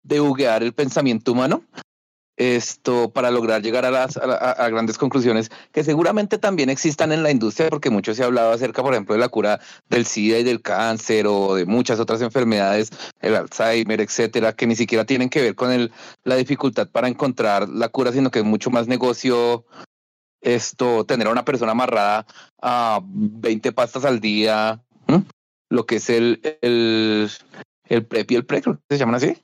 [0.03, 1.63] debuguear el pensamiento humano
[2.41, 4.23] esto para lograr llegar a las a,
[4.53, 8.51] a- grandes conclusiones que seguramente también existan en la industria porque mucho se ha hablado
[8.53, 9.61] acerca por ejemplo de la cura
[9.91, 12.91] del SIDA y del cáncer o de muchas otras enfermedades,
[13.21, 15.93] el Alzheimer, etcétera, que ni siquiera tienen que ver con el,
[16.25, 19.67] la dificultad para encontrar la cura, sino que es mucho más negocio
[20.41, 22.25] esto, tener a una persona amarrada
[22.63, 24.83] a 20 pastas al día,
[25.69, 27.31] lo que es el, el,
[27.85, 29.37] el PrEP y el PRE, creo que se llaman así.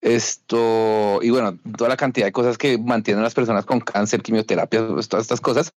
[0.00, 4.86] Esto, y bueno, toda la cantidad de cosas que mantienen las personas con cáncer, quimioterapia,
[4.88, 5.72] pues, todas estas cosas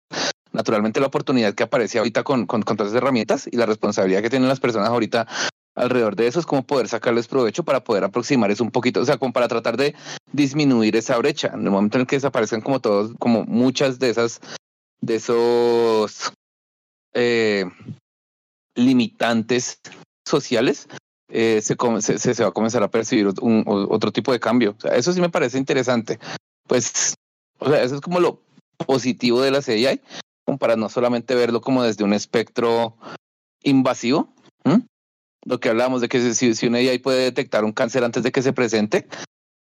[0.52, 4.22] naturalmente la oportunidad que aparece ahorita con, con, con todas esas herramientas y la responsabilidad
[4.22, 5.28] que tienen las personas ahorita
[5.76, 9.06] alrededor de eso es como poder sacarles provecho para poder aproximar eso un poquito, o
[9.06, 9.96] sea, como para tratar de
[10.34, 11.52] disminuir esa brecha.
[11.54, 14.42] En el momento en el que desaparezcan como todos, como muchas de esas,
[15.00, 16.34] de esos
[17.14, 17.66] eh,
[18.76, 19.80] limitantes
[20.28, 20.88] sociales,
[21.30, 24.76] eh, se, va a comenzar a percibir otro tipo de cambio.
[24.92, 26.20] Eso sí me parece interesante.
[26.68, 27.16] Pues,
[27.60, 28.42] o sea, eso es como lo
[28.86, 29.62] positivo de la
[30.46, 32.98] como para no solamente verlo como desde un espectro
[33.64, 34.34] invasivo.
[35.46, 38.42] Lo que hablábamos de que si, si AI puede detectar un cáncer antes de que
[38.42, 39.08] se presente,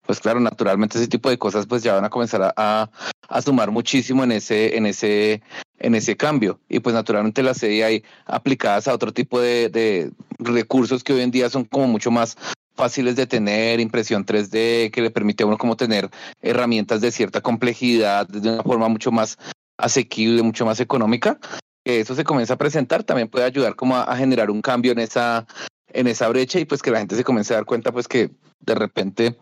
[0.08, 2.90] pues claro, naturalmente ese tipo de cosas pues ya van a comenzar a, a,
[3.30, 5.44] a sumar muchísimo en ese, en ese,
[5.80, 6.60] en ese cambio.
[6.70, 11.32] Y pues naturalmente las CI aplicadas a otro tipo de, de recursos que hoy en
[11.32, 12.38] día son como mucho más
[12.78, 16.10] fáciles de tener, impresión 3D, que le permite a uno como tener
[16.42, 19.38] herramientas de cierta complejidad de una forma mucho más
[19.78, 21.40] asequible, mucho más económica,
[21.84, 25.00] que eso se comienza a presentar, también puede ayudar como a, generar un cambio en
[25.00, 25.48] esa,
[25.88, 28.30] en esa brecha y pues que la gente se comience a dar cuenta pues que
[28.60, 29.38] de repente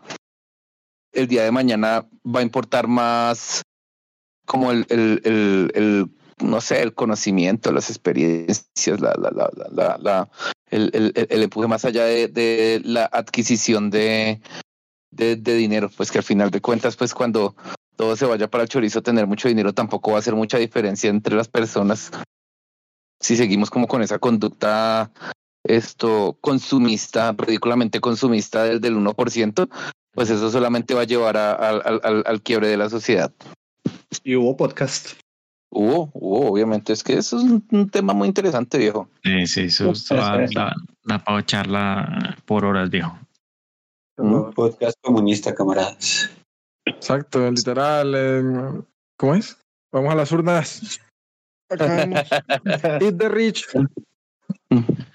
[1.12, 3.62] el día de mañana va a importar más
[4.46, 6.10] como el, el
[6.42, 10.30] no sé, el conocimiento, las experiencias, la, la, la, la, la-
[10.70, 14.40] el, el, el- empuje más allá de, la adquisición de,
[15.10, 17.54] de, dinero, pues que al final de cuentas, pues cuando
[17.96, 21.08] todo se vaya para el chorizo, tener mucho dinero tampoco va a hacer mucha diferencia
[21.08, 22.10] entre las personas.
[23.20, 25.10] Si seguimos como con esa conducta
[25.64, 29.68] esto consumista, ridículamente consumista del, del 1%,
[30.12, 33.32] pues eso solamente va a llevar a- al- al quiebre de la sociedad.
[34.22, 35.12] Y hubo podcast.
[35.78, 39.10] Hubo, hubo, obviamente, es que eso es un, un tema muy interesante, viejo.
[39.22, 43.18] Sí, sí, eso es- para charla por horas, viejo.
[44.16, 46.30] Un podcast comunista, camaradas.
[46.86, 48.14] Exacto, literal.
[48.16, 48.82] eh,
[49.18, 49.58] ¿Cómo es?
[49.92, 50.98] Vamos a las urnas.
[51.70, 53.66] Eat the rich.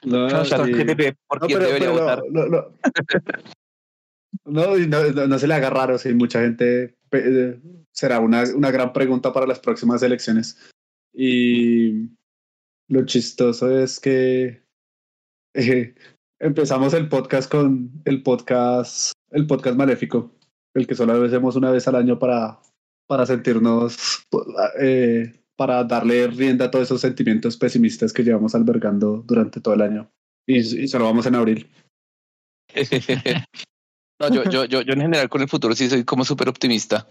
[0.06, 2.24] No, ¿Por No, pero- pero votar?
[2.30, 2.46] no,
[4.46, 7.60] no, no, no, se le haga raro, sí, mucha gente eh,
[7.92, 10.58] será una, una gran pregunta para las próximas elecciones.
[11.14, 12.10] Y
[12.88, 14.64] lo chistoso es que
[15.54, 15.96] eh,
[16.40, 20.32] empezamos el podcast con el podcast, el podcast maléfico,
[20.74, 22.60] el que solo hacemos una vez al año para,
[23.08, 24.26] para sentirnos,
[24.80, 29.82] eh, para darle rienda a todos esos sentimientos pesimistas que llevamos albergando durante todo el
[29.82, 30.12] año.
[30.48, 31.70] Y, y vamos en abril.
[34.22, 37.08] No, yo, yo, yo, yo en general con el futuro sí soy como súper optimista.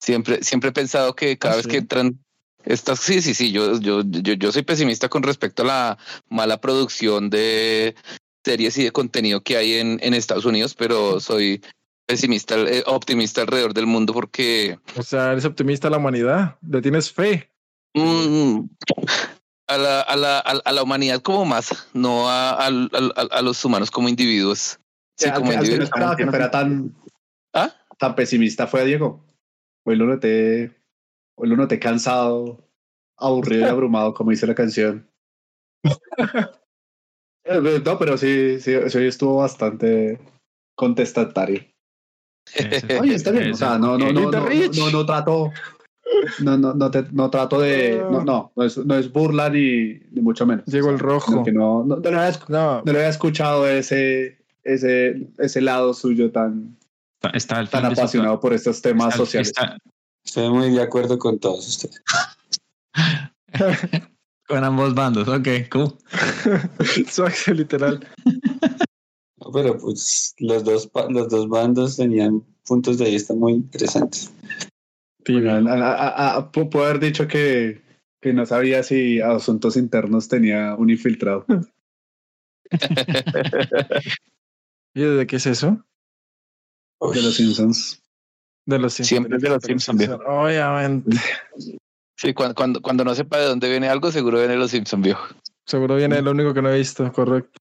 [0.00, 1.70] Siempre, siempre he pensado que cada Ah, vez sí.
[1.70, 2.18] que entran
[2.64, 5.98] estas, sí, sí, sí, yo, yo, yo, yo soy pesimista con respecto a la
[6.28, 7.94] mala producción de
[8.44, 11.62] series y de contenido que hay en, en Estados Unidos, pero soy
[12.06, 16.56] pesimista, eh, optimista alrededor del mundo porque O sea, eres optimista a la humanidad.
[16.66, 17.50] Le tienes fe.
[17.94, 18.60] mm,
[19.66, 23.90] a, la, a, la, a, la humanidad como masa, no a, a, a los humanos
[23.90, 24.78] como individuos.
[25.18, 25.84] Sí, como que- al que no individuos.
[25.84, 26.94] esperaba que fuera tan,
[27.54, 27.74] ¿Ah?
[27.98, 29.24] tan pesimista fue a Diego.
[29.84, 30.76] Hoy lo noté,
[31.36, 32.64] hoy lo noté cansado,
[33.16, 35.08] aburrido y abrumado, como dice la canción.
[37.44, 40.18] Eh, No, pero sí, sí, sí, hoy estuvo bastante
[40.76, 41.64] contestatario.
[43.00, 44.78] Oye, está bien, o sea, no, no, no, no, no, rich.
[44.78, 45.52] no, no trato,
[46.40, 49.98] no, no, no, te- no trato de, no, no, no es, no es burla ni,
[50.10, 50.64] ni mucho menos.
[50.66, 51.42] Llegó el rojo.
[51.44, 52.10] que no, no, no
[52.48, 54.37] No, no le había escuchado ese,
[54.74, 56.76] ese, ese lado suyo tan,
[57.34, 59.48] Está, tan apasionado por estos temas está- sociales.
[59.48, 59.76] está-
[60.24, 62.02] Estoy muy de acuerdo con todos ustedes.
[64.46, 65.94] con ambos bandos, ok, cool.
[67.10, 68.06] Suaxe, literal.
[69.40, 74.30] No, pero pues los dos, los dos bandos tenían puntos de vista muy interesantes.
[75.26, 77.80] Bueno, a- a- a- pu- puedo haber dicho que,
[78.20, 81.46] que no sabía si a asuntos internos tenía un infiltrado.
[84.98, 85.84] ¿Y desde qué es eso?
[87.00, 88.02] de los Simpsons.
[88.66, 89.08] De los Simpsons.
[89.08, 90.14] Siempre de los Simpsons, viejo.
[90.26, 91.16] Obviamente.
[92.16, 95.24] Sí, cuando, cuando, cuando no sepa de dónde viene algo, seguro viene los Simpson, viejo.
[95.64, 97.60] Seguro viene lo único que no he visto, correcto.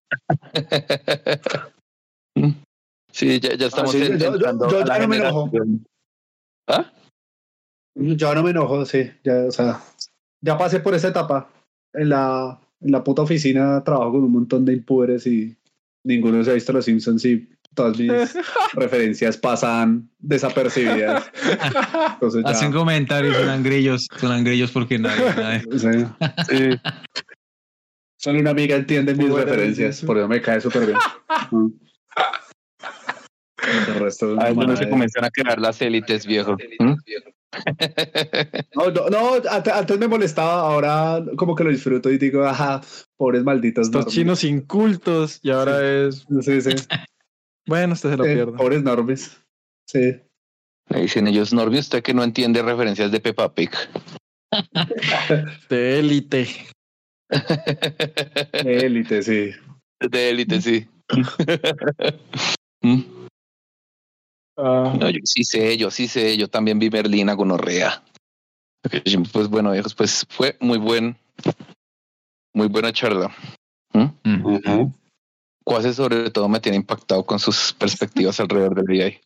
[3.11, 5.18] Sí, ya, ya estamos sí, en- yo- yo- entrando yo a la ya no me
[5.18, 5.51] enojo.
[6.68, 6.91] ¿Ah?
[7.95, 9.11] Yo no me enojo, sí.
[9.23, 9.80] Ya, o sea,
[10.41, 11.51] ya pasé por esa etapa.
[11.93, 15.55] En la, en la puta oficina trabajo con un montón de impúberes y
[16.08, 18.12] ninguno se ha visto los Simpsons y todas mis
[18.74, 21.30] referencias pasan desapercibidas.
[22.14, 26.08] Entonces ya, Hacen comentarios, suenan grillos, suenan grillos porque nadie, nadie-
[26.48, 26.50] sí.
[26.50, 26.80] Sí.
[28.20, 30.06] Solo una amiga entiende mis Bueno, referencias, sí, sí.
[30.08, 30.98] por eso me cae súper bien.
[31.52, 31.68] Mm.
[33.90, 36.56] El resto es A una veces no se comienzan a crear las élites, viejo.
[36.80, 36.94] ¿Mm?
[37.52, 42.44] De- No, no, no, ante- antes me molestaba, ahora como que lo disfruto y digo,
[42.45, 42.82] ajá,
[43.18, 43.88] pobres malditos.
[43.88, 44.14] Estos normies.
[44.15, 46.26] chinos incultos y ahora es.
[46.41, 46.69] Sí, sí.
[47.69, 48.53] Bueno, usted se lo Eh, pierde.
[48.53, 49.38] pobres normis.
[49.90, 50.22] Sí.
[50.90, 53.72] Le dicen ellos, Norby, usted que no entiende referencias de Peppa Pig.
[55.69, 56.48] De élite.
[58.64, 59.52] Élite, sí.
[59.99, 60.88] de élite, sí.
[64.58, 68.04] Ah, No, yo sí sé, yo sí sé, yo también vi Berlín a gonorrea.
[69.32, 71.18] Pues bueno, viejos, pues fue muy buen,
[72.54, 73.36] muy buena charla.
[73.94, 74.58] Mm.
[74.66, 74.90] Ajá.
[75.64, 79.20] Cuase sobre todo me tiene impactado con sus perspectivas alrededor del VI.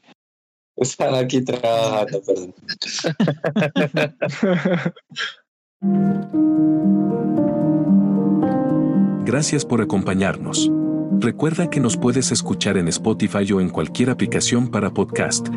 [0.77, 2.55] Están aquí trabajando, perdón.
[9.23, 10.71] Gracias por acompañarnos.
[11.21, 15.49] Recuerda que nos puedes escuchar en Spotify o en cualquier aplicación para podcast.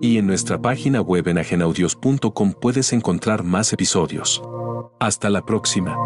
[0.00, 4.40] Y en nuestra página web en ajenaudios.com puedes encontrar más episodios.
[5.00, 5.96] Hasta la próxima.